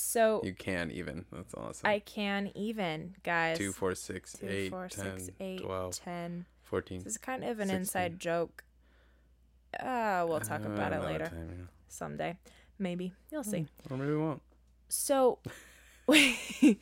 so 0.01 0.41
You 0.43 0.53
can 0.53 0.91
even. 0.91 1.25
That's 1.31 1.53
awesome. 1.53 1.87
I 1.87 1.99
can 1.99 2.51
even, 2.55 3.15
guys. 3.23 3.57
Two, 3.57 3.71
four, 3.71 3.93
six, 3.93 4.33
Two, 4.33 4.47
eight, 4.49 4.71
four, 4.71 4.87
10, 4.89 5.19
six, 5.19 5.29
eight, 5.39 5.61
12, 5.61 5.95
10, 6.03 6.45
14. 6.63 7.03
This 7.03 7.13
is 7.13 7.17
kind 7.17 7.43
of 7.43 7.59
an 7.59 7.67
16. 7.67 7.75
inside 7.75 8.19
joke. 8.19 8.63
Uh, 9.79 10.25
we'll 10.27 10.39
talk 10.39 10.65
uh, 10.65 10.69
about 10.69 10.91
it 10.93 11.03
later. 11.03 11.31
Someday. 11.87 12.37
Maybe. 12.81 13.13
You'll 13.31 13.43
see. 13.43 13.67
Hmm. 13.87 13.93
Or 13.93 13.97
maybe 13.97 14.11
we 14.11 14.17
won't. 14.17 14.41
So 14.89 15.37
we 16.07 16.79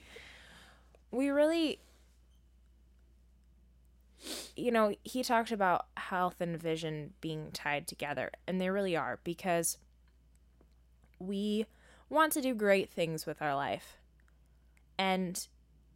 we 1.12 1.30
really 1.30 1.80
you 4.56 4.72
know, 4.72 4.94
he 5.04 5.24
talked 5.24 5.52
about 5.52 5.88
health 5.98 6.42
and 6.42 6.62
vision 6.62 7.14
being 7.22 7.52
tied 7.52 7.88
together, 7.88 8.32
and 8.48 8.60
they 8.60 8.70
really 8.70 8.96
are 8.96 9.20
because 9.24 9.78
we 11.20 11.66
want 12.10 12.32
to 12.34 12.42
do 12.42 12.54
great 12.54 12.90
things 12.90 13.26
with 13.26 13.42
our 13.42 13.56
life. 13.56 13.98
And 14.98 15.48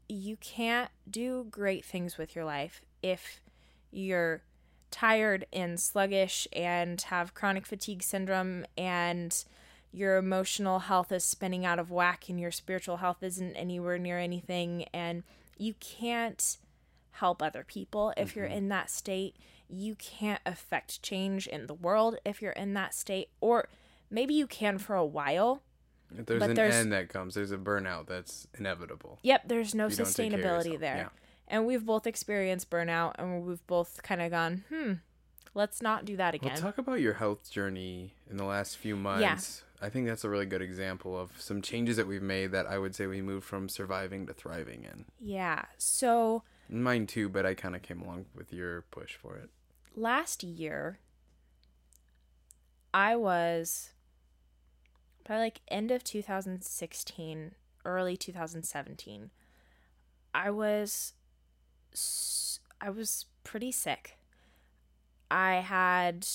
you 0.08 0.36
can't 0.38 0.90
do 1.10 1.48
great 1.50 1.84
things 1.84 2.18
with 2.18 2.36
your 2.36 2.46
life 2.46 2.82
if 3.02 3.42
you're 3.92 4.44
tired 4.92 5.46
and 5.52 5.80
sluggish 5.80 6.48
and 6.54 7.02
have 7.02 7.34
chronic 7.34 7.66
fatigue 7.66 8.04
syndrome 8.04 8.66
and 8.78 9.44
your 9.94 10.18
emotional 10.18 10.80
health 10.80 11.12
is 11.12 11.24
spinning 11.24 11.66
out 11.66 11.78
of 11.80 11.92
whack 11.92 12.26
and 12.28 12.40
your 12.40 12.52
spiritual 12.52 12.98
health 12.98 13.22
isn't 13.22 13.56
anywhere 13.56 13.98
near 14.00 14.18
anything 14.20 14.86
and 14.94 15.24
you 15.58 15.76
can't 15.80 16.58
help 17.12 17.42
other 17.44 17.64
people 17.64 18.12
if 18.18 18.36
you're 18.36 18.46
in 18.46 18.70
that 18.70 18.90
state 18.90 19.36
you 19.70 19.94
can't 19.96 20.42
affect 20.48 21.02
change 21.04 21.46
in 21.48 21.68
the 21.68 21.74
world 21.76 22.18
if 22.26 22.42
you're 22.42 22.52
in 22.54 22.74
that 22.74 22.94
state 22.94 23.30
or 23.40 23.68
maybe 24.10 24.34
you 24.34 24.48
can 24.48 24.78
for 24.80 24.96
a 24.96 25.06
while 25.06 25.62
There's 26.12 26.40
But 26.40 26.50
an 26.50 26.56
there's- 26.56 26.76
end 26.76 26.92
that 26.94 27.10
comes. 27.10 27.34
There's 27.36 27.52
a 27.52 27.58
burnout 27.58 28.06
that's 28.08 28.48
inevitable. 28.58 29.18
Yep, 29.24 29.44
there's 29.48 29.74
no 29.74 29.86
If 29.88 29.92
you 29.94 29.98
don't 30.06 30.14
take 30.16 30.32
care 30.32 30.56
of 30.56 30.64
sustainability 30.64 30.80
there. 30.80 30.96
Yeah. 30.98 31.10
And 31.48 31.66
we've 31.66 31.84
both 31.86 32.06
experienced 32.08 32.70
burnout 32.70 33.14
and 33.18 33.44
we've 33.44 33.66
both 33.68 34.02
kind 34.04 34.22
of 34.22 34.30
gone, 34.32 34.64
hmm, 34.70 34.94
let's 35.56 35.82
not 35.82 36.06
do 36.06 36.16
that 36.18 36.34
Well, 36.40 36.52
again. 36.52 36.62
talk 36.62 36.78
about 36.78 37.00
your 37.02 37.14
health 37.16 37.50
journey 37.52 38.14
in 38.30 38.38
the 38.38 38.44
last 38.46 38.78
few 38.78 38.96
months. 38.96 39.64
I 39.84 39.90
think 39.90 40.08
that's 40.08 40.24
a 40.24 40.30
really 40.30 40.46
good 40.46 40.62
example 40.62 41.20
of 41.20 41.32
some 41.40 41.62
changes 41.62 41.98
that 41.98 42.08
we've 42.08 42.22
made 42.22 42.52
that 42.54 42.66
I 42.68 42.78
would 42.78 42.96
say 42.96 43.06
we 43.06 43.22
moved 43.22 43.46
from 43.46 43.68
surviving 43.68 44.26
to 44.28 44.34
thriving 44.34 44.86
in. 44.86 45.06
yeah. 45.20 45.66
So 45.78 46.44
Mine 46.70 47.06
too, 47.06 47.28
but 47.28 47.46
I 47.46 47.54
kind 47.54 47.76
of 47.76 47.82
came 47.82 48.02
along 48.02 48.26
with 48.34 48.54
your 48.54 48.84
push 48.84 49.16
for 49.16 49.36
it. 49.36 49.50
last 49.96 50.42
year, 50.42 51.00
I 52.94 53.16
was 53.18 53.90
by 55.28 55.38
like 55.38 55.60
end 55.68 55.92
of 55.92 56.04
2016, 56.04 57.52
early 57.86 58.16
2017. 58.16 59.32
I 60.34 60.50
was 60.50 61.14
I 62.80 62.90
was 62.90 63.26
pretty 63.44 63.72
sick. 63.72 64.18
I 65.30 65.56
had 65.56 66.26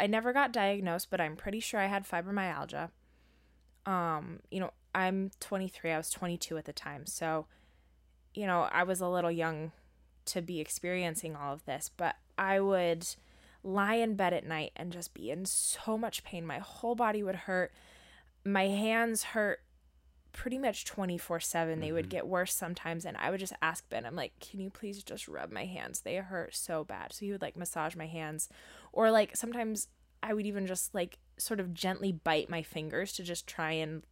I 0.00 0.06
never 0.06 0.32
got 0.32 0.50
diagnosed, 0.50 1.08
but 1.10 1.20
I'm 1.20 1.36
pretty 1.36 1.60
sure 1.60 1.78
I 1.78 1.86
had 1.86 2.08
fibromyalgia. 2.08 2.88
Um, 3.84 4.40
you 4.50 4.58
know, 4.58 4.72
I'm 4.94 5.30
23. 5.40 5.92
I 5.92 5.96
was 5.98 6.08
22 6.08 6.56
at 6.56 6.64
the 6.64 6.72
time. 6.72 7.04
So, 7.04 7.44
you 8.32 8.46
know, 8.46 8.62
I 8.72 8.82
was 8.82 9.02
a 9.02 9.08
little 9.08 9.30
young 9.30 9.72
to 10.24 10.40
be 10.40 10.58
experiencing 10.58 11.36
all 11.36 11.52
of 11.52 11.66
this, 11.66 11.90
but 11.94 12.16
I 12.38 12.60
would 12.60 13.06
lie 13.62 13.96
in 13.96 14.14
bed 14.14 14.32
at 14.32 14.46
night 14.46 14.72
and 14.74 14.90
just 14.90 15.12
be 15.12 15.30
in 15.30 15.44
so 15.44 15.98
much 15.98 16.24
pain. 16.24 16.46
My 16.46 16.60
whole 16.60 16.94
body 16.94 17.22
would 17.22 17.34
hurt. 17.34 17.70
My 18.42 18.68
hands 18.68 19.22
hurt 19.22 19.60
pretty 20.32 20.58
much 20.58 20.84
24 20.84 21.40
7. 21.40 21.80
They 21.80 21.92
would 21.92 22.08
get 22.08 22.26
worse 22.26 22.54
sometimes. 22.54 23.04
And 23.04 23.16
I 23.16 23.30
would 23.30 23.40
just 23.40 23.52
ask 23.62 23.88
Ben, 23.88 24.06
I'm 24.06 24.16
like, 24.16 24.32
can 24.40 24.60
you 24.60 24.70
please 24.70 25.02
just 25.02 25.28
rub 25.28 25.50
my 25.50 25.64
hands? 25.66 26.00
They 26.00 26.16
hurt 26.16 26.54
so 26.54 26.84
bad. 26.84 27.12
So 27.12 27.24
he 27.26 27.32
would 27.32 27.42
like 27.42 27.56
massage 27.56 27.96
my 27.96 28.06
hands. 28.06 28.48
Or 28.92 29.10
like 29.10 29.36
sometimes 29.36 29.88
I 30.22 30.34
would 30.34 30.46
even 30.46 30.66
just 30.66 30.94
like 30.94 31.18
sort 31.38 31.60
of 31.60 31.74
gently 31.74 32.12
bite 32.12 32.50
my 32.50 32.62
fingers 32.62 33.12
to 33.14 33.22
just 33.22 33.46
try 33.46 33.72
and 33.72 34.02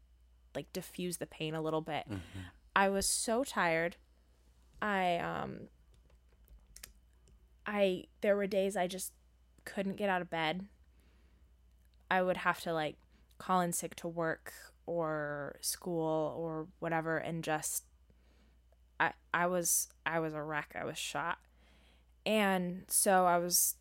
like 0.55 0.73
diffuse 0.73 1.19
the 1.19 1.27
pain 1.27 1.55
a 1.55 1.63
little 1.63 1.83
bit. 1.83 2.07
I 2.75 2.89
was 2.89 3.07
so 3.07 3.45
tired. 3.45 3.97
I 4.81 5.17
um 5.19 5.69
I 7.67 8.05
there 8.23 8.37
were 8.37 8.47
days 8.47 8.77
I 8.77 8.87
just 8.87 9.13
couldn't 9.65 9.97
get 9.97 10.09
out 10.09 10.23
of 10.23 10.31
bed. 10.31 10.67
I 12.11 12.23
would 12.23 12.39
have 12.39 12.61
to 12.63 12.73
like 12.73 12.97
call 13.37 13.61
in 13.61 13.73
sick 13.73 13.95
to 13.97 14.09
work 14.09 14.53
or 14.89 15.57
school 15.61 16.35
or 16.39 16.67
whatever 16.79 17.19
and 17.19 17.45
just 17.45 17.85
I 18.99 19.13
I 19.33 19.47
was 19.47 19.89
I 20.05 20.19
was 20.21 20.35
a 20.35 20.43
wreck. 20.43 20.75
I 20.79 20.85
was 20.85 20.99
shot. 20.99 21.39
And 22.27 22.85
so 22.89 23.27
I 23.27 23.39
was 23.39 23.77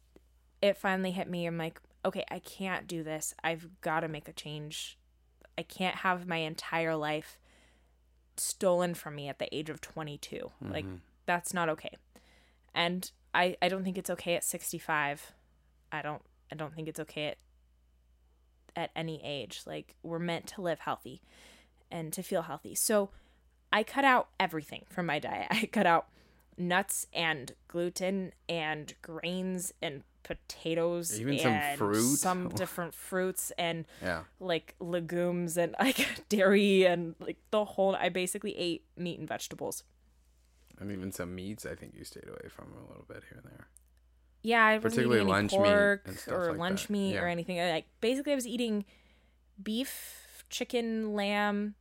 it 0.62 0.78
finally 0.78 1.12
hit 1.12 1.30
me. 1.30 1.46
I'm 1.46 1.58
like, 1.58 1.80
okay, 2.06 2.24
I 2.30 2.40
can't 2.40 2.88
do 2.88 3.04
this. 3.04 3.34
I've 3.44 3.70
got 3.82 4.02
to 4.02 4.08
make 4.08 4.28
a 4.28 4.34
change. 4.34 4.98
I 5.58 5.64
can't 5.64 5.98
have 5.98 6.28
my 6.28 6.38
entire 6.38 6.96
life 6.96 7.38
stolen 8.38 8.94
from 8.94 9.16
me 9.16 9.28
at 9.28 9.40
the 9.40 9.54
age 9.56 9.70
of 9.70 9.82
22. 9.82 10.52
Like 10.62 10.86
mm-hmm. 10.86 10.96
that's 11.26 11.54
not 11.54 11.70
okay. 11.70 11.96
And 12.74 13.10
I 13.34 13.56
I 13.62 13.70
don't 13.70 13.84
think 13.84 13.98
it's 13.98 14.10
okay 14.10 14.36
at 14.36 14.44
65. 14.44 15.34
I 15.92 16.02
don't 16.02 16.22
I 16.52 16.56
don't 16.56 16.76
think 16.76 16.88
it's 16.88 17.00
okay 17.00 17.28
at 17.28 17.38
at 18.78 18.92
any 18.96 19.20
age. 19.26 19.64
Like 19.66 19.96
we're 20.04 20.20
meant 20.20 20.48
to 20.48 20.62
live 20.62 20.80
healthy 20.80 21.22
and 21.92 22.14
to 22.14 22.24
feel 22.24 22.44
healthy. 22.44 22.76
So 22.76 23.10
I 23.74 23.84
cut 23.84 24.06
out 24.06 24.30
everything 24.40 24.86
from 24.90 25.08
my 25.08 25.20
diet. 25.20 25.48
I 25.52 25.66
cut 25.66 25.86
out 25.86 26.08
nuts 26.58 27.08
and 27.14 27.54
gluten 27.68 28.32
and 28.48 28.94
grains 29.02 29.74
and 29.82 30.04
potatoes 30.24 31.20
Even 31.20 31.40
some 31.40 31.62
fruit? 31.78 32.18
some 32.18 32.50
different 32.56 32.94
fruits 32.94 33.52
and 33.58 33.86
Yeah. 34.02 34.24
like 34.40 34.76
legumes 34.80 35.56
and 35.58 35.76
like 35.80 36.28
dairy 36.30 36.86
and 36.86 37.16
like 37.20 37.38
the 37.52 37.64
whole 37.66 37.96
I 37.96 38.10
basically 38.10 38.56
ate 38.58 38.84
meat 38.98 39.20
and 39.20 39.28
vegetables. 39.28 39.84
And 40.80 40.92
even 40.92 41.12
some 41.12 41.34
meats 41.34 41.66
I 41.66 41.76
think 41.76 41.94
you 41.98 42.04
stayed 42.04 42.28
away 42.28 42.50
from 42.50 42.74
a 42.74 42.88
little 42.90 43.06
bit 43.08 43.24
here 43.30 43.42
and 43.44 43.52
there. 43.52 43.68
Yeah, 44.48 44.64
I 44.66 44.76
wasn't 44.78 44.84
Particularly 44.84 45.18
eating 45.22 45.28
any 45.28 45.42
lunch 45.42 45.52
pork 45.52 46.08
stuff 46.18 46.34
or 46.34 46.52
like 46.52 46.58
lunch 46.60 46.82
that. 46.88 46.94
meat 46.94 47.18
or 47.18 47.28
anything. 47.28 47.58
Like 47.58 47.86
basically, 48.02 48.32
I 48.32 48.36
was 48.36 48.48
eating 48.48 48.86
beef, 49.62 50.44
chicken, 50.50 51.14
lamb, 51.14 51.76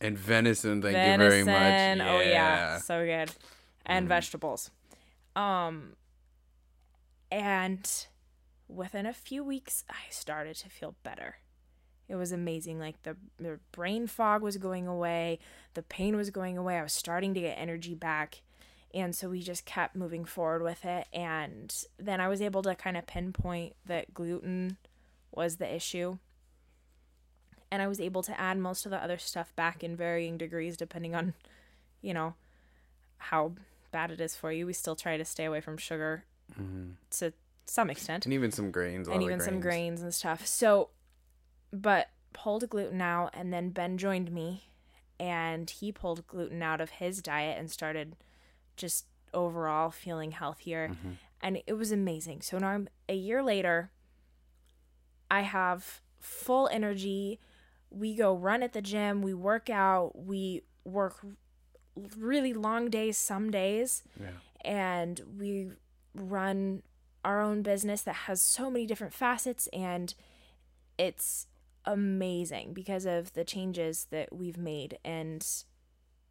And 0.00 0.18
venison, 0.18 0.82
thank 0.82 0.94
venison. 0.94 1.20
you 1.20 1.28
very 1.30 1.44
much. 1.44 2.08
Oh 2.08 2.20
yeah, 2.20 2.78
so 2.78 3.04
good, 3.04 3.30
and 3.86 4.06
Mm. 4.06 4.08
vegetables. 4.08 4.70
Um, 5.36 5.94
and 7.30 8.06
within 8.68 9.06
a 9.06 9.12
few 9.12 9.44
weeks, 9.44 9.84
I 9.88 10.10
started 10.10 10.56
to 10.56 10.68
feel 10.68 10.96
better. 11.02 11.36
It 12.08 12.16
was 12.16 12.32
amazing. 12.32 12.78
Like 12.80 13.02
the, 13.02 13.16
the 13.36 13.60
brain 13.72 14.06
fog 14.06 14.42
was 14.42 14.56
going 14.56 14.86
away, 14.86 15.38
the 15.74 15.82
pain 15.82 16.16
was 16.16 16.30
going 16.30 16.56
away. 16.56 16.78
I 16.78 16.82
was 16.82 16.92
starting 16.92 17.34
to 17.34 17.40
get 17.40 17.58
energy 17.58 17.94
back. 17.94 18.42
And 18.94 19.14
so 19.14 19.28
we 19.28 19.42
just 19.42 19.64
kept 19.66 19.94
moving 19.94 20.24
forward 20.24 20.62
with 20.62 20.84
it. 20.84 21.06
And 21.12 21.74
then 21.98 22.20
I 22.20 22.28
was 22.28 22.40
able 22.40 22.62
to 22.62 22.74
kind 22.74 22.96
of 22.96 23.06
pinpoint 23.06 23.74
that 23.86 24.14
gluten 24.14 24.78
was 25.30 25.56
the 25.56 25.72
issue. 25.72 26.18
And 27.70 27.82
I 27.82 27.86
was 27.86 28.00
able 28.00 28.22
to 28.22 28.40
add 28.40 28.58
most 28.58 28.86
of 28.86 28.90
the 28.90 29.02
other 29.02 29.18
stuff 29.18 29.54
back 29.54 29.84
in 29.84 29.94
varying 29.94 30.38
degrees 30.38 30.76
depending 30.76 31.14
on, 31.14 31.34
you 32.00 32.14
know, 32.14 32.34
how 33.18 33.52
bad 33.90 34.10
it 34.10 34.20
is 34.22 34.34
for 34.34 34.50
you. 34.52 34.64
We 34.66 34.72
still 34.72 34.96
try 34.96 35.16
to 35.18 35.24
stay 35.24 35.44
away 35.44 35.60
from 35.60 35.76
sugar 35.76 36.24
Mhm. 36.58 36.94
to 37.18 37.34
some 37.66 37.90
extent 37.90 38.24
And 38.24 38.32
even 38.32 38.50
some 38.50 38.70
grains. 38.70 39.06
and 39.06 39.22
even 39.22 39.40
some 39.40 39.60
grains. 39.60 40.00
grains 40.00 40.02
and 40.02 40.14
stuff. 40.14 40.46
So, 40.46 40.88
but 41.70 42.08
pulled 42.32 42.68
gluten 42.70 43.02
out, 43.02 43.34
and 43.34 43.52
then 43.52 43.68
Ben 43.70 43.98
joined 43.98 44.30
me, 44.32 44.70
and 45.20 45.68
he 45.68 45.92
pulled 45.92 46.26
gluten 46.26 46.62
out 46.62 46.80
of 46.80 46.88
his 46.90 47.20
diet 47.20 47.58
and 47.58 47.70
started 47.70 48.16
just 48.78 49.04
overall 49.34 49.90
feeling 49.90 50.30
healthier, 50.30 50.88
Mm-hmm. 50.88 51.10
and 51.42 51.60
it 51.66 51.74
was 51.74 51.92
amazing. 51.92 52.40
So 52.40 52.56
now 52.58 52.68
I'm 52.68 52.88
a 53.08 53.14
year 53.14 53.42
later. 53.42 53.90
I 55.30 55.42
have 55.42 56.00
full 56.20 56.68
energy. 56.72 57.38
We 57.90 58.14
go 58.14 58.34
run 58.34 58.62
at 58.62 58.72
the 58.72 58.80
gym. 58.82 59.20
We 59.22 59.34
work 59.34 59.68
out. 59.68 60.12
We 60.16 60.62
work 60.84 61.16
really 62.16 62.54
long 62.54 62.88
days 62.90 63.16
some 63.18 63.50
days 63.50 64.02
Yeah. 64.18 64.30
and 64.64 65.20
we 65.38 65.72
run 66.14 66.82
our 67.24 67.40
own 67.42 67.62
business 67.62 68.02
that 68.02 68.14
has 68.14 68.40
so 68.40 68.70
many 68.70 68.86
different 68.86 69.12
facets 69.12 69.66
and 69.72 70.14
it's 70.96 71.48
amazing 71.84 72.72
because 72.72 73.04
of 73.04 73.32
the 73.32 73.44
changes 73.44 74.06
that 74.10 74.32
we've 74.32 74.56
made 74.58 74.96
and 75.04 75.44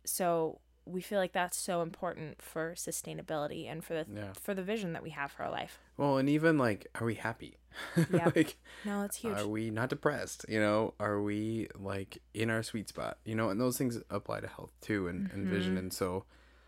so 0.05 0.61
we 0.87 1.01
feel 1.01 1.19
like 1.19 1.33
that's 1.33 1.57
so 1.57 1.81
important 1.81 2.41
for 2.41 2.73
sustainability 2.75 3.69
and 3.71 3.83
for 3.83 3.93
the 3.93 4.05
Yeah. 4.13 4.33
for 4.33 4.53
the 4.53 4.63
vision 4.63 4.93
that 4.93 5.03
we 5.03 5.11
have 5.11 5.31
for 5.31 5.43
our 5.43 5.51
life. 5.51 5.79
Well, 5.97 6.17
and 6.17 6.29
even 6.29 6.57
like, 6.57 6.87
are 6.95 7.05
we 7.05 7.15
happy? 7.15 7.57
Yep. 8.11 8.35
like, 8.35 8.57
No, 8.85 9.03
it's 9.03 9.17
huge. 9.17 9.37
are 9.37 9.47
we 9.47 9.69
not 9.69 9.89
depressed? 9.89 10.45
You 10.49 10.59
know, 10.59 10.93
are 10.99 11.21
we 11.21 11.67
like 11.77 12.19
in 12.33 12.49
our 12.49 12.63
sweet 12.63 12.89
spot? 12.89 13.17
You 13.25 13.35
know, 13.35 13.49
and 13.49 13.59
those 13.61 13.77
things 13.77 13.99
apply 14.09 14.39
to 14.41 14.47
health 14.47 14.71
too 14.81 15.07
and, 15.07 15.29
and 15.31 15.47
vision. 15.47 15.71
Mm-hmm. 15.73 15.79
And 15.79 15.93
so, 15.93 16.25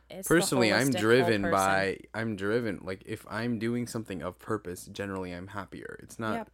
It's 0.09 0.27
personally, 0.27 0.73
I'm 0.73 0.91
driven 0.91 1.43
by, 1.43 1.99
I'm 2.13 2.35
driven. 2.35 2.79
Like, 2.83 3.03
if 3.05 3.25
I'm 3.29 3.59
doing 3.59 3.87
something 3.87 4.21
of 4.21 4.37
purpose, 4.39 4.85
generally, 4.85 5.31
I'm 5.33 5.47
happier. 5.47 5.99
It's 6.03 6.19
not. 6.19 6.33
Yep. 6.35 6.49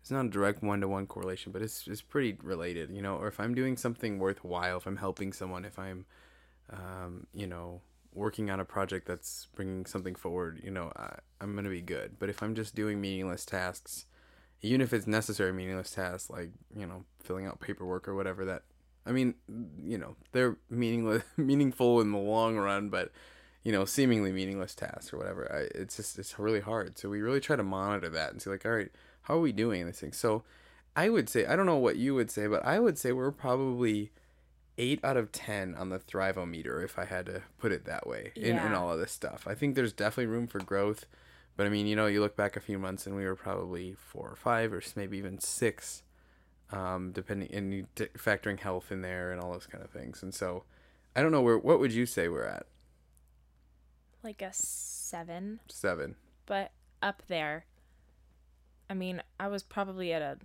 It's 0.00 0.10
not 0.10 0.24
a 0.24 0.28
direct 0.30 0.62
one 0.62 0.80
to 0.80 0.88
one 0.88 1.06
correlation, 1.06 1.52
but 1.52 1.60
it's 1.60 1.86
it's 1.86 2.00
pretty 2.00 2.38
related, 2.42 2.90
you 2.90 3.02
know. 3.02 3.16
Or 3.16 3.28
if 3.28 3.38
I'm 3.38 3.54
doing 3.54 3.76
something 3.76 4.18
worthwhile, 4.18 4.78
if 4.78 4.86
I'm 4.86 4.96
helping 4.96 5.30
someone, 5.34 5.66
if 5.66 5.78
I'm, 5.78 6.06
um, 6.72 7.26
you 7.32 7.46
know, 7.46 7.80
working 8.12 8.50
on 8.50 8.60
a 8.60 8.64
project 8.64 9.06
that's 9.06 9.48
bringing 9.54 9.86
something 9.86 10.14
forward, 10.14 10.60
you 10.62 10.70
know, 10.70 10.92
I, 10.96 11.16
I'm 11.40 11.54
gonna 11.54 11.70
be 11.70 11.82
good. 11.82 12.18
But 12.18 12.28
if 12.28 12.42
I'm 12.42 12.54
just 12.54 12.74
doing 12.74 13.00
meaningless 13.00 13.44
tasks, 13.44 14.06
even 14.62 14.80
if 14.80 14.92
it's 14.92 15.06
necessary 15.06 15.52
meaningless 15.52 15.92
tasks, 15.92 16.30
like 16.30 16.50
you 16.76 16.86
know, 16.86 17.04
filling 17.22 17.46
out 17.46 17.60
paperwork 17.60 18.08
or 18.08 18.14
whatever, 18.14 18.44
that 18.44 18.62
I 19.06 19.12
mean, 19.12 19.34
you 19.82 19.98
know, 19.98 20.16
they're 20.32 20.56
meaningless, 20.68 21.22
meaningful 21.36 22.00
in 22.00 22.12
the 22.12 22.18
long 22.18 22.56
run, 22.56 22.90
but 22.90 23.10
you 23.62 23.72
know, 23.72 23.84
seemingly 23.84 24.32
meaningless 24.32 24.74
tasks 24.74 25.12
or 25.12 25.18
whatever. 25.18 25.50
I, 25.52 25.78
it's 25.78 25.96
just 25.96 26.18
it's 26.18 26.38
really 26.38 26.60
hard. 26.60 26.98
So 26.98 27.08
we 27.08 27.20
really 27.20 27.40
try 27.40 27.56
to 27.56 27.62
monitor 27.62 28.08
that 28.10 28.32
and 28.32 28.40
see 28.40 28.50
like, 28.50 28.64
all 28.64 28.72
right, 28.72 28.90
how 29.22 29.34
are 29.34 29.40
we 29.40 29.52
doing 29.52 29.82
in 29.82 29.86
this 29.86 30.00
thing? 30.00 30.12
So 30.12 30.44
I 30.96 31.08
would 31.08 31.28
say 31.28 31.46
I 31.46 31.56
don't 31.56 31.66
know 31.66 31.76
what 31.76 31.96
you 31.96 32.14
would 32.14 32.30
say, 32.30 32.46
but 32.46 32.64
I 32.64 32.78
would 32.78 32.98
say 32.98 33.12
we're 33.12 33.30
probably 33.30 34.12
eight 34.80 35.04
out 35.04 35.16
of 35.18 35.30
ten 35.30 35.74
on 35.74 35.90
the 35.90 35.98
Thrivometer 35.98 36.82
if 36.82 36.98
I 36.98 37.04
had 37.04 37.26
to 37.26 37.42
put 37.58 37.70
it 37.70 37.84
that 37.84 38.06
way 38.06 38.32
in, 38.34 38.56
in 38.58 38.72
all 38.72 38.90
of 38.90 38.98
this 38.98 39.12
stuff. 39.12 39.46
I 39.46 39.54
think 39.54 39.74
there's 39.74 39.92
definitely 39.92 40.32
room 40.32 40.46
for 40.46 40.58
growth. 40.58 41.04
But 41.56 41.66
I 41.66 41.70
mean, 41.70 41.86
you 41.86 41.94
know, 41.94 42.06
you 42.06 42.20
look 42.20 42.36
back 42.36 42.56
a 42.56 42.60
few 42.60 42.78
months 42.78 43.06
and 43.06 43.14
we 43.14 43.24
were 43.26 43.36
probably 43.36 43.94
four 43.94 44.30
or 44.30 44.36
five 44.36 44.72
or 44.72 44.80
maybe 44.96 45.18
even 45.18 45.38
six, 45.38 46.02
um, 46.72 47.12
depending 47.12 47.52
and 47.54 47.86
factoring 48.14 48.58
health 48.58 48.90
in 48.90 49.02
there 49.02 49.30
and 49.30 49.40
all 49.40 49.52
those 49.52 49.66
kind 49.66 49.84
of 49.84 49.90
things. 49.90 50.22
And 50.22 50.32
so, 50.32 50.64
I 51.14 51.20
don't 51.20 51.32
know 51.32 51.42
where. 51.42 51.58
What 51.58 51.78
would 51.78 51.92
you 51.92 52.06
say 52.06 52.28
we're 52.28 52.44
at? 52.44 52.66
Like 54.22 54.40
a 54.40 54.52
seven, 54.52 55.60
Seven. 55.68 56.14
but 56.46 56.70
up 57.02 57.22
there. 57.28 57.66
I 58.88 58.94
mean, 58.94 59.22
I 59.38 59.48
was 59.48 59.62
probably 59.62 60.12
at 60.12 60.22
a 60.22 60.38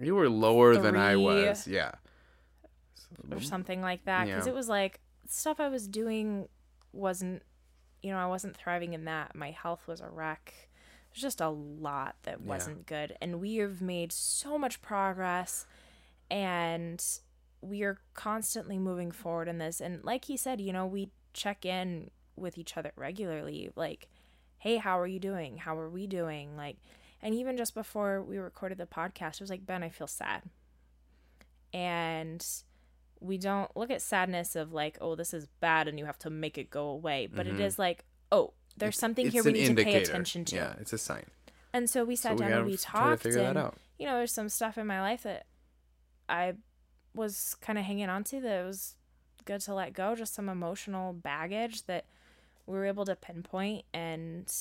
You 0.00 0.14
were 0.14 0.28
lower 0.28 0.76
than 0.76 0.96
I 0.96 1.16
was. 1.16 1.66
Yeah. 1.66 1.92
Or 3.30 3.40
something 3.40 3.80
like 3.80 4.04
that 4.04 4.24
because 4.26 4.40
Mm-hmm. 4.42 4.48
Yeah. 4.48 4.52
it 4.52 4.56
was 4.56 4.68
like 4.68 5.00
stuff 5.28 5.60
I 5.60 5.68
was 5.68 5.86
doing 5.88 6.48
wasn't 6.92 7.42
you 8.02 8.10
know 8.10 8.18
I 8.18 8.26
wasn't 8.26 8.56
thriving 8.56 8.92
in 8.92 9.04
that. 9.06 9.34
My 9.34 9.50
health 9.50 9.86
was 9.86 10.00
a 10.00 10.08
wreck. 10.08 10.52
There's 11.12 11.22
just 11.22 11.40
a 11.40 11.48
lot 11.48 12.16
that 12.24 12.40
wasn't 12.40 12.86
good 12.86 13.16
and 13.22 13.40
we 13.40 13.56
have 13.56 13.80
made 13.80 14.12
so 14.12 14.58
much 14.58 14.82
progress 14.82 15.66
and 16.30 17.02
we 17.60 17.82
are 17.82 17.98
constantly 18.14 18.78
moving 18.78 19.10
forward 19.10 19.48
in 19.48 19.58
this. 19.58 19.80
And 19.80 20.04
like 20.04 20.24
he 20.26 20.36
said 20.36 20.60
you 20.60 20.72
know 20.72 20.86
we 20.86 21.10
check 21.32 21.64
in 21.64 22.10
with 22.36 22.58
each 22.58 22.76
other 22.76 22.92
regularly 22.96 23.70
like 23.76 24.08
hey 24.58 24.76
how 24.76 24.98
are 24.98 25.06
you 25.06 25.20
doing? 25.20 25.58
How 25.58 25.78
are 25.78 25.88
we 25.90 26.06
doing? 26.06 26.56
Like 26.56 26.76
and 27.22 27.34
even 27.34 27.56
just 27.56 27.74
before 27.74 28.22
we 28.22 28.36
recorded 28.38 28.76
the 28.78 28.86
podcast 28.86 29.34
it 29.34 29.40
was 29.40 29.50
like 29.50 29.64
ben 29.64 29.82
i 29.82 29.88
feel 29.88 30.06
sad. 30.06 30.42
And 31.72 32.44
we 33.24 33.38
don't 33.38 33.74
look 33.76 33.90
at 33.90 34.02
sadness 34.02 34.54
of 34.54 34.72
like 34.72 34.98
oh 35.00 35.14
this 35.14 35.32
is 35.32 35.46
bad 35.60 35.88
and 35.88 35.98
you 35.98 36.04
have 36.04 36.18
to 36.18 36.28
make 36.30 36.58
it 36.58 36.68
go 36.70 36.88
away 36.88 37.26
but 37.26 37.46
it 37.46 37.54
Mhm. 37.56 37.60
is 37.60 37.78
like 37.78 38.04
oh 38.30 38.52
there's 38.76 38.90
It's- 38.96 39.00
something 39.00 39.26
it's 39.26 39.32
here 39.32 39.42
we 39.42 39.52
need 39.52 39.76
to 39.76 39.82
pay 39.84 40.02
attention 40.02 40.44
to 40.46 40.56
Yeah, 40.56 40.74
it's 40.80 40.92
a 40.92 40.98
sign. 40.98 41.24
and 41.72 41.88
so 41.88 42.04
we 42.04 42.16
sat 42.16 42.32
we 42.34 42.40
down 42.40 42.48
gotta 42.50 42.60
and 42.60 42.66
we 42.70 42.74
f- 42.74 42.82
try 42.82 43.00
to 43.00 43.08
talked 43.10 43.22
figure 43.22 43.38
that 43.40 43.48
and 43.50 43.58
out. 43.58 43.78
you 43.98 44.06
know 44.06 44.16
there's 44.18 44.32
some 44.32 44.48
stuff 44.48 44.76
in 44.76 44.86
my 44.86 45.00
life 45.00 45.22
that 45.22 45.46
i 46.28 46.54
was 47.14 47.54
kind 47.60 47.78
of 47.78 47.84
hanging 47.84 48.08
on 48.08 48.24
to 48.24 48.40
that 48.40 48.64
was 48.64 48.96
good 49.44 49.60
to 49.62 49.74
let 49.74 49.92
go 49.92 50.14
just 50.14 50.34
some 50.34 50.48
emotional 50.48 51.12
baggage 51.12 51.84
that 51.86 52.04
we 52.66 52.76
were 52.76 52.86
able 52.86 53.04
to 53.04 53.14
pinpoint 53.16 53.84
and 53.94 54.52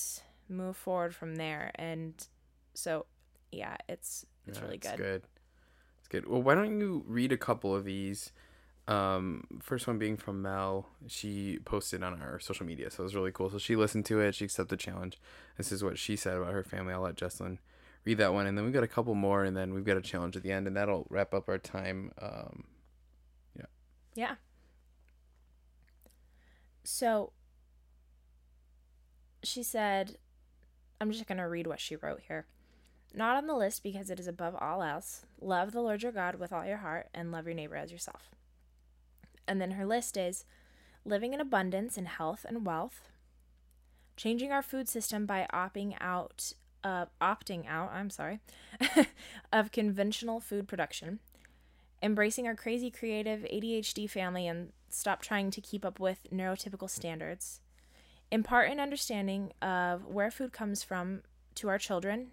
move 0.49 0.75
forward 0.77 1.15
from 1.15 1.35
there 1.35 1.71
and 1.75 2.27
so 2.73 3.05
yeah 3.51 3.75
it's 3.89 4.25
it's 4.45 4.57
Yeah, 4.57 4.63
really 4.65 4.75
it's 4.75 4.87
good. 4.89 4.97
good. 4.97 5.23
It's 5.99 6.07
good. 6.09 6.27
Well, 6.27 6.41
why 6.43 6.53
don't 6.53 6.77
you 6.81 7.03
read 7.07 7.31
a 7.31 7.37
couple 7.37 7.73
of 7.73 7.85
these? 7.85 8.33
Um, 8.87 9.45
first 9.61 9.87
one 9.87 9.97
being 9.97 10.17
from 10.17 10.41
Mel. 10.41 10.89
She 11.07 11.59
posted 11.63 12.03
on 12.03 12.21
our 12.21 12.39
social 12.39 12.65
media, 12.65 12.91
so 12.91 13.03
it 13.03 13.05
was 13.05 13.15
really 13.15 13.31
cool. 13.31 13.49
So 13.49 13.57
she 13.57 13.75
listened 13.75 14.05
to 14.07 14.19
it. 14.19 14.35
She 14.35 14.45
accepted 14.45 14.77
the 14.77 14.81
challenge. 14.81 15.19
This 15.57 15.71
is 15.71 15.83
what 15.83 15.97
she 15.97 16.15
said 16.15 16.35
about 16.35 16.53
her 16.53 16.63
family. 16.63 16.93
I'll 16.93 17.01
let 17.01 17.15
Jesslyn 17.15 17.59
read 18.05 18.17
that 18.17 18.33
one, 18.33 18.45
and 18.45 18.57
then 18.57 18.65
we've 18.65 18.73
got 18.73 18.83
a 18.83 18.87
couple 18.87 19.15
more, 19.15 19.43
and 19.43 19.55
then 19.55 19.73
we've 19.73 19.85
got 19.85 19.97
a 19.97 20.01
challenge 20.01 20.35
at 20.35 20.43
the 20.43 20.51
end, 20.51 20.67
and 20.67 20.75
that'll 20.75 21.07
wrap 21.09 21.33
up 21.33 21.47
our 21.47 21.57
time. 21.57 22.11
Um, 22.21 22.65
yeah. 23.57 23.65
Yeah. 24.15 24.35
So 26.83 27.31
she 29.43 29.63
said, 29.63 30.17
I'm 30.99 31.11
just 31.11 31.27
going 31.27 31.37
to 31.37 31.47
read 31.47 31.67
what 31.67 31.79
she 31.79 31.95
wrote 31.95 32.21
here. 32.27 32.47
Not 33.13 33.37
on 33.37 33.47
the 33.47 33.55
list 33.55 33.83
because 33.83 34.09
it 34.09 34.19
is 34.19 34.27
above 34.27 34.55
all 34.55 34.81
else. 34.81 35.25
Love 35.39 35.71
the 35.71 35.81
Lord 35.81 36.01
your 36.01 36.11
God 36.11 36.35
with 36.35 36.51
all 36.51 36.65
your 36.65 36.77
heart 36.77 37.07
and 37.13 37.31
love 37.31 37.45
your 37.45 37.53
neighbor 37.53 37.75
as 37.75 37.91
yourself. 37.91 38.31
And 39.47 39.59
then 39.59 39.71
her 39.71 39.85
list 39.85 40.17
is 40.17 40.45
living 41.05 41.33
in 41.33 41.41
abundance 41.41 41.97
in 41.97 42.05
health 42.05 42.45
and 42.47 42.65
wealth, 42.65 43.09
changing 44.15 44.51
our 44.51 44.61
food 44.61 44.87
system 44.87 45.25
by 45.25 45.47
opting 45.53 45.95
out 45.99 46.53
uh, 46.83 47.05
opting 47.21 47.65
out, 47.67 47.91
I'm 47.93 48.09
sorry, 48.09 48.39
of 49.53 49.71
conventional 49.71 50.39
food 50.39 50.67
production, 50.67 51.19
embracing 52.01 52.45
our 52.45 52.55
crazy 52.55 52.91
creative 52.91 53.41
ADHD 53.41 54.09
family 54.09 54.47
and 54.47 54.73
stop 54.89 55.21
trying 55.21 55.49
to 55.51 55.61
keep 55.61 55.85
up 55.85 55.99
with 55.99 56.27
neurotypical 56.31 56.89
standards, 56.89 57.61
impart 58.31 58.69
an 58.69 58.79
understanding 58.79 59.53
of 59.61 60.05
where 60.05 60.29
food 60.29 60.51
comes 60.51 60.83
from 60.83 61.21
to 61.55 61.69
our 61.69 61.77
children. 61.77 62.31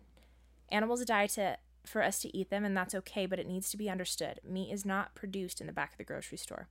Animals 0.71 1.05
die 1.05 1.27
to 1.29 1.57
for 1.87 2.03
us 2.03 2.21
to 2.21 2.37
eat 2.37 2.51
them 2.51 2.65
and 2.65 2.77
that's 2.77 2.95
okay, 2.95 3.27
but 3.27 3.39
it 3.39 3.47
needs 3.47 3.71
to 3.71 3.77
be 3.77 3.89
understood. 3.89 4.41
Meat 4.47 4.71
is 4.71 4.85
not 4.85 5.15
produced 5.15 5.61
in 5.61 5.67
the 5.67 5.73
back 5.73 5.93
of 5.93 5.99
the 5.99 6.05
grocery 6.05 6.37
store. 6.37 6.69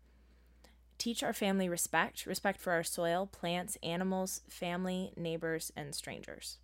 Teach 0.99 1.23
our 1.23 1.33
family 1.33 1.67
respect, 1.67 2.27
respect 2.27 2.59
for 2.59 2.73
our 2.73 2.83
soil, 2.83 3.25
plants, 3.25 3.77
animals, 3.81 4.41
family, 4.47 5.13
neighbors, 5.17 5.71
and 5.75 5.95
strangers. 5.95 6.57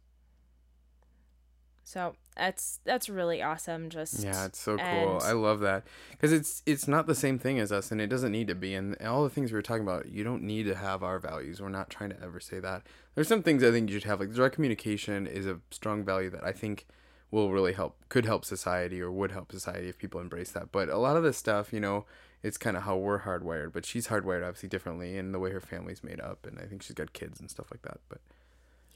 So 1.85 2.15
that's 2.35 2.79
that's 2.83 3.07
really 3.09 3.41
awesome. 3.43 3.89
Just 3.89 4.23
yeah, 4.23 4.45
it's 4.45 4.59
so 4.59 4.75
cool. 4.75 4.85
and- 4.85 5.23
I 5.23 5.31
love 5.33 5.59
that 5.61 5.85
because 6.11 6.33
it's 6.33 6.63
it's 6.65 6.87
not 6.87 7.05
the 7.07 7.15
same 7.15 7.37
thing 7.39 7.59
as 7.59 7.71
us, 7.71 7.91
and 7.91 8.01
it 8.01 8.07
doesn't 8.07 8.31
need 8.31 8.47
to 8.47 8.55
be. 8.55 8.73
And 8.73 8.97
all 9.03 9.23
the 9.23 9.29
things 9.29 9.51
we 9.51 9.55
were 9.55 9.61
talking 9.61 9.83
about, 9.83 10.09
you 10.09 10.23
don't 10.23 10.43
need 10.43 10.63
to 10.63 10.75
have 10.75 11.03
our 11.03 11.19
values. 11.19 11.61
We're 11.61 11.69
not 11.69 11.89
trying 11.89 12.09
to 12.09 12.21
ever 12.21 12.39
say 12.39 12.59
that. 12.59 12.81
There's 13.13 13.27
some 13.27 13.43
things 13.43 13.63
I 13.63 13.71
think 13.71 13.89
you 13.89 13.99
should 13.99 14.07
have. 14.09 14.19
Like 14.19 14.33
direct 14.33 14.55
communication 14.55 15.27
is 15.27 15.45
a 15.45 15.59
strong 15.71 16.03
value 16.03 16.29
that 16.31 16.43
I 16.43 16.51
think 16.51 16.87
will 17.31 17.51
really 17.51 17.73
help, 17.73 17.97
could 18.09 18.25
help 18.25 18.45
society, 18.45 18.99
or 18.99 19.11
would 19.11 19.31
help 19.31 19.51
society 19.51 19.87
if 19.87 19.97
people 19.97 20.19
embrace 20.19 20.51
that. 20.51 20.71
But 20.71 20.89
a 20.89 20.97
lot 20.97 21.17
of 21.17 21.23
this 21.23 21.37
stuff, 21.37 21.71
you 21.71 21.79
know, 21.79 22.05
it's 22.45 22.57
kind 22.57 22.77
of 22.77 22.83
how 22.83 22.95
we're 22.95 23.21
hardwired. 23.21 23.73
But 23.73 23.85
she's 23.85 24.07
hardwired 24.07 24.45
obviously 24.45 24.69
differently, 24.69 25.17
in 25.17 25.31
the 25.31 25.39
way 25.39 25.51
her 25.51 25.59
family's 25.59 26.03
made 26.03 26.19
up, 26.19 26.45
and 26.45 26.59
I 26.59 26.65
think 26.65 26.83
she's 26.83 26.93
got 26.93 27.11
kids 27.13 27.39
and 27.39 27.49
stuff 27.49 27.67
like 27.71 27.81
that. 27.81 27.99
But 28.07 28.21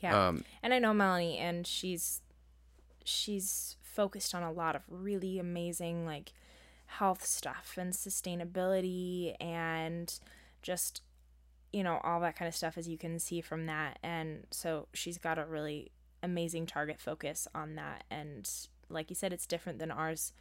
yeah. 0.01 0.27
um, 0.27 0.43
And 0.61 0.73
I 0.73 0.79
know 0.79 0.93
Melanie, 0.93 1.37
and 1.37 1.65
she's 1.65 2.21
she's 3.03 3.75
focused 3.81 4.35
on 4.35 4.43
a 4.43 4.51
lot 4.51 4.75
of 4.75 4.83
really 4.87 5.39
amazing 5.39 6.05
like 6.05 6.31
health 6.85 7.25
stuff 7.25 7.75
and 7.77 7.93
sustainability 7.93 9.35
and 9.39 10.19
just 10.61 11.01
you 11.71 11.83
know 11.83 11.99
all 12.03 12.19
that 12.19 12.35
kind 12.35 12.47
of 12.47 12.55
stuff 12.55 12.77
as 12.77 12.87
you 12.87 12.97
can 12.97 13.19
see 13.19 13.41
from 13.41 13.65
that 13.65 13.97
and 14.03 14.45
so 14.51 14.87
she's 14.93 15.17
got 15.17 15.37
a 15.37 15.45
really 15.45 15.91
amazing 16.23 16.65
target 16.65 16.99
focus 16.99 17.47
on 17.53 17.75
that 17.75 18.03
and 18.09 18.49
like 18.89 19.09
you 19.09 19.15
said 19.15 19.31
it's 19.31 19.45
different 19.45 19.79
than 19.79 19.91
ours 19.91 20.33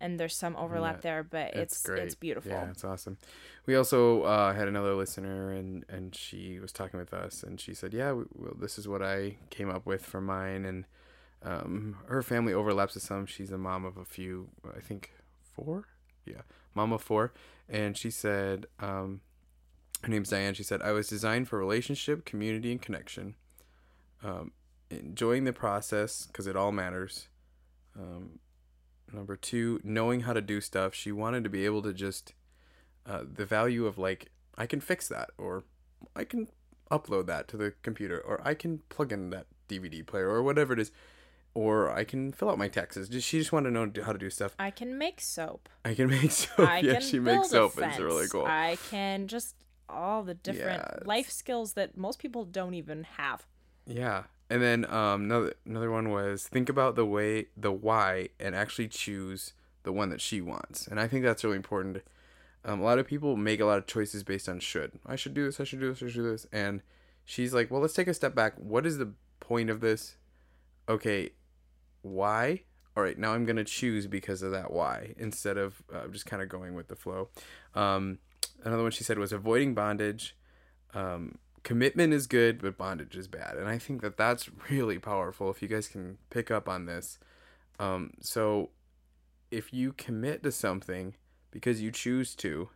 and 0.00 0.18
there's 0.18 0.36
some 0.36 0.56
overlap 0.56 0.96
Yeah, 0.96 1.00
there 1.00 1.22
but 1.22 1.54
it's 1.54 1.88
it's, 1.88 2.14
beautiful 2.14 2.52
Yeah, 2.52 2.70
it's 2.70 2.84
awesome. 2.84 3.18
We 3.66 3.76
also 3.76 4.22
uh, 4.22 4.52
had 4.52 4.68
another 4.68 4.94
listener, 4.94 5.52
and 5.52 5.84
and 5.88 6.14
she 6.14 6.58
was 6.60 6.72
talking 6.72 6.98
with 6.98 7.12
us, 7.14 7.42
and 7.42 7.60
she 7.60 7.74
said, 7.74 7.92
"Yeah, 7.92 8.12
we, 8.12 8.24
well, 8.34 8.54
this 8.58 8.78
is 8.78 8.86
what 8.88 9.02
I 9.02 9.36
came 9.50 9.70
up 9.70 9.86
with 9.86 10.04
for 10.04 10.20
mine." 10.20 10.64
And 10.64 10.84
um, 11.42 11.96
her 12.06 12.22
family 12.22 12.52
overlaps 12.52 12.94
with 12.94 13.02
some. 13.02 13.26
She's 13.26 13.50
a 13.50 13.58
mom 13.58 13.84
of 13.84 13.96
a 13.96 14.04
few, 14.04 14.48
I 14.76 14.80
think 14.80 15.12
four. 15.54 15.86
Yeah, 16.24 16.42
mom 16.74 16.92
of 16.92 17.02
four, 17.02 17.32
and 17.68 17.96
she 17.96 18.10
said, 18.10 18.66
um, 18.80 19.20
her 20.02 20.08
name's 20.08 20.30
Diane. 20.30 20.54
She 20.54 20.62
said, 20.62 20.82
"I 20.82 20.92
was 20.92 21.08
designed 21.08 21.48
for 21.48 21.58
relationship, 21.58 22.24
community, 22.24 22.72
and 22.72 22.82
connection. 22.82 23.36
Um, 24.22 24.52
enjoying 24.90 25.44
the 25.44 25.52
process 25.52 26.26
because 26.26 26.46
it 26.46 26.56
all 26.56 26.72
matters." 26.72 27.28
Um, 27.98 28.40
Number 29.12 29.36
two, 29.36 29.80
knowing 29.84 30.20
how 30.20 30.32
to 30.32 30.40
do 30.40 30.60
stuff. 30.60 30.94
She 30.94 31.12
wanted 31.12 31.44
to 31.44 31.50
be 31.50 31.64
able 31.64 31.82
to 31.82 31.92
just 31.92 32.34
uh, 33.06 33.22
the 33.30 33.46
value 33.46 33.86
of 33.86 33.98
like 33.98 34.30
I 34.56 34.66
can 34.66 34.80
fix 34.80 35.08
that, 35.08 35.30
or 35.38 35.64
I 36.14 36.24
can 36.24 36.48
upload 36.90 37.26
that 37.26 37.48
to 37.48 37.56
the 37.56 37.74
computer, 37.82 38.18
or 38.20 38.40
I 38.44 38.54
can 38.54 38.78
plug 38.88 39.12
in 39.12 39.30
that 39.30 39.46
DVD 39.68 40.04
player, 40.04 40.28
or 40.28 40.42
whatever 40.42 40.72
it 40.72 40.80
is, 40.80 40.90
or 41.54 41.90
I 41.90 42.04
can 42.04 42.32
fill 42.32 42.50
out 42.50 42.58
my 42.58 42.68
taxes. 42.68 43.08
Just 43.08 43.26
she 43.28 43.38
just 43.38 43.52
wanted 43.52 43.70
to 43.70 43.74
know 43.74 44.04
how 44.04 44.12
to 44.12 44.18
do 44.18 44.30
stuff. 44.30 44.54
i 44.58 44.70
can 44.70 44.98
make 44.98 45.20
soap 45.20 45.68
I 45.84 45.94
can 45.94 46.08
make 46.10 46.30
soap. 46.30 46.60
I 46.68 46.80
yeah, 46.80 46.94
can 46.94 47.02
she 47.02 47.18
makes 47.20 47.50
soap. 47.50 47.74
It's 47.78 47.98
really 47.98 48.28
cool. 48.28 48.44
I 48.46 48.76
can 48.90 49.28
just 49.28 49.54
all 49.88 50.24
the 50.24 50.34
different 50.34 50.82
Yeah, 50.84 50.98
life 51.04 51.30
skills 51.30 51.74
that 51.74 51.96
most 51.96 52.18
people 52.18 52.44
don't 52.44 52.74
even 52.74 53.04
have. 53.04 53.46
Yeah. 53.86 54.24
And 54.48 54.62
then 54.62 54.84
um, 54.90 55.24
another 55.24 55.54
another 55.66 55.90
one 55.90 56.10
was 56.10 56.46
think 56.46 56.68
about 56.68 56.94
the 56.94 57.04
way 57.04 57.46
the 57.56 57.72
why 57.72 58.28
and 58.38 58.54
actually 58.54 58.88
choose 58.88 59.54
the 59.82 59.92
one 59.92 60.08
that 60.10 60.20
she 60.20 60.40
wants. 60.40 60.86
And 60.86 61.00
I 61.00 61.08
think 61.08 61.24
that's 61.24 61.42
really 61.42 61.56
important. 61.56 62.02
Um, 62.64 62.80
a 62.80 62.84
lot 62.84 62.98
of 62.98 63.06
people 63.06 63.36
make 63.36 63.60
a 63.60 63.64
lot 63.64 63.78
of 63.78 63.86
choices 63.86 64.22
based 64.24 64.48
on 64.48 64.60
should. 64.60 64.92
I 65.04 65.16
should 65.16 65.34
do 65.34 65.44
this. 65.44 65.60
I 65.60 65.64
should 65.64 65.80
do 65.80 65.88
this. 65.92 66.02
I 66.02 66.06
should 66.06 66.22
do 66.22 66.30
this. 66.30 66.46
And 66.52 66.82
she's 67.24 67.54
like, 67.54 67.70
well, 67.70 67.80
let's 67.80 67.94
take 67.94 68.08
a 68.08 68.14
step 68.14 68.34
back. 68.34 68.54
What 68.56 68.86
is 68.86 68.98
the 68.98 69.12
point 69.40 69.70
of 69.70 69.80
this? 69.80 70.16
Okay, 70.88 71.30
why? 72.02 72.62
All 72.96 73.02
right, 73.02 73.18
now 73.18 73.34
I'm 73.34 73.44
gonna 73.44 73.64
choose 73.64 74.06
because 74.06 74.42
of 74.42 74.52
that 74.52 74.72
why 74.72 75.14
instead 75.18 75.58
of 75.58 75.82
uh, 75.92 76.06
just 76.08 76.26
kind 76.26 76.42
of 76.42 76.48
going 76.48 76.74
with 76.74 76.88
the 76.88 76.96
flow. 76.96 77.28
Um, 77.74 78.18
another 78.64 78.82
one 78.82 78.92
she 78.92 79.04
said 79.04 79.18
was 79.18 79.32
avoiding 79.32 79.74
bondage. 79.74 80.36
um, 80.94 81.38
commitment 81.66 82.12
is 82.12 82.28
good, 82.28 82.62
but 82.62 82.78
bondage 82.78 83.16
is 83.16 83.26
bad. 83.26 83.56
And 83.56 83.68
I 83.68 83.76
think 83.76 84.00
that 84.02 84.16
that's 84.16 84.48
really 84.70 85.00
powerful 85.00 85.50
if 85.50 85.60
you 85.60 85.66
guys 85.66 85.88
can 85.88 86.16
pick 86.30 86.48
up 86.48 86.68
on 86.68 86.86
this. 86.86 87.18
Um, 87.80 88.12
so 88.20 88.70
if 89.50 89.72
you 89.72 89.92
commit 89.92 90.44
to 90.44 90.52
something 90.52 91.14
because 91.50 91.82
you 91.82 91.90
choose 91.90 92.36
to, 92.36 92.68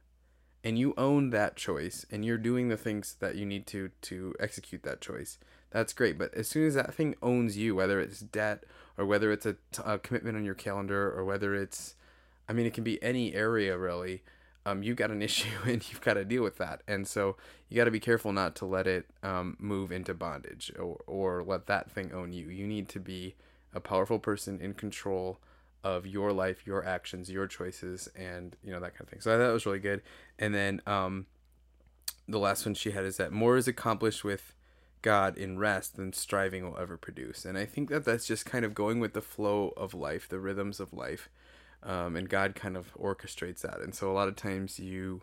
and 0.64 0.76
you 0.76 0.92
own 0.98 1.30
that 1.30 1.54
choice 1.54 2.04
and 2.10 2.24
you're 2.24 2.36
doing 2.36 2.68
the 2.68 2.76
things 2.76 3.14
that 3.20 3.36
you 3.36 3.46
need 3.46 3.64
to 3.68 3.90
to 4.02 4.34
execute 4.38 4.82
that 4.82 5.00
choice 5.00 5.38
that's 5.70 5.94
great 5.94 6.18
but 6.18 6.34
as 6.34 6.46
soon 6.46 6.66
as 6.66 6.74
that 6.74 6.92
thing 6.92 7.14
owns 7.22 7.56
you 7.56 7.74
whether 7.74 7.98
it's 7.98 8.20
debt 8.20 8.64
or 8.98 9.06
whether 9.06 9.32
it's 9.32 9.46
a, 9.46 9.56
a 9.86 9.98
commitment 9.98 10.36
on 10.36 10.44
your 10.44 10.54
calendar 10.54 11.10
or 11.12 11.24
whether 11.24 11.54
it's 11.54 11.94
i 12.46 12.52
mean 12.52 12.66
it 12.66 12.74
can 12.74 12.84
be 12.84 13.02
any 13.02 13.34
area 13.34 13.78
really 13.78 14.22
um, 14.66 14.82
you 14.82 14.94
got 14.94 15.10
an 15.10 15.22
issue 15.30 15.48
and 15.64 15.88
you've 15.90 16.00
got 16.00 16.14
to 16.14 16.24
deal 16.24 16.42
with 16.42 16.58
that 16.58 16.82
and 16.88 17.06
so 17.06 17.36
you 17.68 17.76
got 17.76 17.84
to 17.84 17.90
be 17.90 18.00
careful 18.00 18.32
not 18.32 18.54
to 18.56 18.64
let 18.64 18.86
it 18.86 19.06
um, 19.22 19.56
move 19.58 19.92
into 19.92 20.14
bondage 20.14 20.72
or, 20.78 20.98
or 21.06 21.42
let 21.42 21.66
that 21.66 21.90
thing 21.90 22.12
own 22.12 22.32
you 22.32 22.48
you 22.48 22.66
need 22.66 22.88
to 22.88 23.00
be 23.00 23.34
a 23.72 23.80
powerful 23.80 24.18
person 24.18 24.60
in 24.60 24.74
control 24.74 25.38
of 25.82 26.06
your 26.06 26.32
life, 26.32 26.66
your 26.66 26.84
actions, 26.84 27.30
your 27.30 27.46
choices, 27.46 28.08
and 28.14 28.56
you 28.62 28.72
know 28.72 28.80
that 28.80 28.92
kind 28.92 29.02
of 29.02 29.08
thing. 29.08 29.20
So 29.20 29.36
that 29.36 29.52
was 29.52 29.66
really 29.66 29.78
good. 29.78 30.02
And 30.38 30.54
then 30.54 30.82
um, 30.86 31.26
the 32.28 32.38
last 32.38 32.66
one 32.66 32.74
she 32.74 32.90
had 32.90 33.04
is 33.04 33.16
that 33.16 33.32
more 33.32 33.56
is 33.56 33.66
accomplished 33.66 34.24
with 34.24 34.54
God 35.02 35.38
in 35.38 35.58
rest 35.58 35.96
than 35.96 36.12
striving 36.12 36.64
will 36.64 36.78
ever 36.78 36.96
produce. 36.96 37.44
And 37.44 37.56
I 37.56 37.64
think 37.64 37.88
that 37.88 38.04
that's 38.04 38.26
just 38.26 38.44
kind 38.44 38.64
of 38.64 38.74
going 38.74 39.00
with 39.00 39.14
the 39.14 39.22
flow 39.22 39.72
of 39.76 39.94
life, 39.94 40.28
the 40.28 40.38
rhythms 40.38 40.80
of 40.80 40.92
life, 40.92 41.30
um, 41.82 42.16
and 42.16 42.28
God 42.28 42.54
kind 42.54 42.76
of 42.76 42.94
orchestrates 42.94 43.60
that. 43.60 43.80
And 43.80 43.94
so 43.94 44.10
a 44.10 44.14
lot 44.14 44.28
of 44.28 44.36
times 44.36 44.78
you 44.78 45.22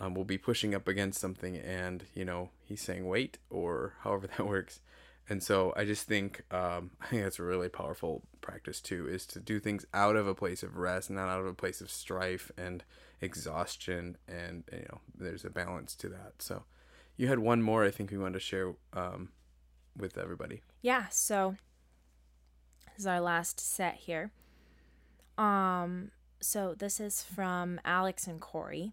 um, 0.00 0.14
will 0.14 0.24
be 0.24 0.38
pushing 0.38 0.74
up 0.74 0.88
against 0.88 1.20
something, 1.20 1.56
and 1.56 2.04
you 2.14 2.24
know 2.24 2.50
He's 2.64 2.80
saying 2.80 3.06
wait, 3.06 3.38
or 3.50 3.94
however 4.02 4.26
that 4.26 4.46
works 4.46 4.80
and 5.28 5.42
so 5.42 5.72
I 5.76 5.84
just 5.84 6.06
think 6.06 6.42
um, 6.50 6.90
I 7.00 7.06
think 7.06 7.22
that's 7.22 7.38
a 7.38 7.44
really 7.44 7.68
powerful 7.68 8.22
practice 8.40 8.80
too, 8.80 9.08
is 9.08 9.26
to 9.26 9.40
do 9.40 9.60
things 9.60 9.86
out 9.94 10.16
of 10.16 10.26
a 10.26 10.34
place 10.34 10.62
of 10.62 10.76
rest, 10.76 11.10
not 11.10 11.28
out 11.28 11.40
of 11.40 11.46
a 11.46 11.54
place 11.54 11.80
of 11.80 11.90
strife 11.90 12.50
and 12.56 12.84
exhaustion, 13.20 14.16
and 14.28 14.64
you 14.72 14.86
know 14.90 15.00
there's 15.16 15.44
a 15.44 15.50
balance 15.50 15.94
to 15.96 16.08
that. 16.08 16.34
So 16.40 16.64
you 17.16 17.28
had 17.28 17.38
one 17.38 17.62
more 17.62 17.84
I 17.84 17.90
think 17.90 18.10
we 18.10 18.18
wanted 18.18 18.34
to 18.34 18.40
share 18.40 18.74
um, 18.92 19.30
with 19.96 20.18
everybody. 20.18 20.62
Yeah. 20.80 21.06
So 21.10 21.56
this 22.86 23.00
is 23.00 23.06
our 23.06 23.20
last 23.20 23.60
set 23.60 23.94
here. 23.94 24.32
Um. 25.38 26.10
So 26.40 26.74
this 26.76 26.98
is 26.98 27.22
from 27.22 27.80
Alex 27.84 28.26
and 28.26 28.40
Corey, 28.40 28.92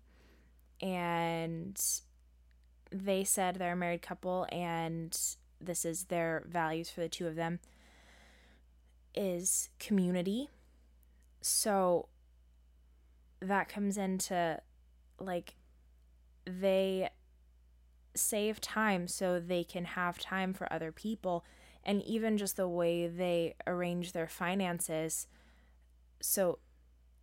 and 0.82 1.82
they 2.92 3.24
said 3.24 3.56
they're 3.56 3.74
a 3.74 3.76
married 3.76 4.02
couple 4.02 4.48
and 4.52 5.18
this 5.62 5.86
is 5.86 6.06
their 6.06 6.44
values 6.48 6.90
for 6.90 7.02
the 7.02 7.10
two 7.10 7.28
of 7.28 7.36
them 7.36 7.60
is 9.14 9.70
community. 9.80 10.50
So 11.42 12.08
that 13.42 13.70
comes 13.70 13.98
into 13.98 14.60
like 15.20 15.56
they 16.46 17.10
save 18.16 18.60
time 18.60 19.08
so 19.08 19.40
they 19.40 19.64
can 19.64 19.86
have 19.86 20.18
time 20.18 20.54
for 20.54 20.72
other 20.72 20.92
people 20.92 21.46
and 21.84 22.02
even 22.04 22.38
just 22.38 22.58
the 22.58 22.68
way 22.68 23.08
they 23.08 23.56
arrange 23.68 24.12
their 24.12 24.28
finances 24.28 25.28
so 26.22 26.60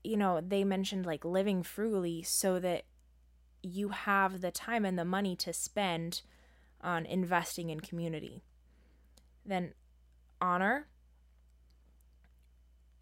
you 0.04 0.16
know 0.16 0.40
they 0.40 0.64
mentioned 0.64 1.04
like 1.04 1.24
living 1.24 1.62
frugally 1.62 2.22
so 2.22 2.58
that 2.60 2.84
you 3.62 3.88
have 3.90 4.40
the 4.40 4.50
time 4.50 4.84
and 4.84 4.98
the 4.98 5.04
money 5.04 5.34
to 5.36 5.52
spend 5.52 6.22
on 6.80 7.04
investing 7.06 7.70
in 7.70 7.80
community. 7.80 8.42
Then 9.44 9.74
honor, 10.40 10.86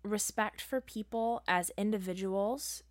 respect 0.02 0.60
for 0.60 0.80
people 0.80 1.42
as 1.46 1.70
individuals 1.76 2.82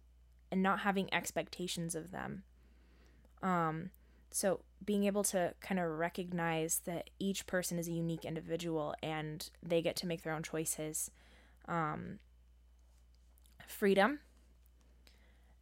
and 0.51 0.61
not 0.61 0.79
having 0.79 1.11
expectations 1.13 1.95
of 1.95 2.11
them. 2.11 2.43
Um, 3.41 3.89
so 4.31 4.61
being 4.83 5.05
able 5.05 5.23
to 5.25 5.53
kind 5.61 5.79
of 5.79 5.89
recognize 5.89 6.81
that 6.85 7.09
each 7.19 7.45
person 7.45 7.79
is 7.79 7.87
a 7.87 7.91
unique 7.91 8.25
individual 8.25 8.95
and 9.01 9.49
they 9.61 9.81
get 9.81 9.95
to 9.97 10.07
make 10.07 10.23
their 10.23 10.33
own 10.33 10.43
choices. 10.43 11.11
Um, 11.67 12.19
freedom, 13.67 14.19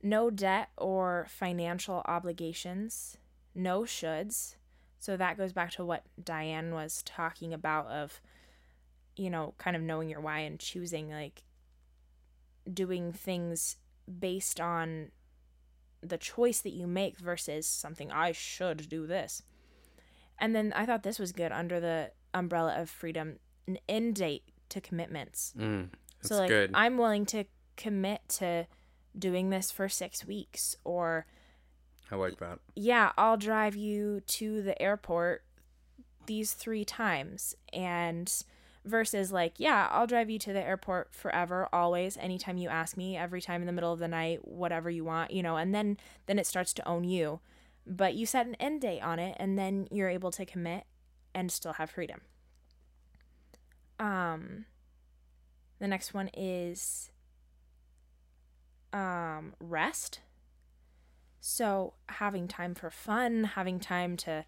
no 0.02 0.30
debt 0.30 0.70
or 0.78 1.28
financial 1.30 2.02
obligations, 2.06 3.18
no 3.54 3.82
shoulds, 3.82 4.56
so 5.00 5.18
that 5.18 5.38
goes 5.38 5.54
back 5.54 5.72
to 5.72 5.86
what 5.86 6.04
Diane 6.24 6.74
was 6.74 7.02
talking 7.04 7.54
about 7.54 7.88
of 7.88 8.22
you 9.16 9.30
know, 9.30 9.54
kind 9.58 9.76
of 9.76 9.82
knowing 9.82 10.10
your 10.10 10.22
why 10.22 10.40
and 10.40 10.60
choosing 10.60 11.10
like 11.10 11.44
doing 12.72 13.12
things 13.12 13.78
based 14.20 14.60
on 14.60 15.12
the 16.02 16.18
choice 16.18 16.60
that 16.62 16.72
you 16.72 16.88
make 16.88 17.18
versus 17.20 17.68
something 17.68 18.12
I 18.12 18.32
should 18.32 18.90
do 18.90 19.06
this. 19.06 19.44
And 20.40 20.56
then 20.56 20.74
I 20.76 20.86
thought 20.86 21.04
this 21.04 21.20
was 21.20 21.32
good 21.32 21.52
under 21.52 21.80
the 21.80 22.12
umbrella 22.34 22.80
of 22.80 22.90
freedom, 22.90 23.38
an 23.68 23.78
end 23.88 24.16
date 24.16 24.44
to 24.70 24.82
commitments. 24.82 25.54
Mm, 25.58 25.90
so 26.22 26.38
like 26.38 26.50
good. 26.50 26.72
I'm 26.74 26.98
willing 26.98 27.26
to 27.28 27.46
commit 27.82 28.22
to 28.30 28.68
doing 29.18 29.50
this 29.50 29.72
for 29.72 29.90
6 29.90 30.26
weeks 30.26 30.76
or 30.84 31.26
I 32.12 32.16
like 32.16 32.38
that. 32.40 32.60
Yeah, 32.76 33.12
I'll 33.18 33.38
drive 33.38 33.76
you 33.76 34.22
to 34.28 34.62
the 34.62 34.80
airport 34.82 35.44
these 36.26 36.54
three 36.54 36.84
times. 36.84 37.56
And 37.72 38.32
versus 38.84 39.32
like, 39.32 39.54
yeah, 39.58 39.88
I'll 39.92 40.08
drive 40.08 40.30
you 40.30 40.40
to 40.40 40.54
the 40.54 40.62
airport 40.62 41.14
forever, 41.14 41.70
always, 41.72 42.18
anytime 42.18 42.58
you 42.58 42.70
ask 42.70 42.98
me, 42.98 43.16
every 43.16 43.42
time 43.42 43.62
in 43.62 43.68
the 43.68 43.74
middle 43.74 43.94
of 43.94 44.00
the 44.00 44.08
night, 44.08 44.48
whatever 44.48 44.90
you 44.90 45.06
want, 45.06 45.32
you 45.32 45.44
know, 45.44 45.58
and 45.58 45.74
then 45.74 45.98
then 46.26 46.40
it 46.40 46.48
starts 46.48 46.74
to 46.74 46.88
own 46.88 47.04
you. 47.04 47.40
But 47.86 48.16
you 48.16 48.26
set 48.26 48.46
an 48.46 48.56
end 48.56 48.82
date 48.82 49.02
on 49.02 49.20
it 49.20 49.36
and 49.40 49.58
then 49.58 49.88
you're 49.92 50.10
able 50.10 50.32
to 50.32 50.46
commit 50.46 50.86
and 51.34 51.52
still 51.52 51.74
have 51.74 51.90
freedom. 51.90 52.22
Um 54.00 54.66
the 55.80 55.88
next 55.88 56.14
one 56.14 56.30
is 56.36 57.12
um 58.94 59.54
rest 59.60 60.20
so, 61.44 61.96
having 62.08 62.48
time 62.48 62.76
for 62.76 62.92
fun, 62.92 63.46
having 63.56 63.80
time 63.80 64.16
to 64.18 64.46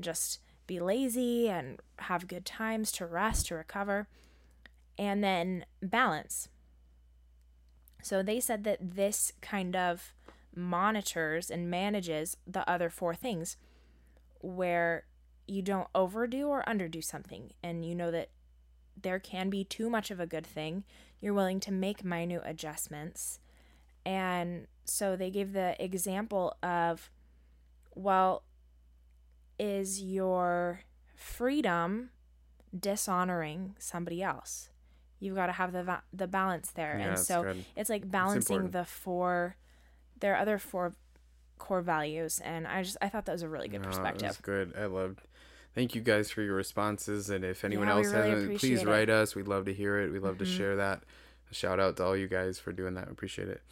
just 0.00 0.38
be 0.68 0.78
lazy 0.78 1.48
and 1.48 1.80
have 1.98 2.28
good 2.28 2.46
times 2.46 2.92
to 2.92 3.06
rest, 3.06 3.46
to 3.46 3.56
recover, 3.56 4.06
and 4.96 5.24
then 5.24 5.64
balance. 5.82 6.48
So, 8.00 8.22
they 8.22 8.38
said 8.38 8.62
that 8.62 8.78
this 8.94 9.32
kind 9.42 9.74
of 9.74 10.14
monitors 10.54 11.50
and 11.50 11.68
manages 11.68 12.36
the 12.46 12.68
other 12.70 12.90
four 12.90 13.16
things 13.16 13.56
where 14.40 15.04
you 15.48 15.62
don't 15.62 15.88
overdo 15.96 16.48
or 16.48 16.62
underdo 16.62 17.02
something 17.02 17.52
and 17.62 17.84
you 17.84 17.94
know 17.94 18.10
that 18.10 18.30
there 19.00 19.18
can 19.18 19.50
be 19.50 19.64
too 19.64 19.90
much 19.90 20.12
of 20.12 20.20
a 20.20 20.26
good 20.26 20.46
thing. 20.46 20.84
You're 21.20 21.34
willing 21.34 21.60
to 21.60 21.72
make 21.72 22.04
minute 22.04 22.42
adjustments 22.44 23.40
and 24.06 24.68
so 24.84 25.16
they 25.16 25.30
gave 25.30 25.52
the 25.52 25.82
example 25.84 26.56
of, 26.62 27.10
well, 27.96 28.44
is 29.58 30.00
your 30.00 30.82
freedom 31.16 32.10
dishonoring 32.78 33.74
somebody 33.80 34.22
else? 34.22 34.70
You've 35.18 35.34
got 35.34 35.46
to 35.46 35.52
have 35.52 35.72
the 35.72 35.82
va- 35.82 36.04
the 36.12 36.28
balance 36.28 36.70
there, 36.70 36.96
yeah, 36.98 37.08
and 37.08 37.18
so 37.18 37.42
good. 37.42 37.64
it's 37.74 37.90
like 37.90 38.08
balancing 38.08 38.70
the 38.70 38.84
four. 38.84 39.56
There 40.20 40.34
are 40.34 40.38
other 40.38 40.58
four 40.58 40.94
core 41.58 41.80
values, 41.80 42.38
and 42.44 42.66
I 42.68 42.82
just 42.84 42.98
I 43.02 43.08
thought 43.08 43.24
that 43.24 43.32
was 43.32 43.42
a 43.42 43.48
really 43.48 43.68
good 43.68 43.82
perspective. 43.82 44.22
That's 44.22 44.40
good. 44.40 44.74
I 44.78 44.86
loved. 44.86 45.22
Thank 45.74 45.94
you 45.94 46.00
guys 46.00 46.30
for 46.30 46.42
your 46.42 46.54
responses, 46.54 47.28
and 47.28 47.44
if 47.44 47.64
anyone 47.64 47.88
yeah, 47.88 47.94
else 47.94 48.06
really 48.12 48.30
hasn't, 48.30 48.58
please 48.60 48.84
write 48.84 49.08
it. 49.08 49.14
us. 49.14 49.34
We'd 49.34 49.48
love 49.48 49.64
to 49.64 49.74
hear 49.74 49.98
it. 49.98 50.12
We'd 50.12 50.22
love 50.22 50.34
mm-hmm. 50.34 50.44
to 50.44 50.50
share 50.50 50.76
that. 50.76 51.02
A 51.50 51.54
shout 51.54 51.80
out 51.80 51.96
to 51.96 52.04
all 52.04 52.16
you 52.16 52.28
guys 52.28 52.58
for 52.58 52.72
doing 52.72 52.94
that. 52.94 53.06
We 53.06 53.12
Appreciate 53.12 53.48
it. 53.48 53.62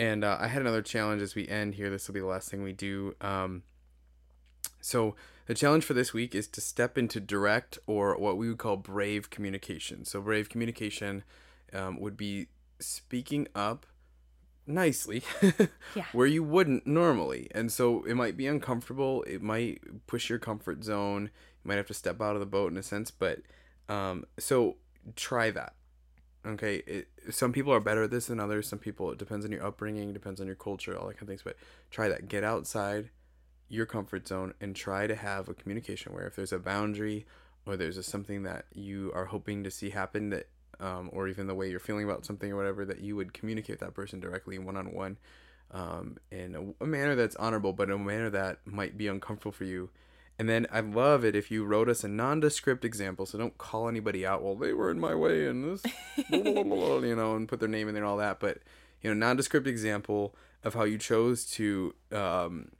And 0.00 0.24
uh, 0.24 0.38
I 0.40 0.48
had 0.48 0.62
another 0.62 0.80
challenge 0.80 1.20
as 1.20 1.34
we 1.34 1.46
end 1.46 1.74
here. 1.74 1.90
This 1.90 2.08
will 2.08 2.14
be 2.14 2.20
the 2.20 2.26
last 2.26 2.50
thing 2.50 2.62
we 2.62 2.72
do. 2.72 3.14
Um, 3.20 3.64
so 4.80 5.14
the 5.44 5.52
challenge 5.52 5.84
for 5.84 5.92
this 5.92 6.14
week 6.14 6.34
is 6.34 6.48
to 6.48 6.62
step 6.62 6.96
into 6.96 7.20
direct 7.20 7.78
or 7.86 8.16
what 8.16 8.38
we 8.38 8.48
would 8.48 8.56
call 8.56 8.78
brave 8.78 9.28
communication. 9.28 10.06
So 10.06 10.22
brave 10.22 10.48
communication 10.48 11.22
um, 11.74 12.00
would 12.00 12.16
be 12.16 12.46
speaking 12.78 13.46
up 13.54 13.84
nicely 14.66 15.22
yeah. 15.94 16.06
where 16.12 16.26
you 16.26 16.42
wouldn't 16.42 16.86
normally. 16.86 17.48
And 17.50 17.70
so 17.70 18.02
it 18.04 18.14
might 18.14 18.38
be 18.38 18.46
uncomfortable. 18.46 19.22
It 19.24 19.42
might 19.42 19.82
push 20.06 20.30
your 20.30 20.38
comfort 20.38 20.82
zone. 20.82 21.24
You 21.62 21.68
might 21.68 21.76
have 21.76 21.88
to 21.88 21.94
step 21.94 22.22
out 22.22 22.36
of 22.36 22.40
the 22.40 22.46
boat 22.46 22.72
in 22.72 22.78
a 22.78 22.82
sense. 22.82 23.10
But 23.10 23.40
um, 23.86 24.24
so 24.38 24.76
try 25.14 25.50
that 25.50 25.74
okay 26.46 26.76
it, 26.86 27.08
some 27.30 27.52
people 27.52 27.72
are 27.72 27.80
better 27.80 28.04
at 28.04 28.10
this 28.10 28.26
than 28.26 28.40
others. 28.40 28.68
Some 28.68 28.78
people 28.78 29.10
it 29.10 29.18
depends 29.18 29.44
on 29.44 29.52
your 29.52 29.64
upbringing 29.64 30.12
depends 30.12 30.40
on 30.40 30.46
your 30.46 30.56
culture 30.56 30.96
all 30.96 31.06
that 31.08 31.14
kind 31.14 31.22
of 31.22 31.28
things 31.28 31.42
but 31.42 31.56
try 31.90 32.08
that. 32.08 32.28
Get 32.28 32.44
outside 32.44 33.10
your 33.68 33.86
comfort 33.86 34.26
zone 34.26 34.52
and 34.60 34.74
try 34.74 35.06
to 35.06 35.14
have 35.14 35.48
a 35.48 35.54
communication 35.54 36.12
where 36.12 36.26
if 36.26 36.34
there's 36.34 36.52
a 36.52 36.58
boundary 36.58 37.24
or 37.66 37.76
there's 37.76 37.96
a, 37.96 38.02
something 38.02 38.42
that 38.42 38.64
you 38.74 39.12
are 39.14 39.26
hoping 39.26 39.62
to 39.64 39.70
see 39.70 39.90
happen 39.90 40.30
that 40.30 40.48
um, 40.80 41.10
or 41.12 41.28
even 41.28 41.46
the 41.46 41.54
way 41.54 41.70
you're 41.70 41.78
feeling 41.78 42.04
about 42.04 42.24
something 42.24 42.50
or 42.50 42.56
whatever 42.56 42.84
that 42.84 43.00
you 43.00 43.14
would 43.14 43.32
communicate 43.32 43.78
that 43.78 43.94
person 43.94 44.18
directly 44.18 44.58
one-on-one 44.58 45.18
um, 45.72 46.16
in 46.32 46.56
a, 46.56 46.84
a 46.84 46.86
manner 46.86 47.14
that's 47.14 47.36
honorable 47.36 47.72
but 47.72 47.88
in 47.88 47.94
a 47.94 47.98
manner 47.98 48.30
that 48.30 48.58
might 48.64 48.98
be 48.98 49.06
uncomfortable 49.06 49.52
for 49.52 49.64
you 49.64 49.88
and 50.40 50.48
then 50.48 50.66
I'd 50.72 50.94
love 50.94 51.22
it 51.22 51.36
if 51.36 51.50
you 51.50 51.66
wrote 51.66 51.90
us 51.90 52.02
a 52.02 52.08
nondescript 52.08 52.82
example. 52.82 53.26
So 53.26 53.36
don't 53.36 53.58
call 53.58 53.90
anybody 53.90 54.24
out. 54.24 54.42
Well, 54.42 54.54
they 54.54 54.72
were 54.72 54.90
in 54.90 54.98
my 54.98 55.14
way 55.14 55.46
and 55.46 55.62
this, 55.62 55.82
you 56.30 57.14
know, 57.14 57.36
and 57.36 57.46
put 57.46 57.60
their 57.60 57.68
name 57.68 57.88
in 57.88 57.94
there 57.94 58.02
and 58.02 58.10
all 58.10 58.16
that. 58.16 58.40
But, 58.40 58.60
you 59.02 59.10
know, 59.10 59.14
nondescript 59.14 59.66
example 59.66 60.34
of 60.64 60.72
how 60.72 60.84
you 60.84 60.96
chose 60.96 61.44
to 61.50 61.94
um, 62.10 62.70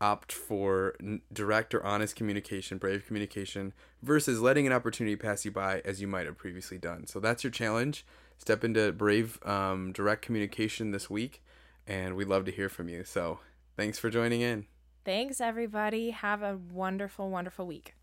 opt 0.00 0.32
for 0.32 0.96
direct 1.32 1.76
or 1.76 1.86
honest 1.86 2.16
communication, 2.16 2.76
brave 2.76 3.06
communication, 3.06 3.72
versus 4.02 4.40
letting 4.40 4.66
an 4.66 4.72
opportunity 4.72 5.14
pass 5.14 5.44
you 5.44 5.52
by 5.52 5.82
as 5.84 6.00
you 6.00 6.08
might 6.08 6.26
have 6.26 6.36
previously 6.36 6.76
done. 6.76 7.06
So 7.06 7.20
that's 7.20 7.44
your 7.44 7.52
challenge. 7.52 8.04
Step 8.36 8.64
into 8.64 8.90
brave, 8.90 9.38
um, 9.46 9.92
direct 9.92 10.22
communication 10.22 10.90
this 10.90 11.08
week, 11.08 11.40
and 11.86 12.16
we'd 12.16 12.26
love 12.26 12.46
to 12.46 12.50
hear 12.50 12.68
from 12.68 12.88
you. 12.88 13.04
So 13.04 13.38
thanks 13.76 13.96
for 13.96 14.10
joining 14.10 14.40
in. 14.40 14.66
Thanks, 15.06 15.40
everybody. 15.40 16.10
Have 16.10 16.42
a 16.42 16.58
wonderful, 16.72 17.30
wonderful 17.30 17.64
week. 17.64 17.94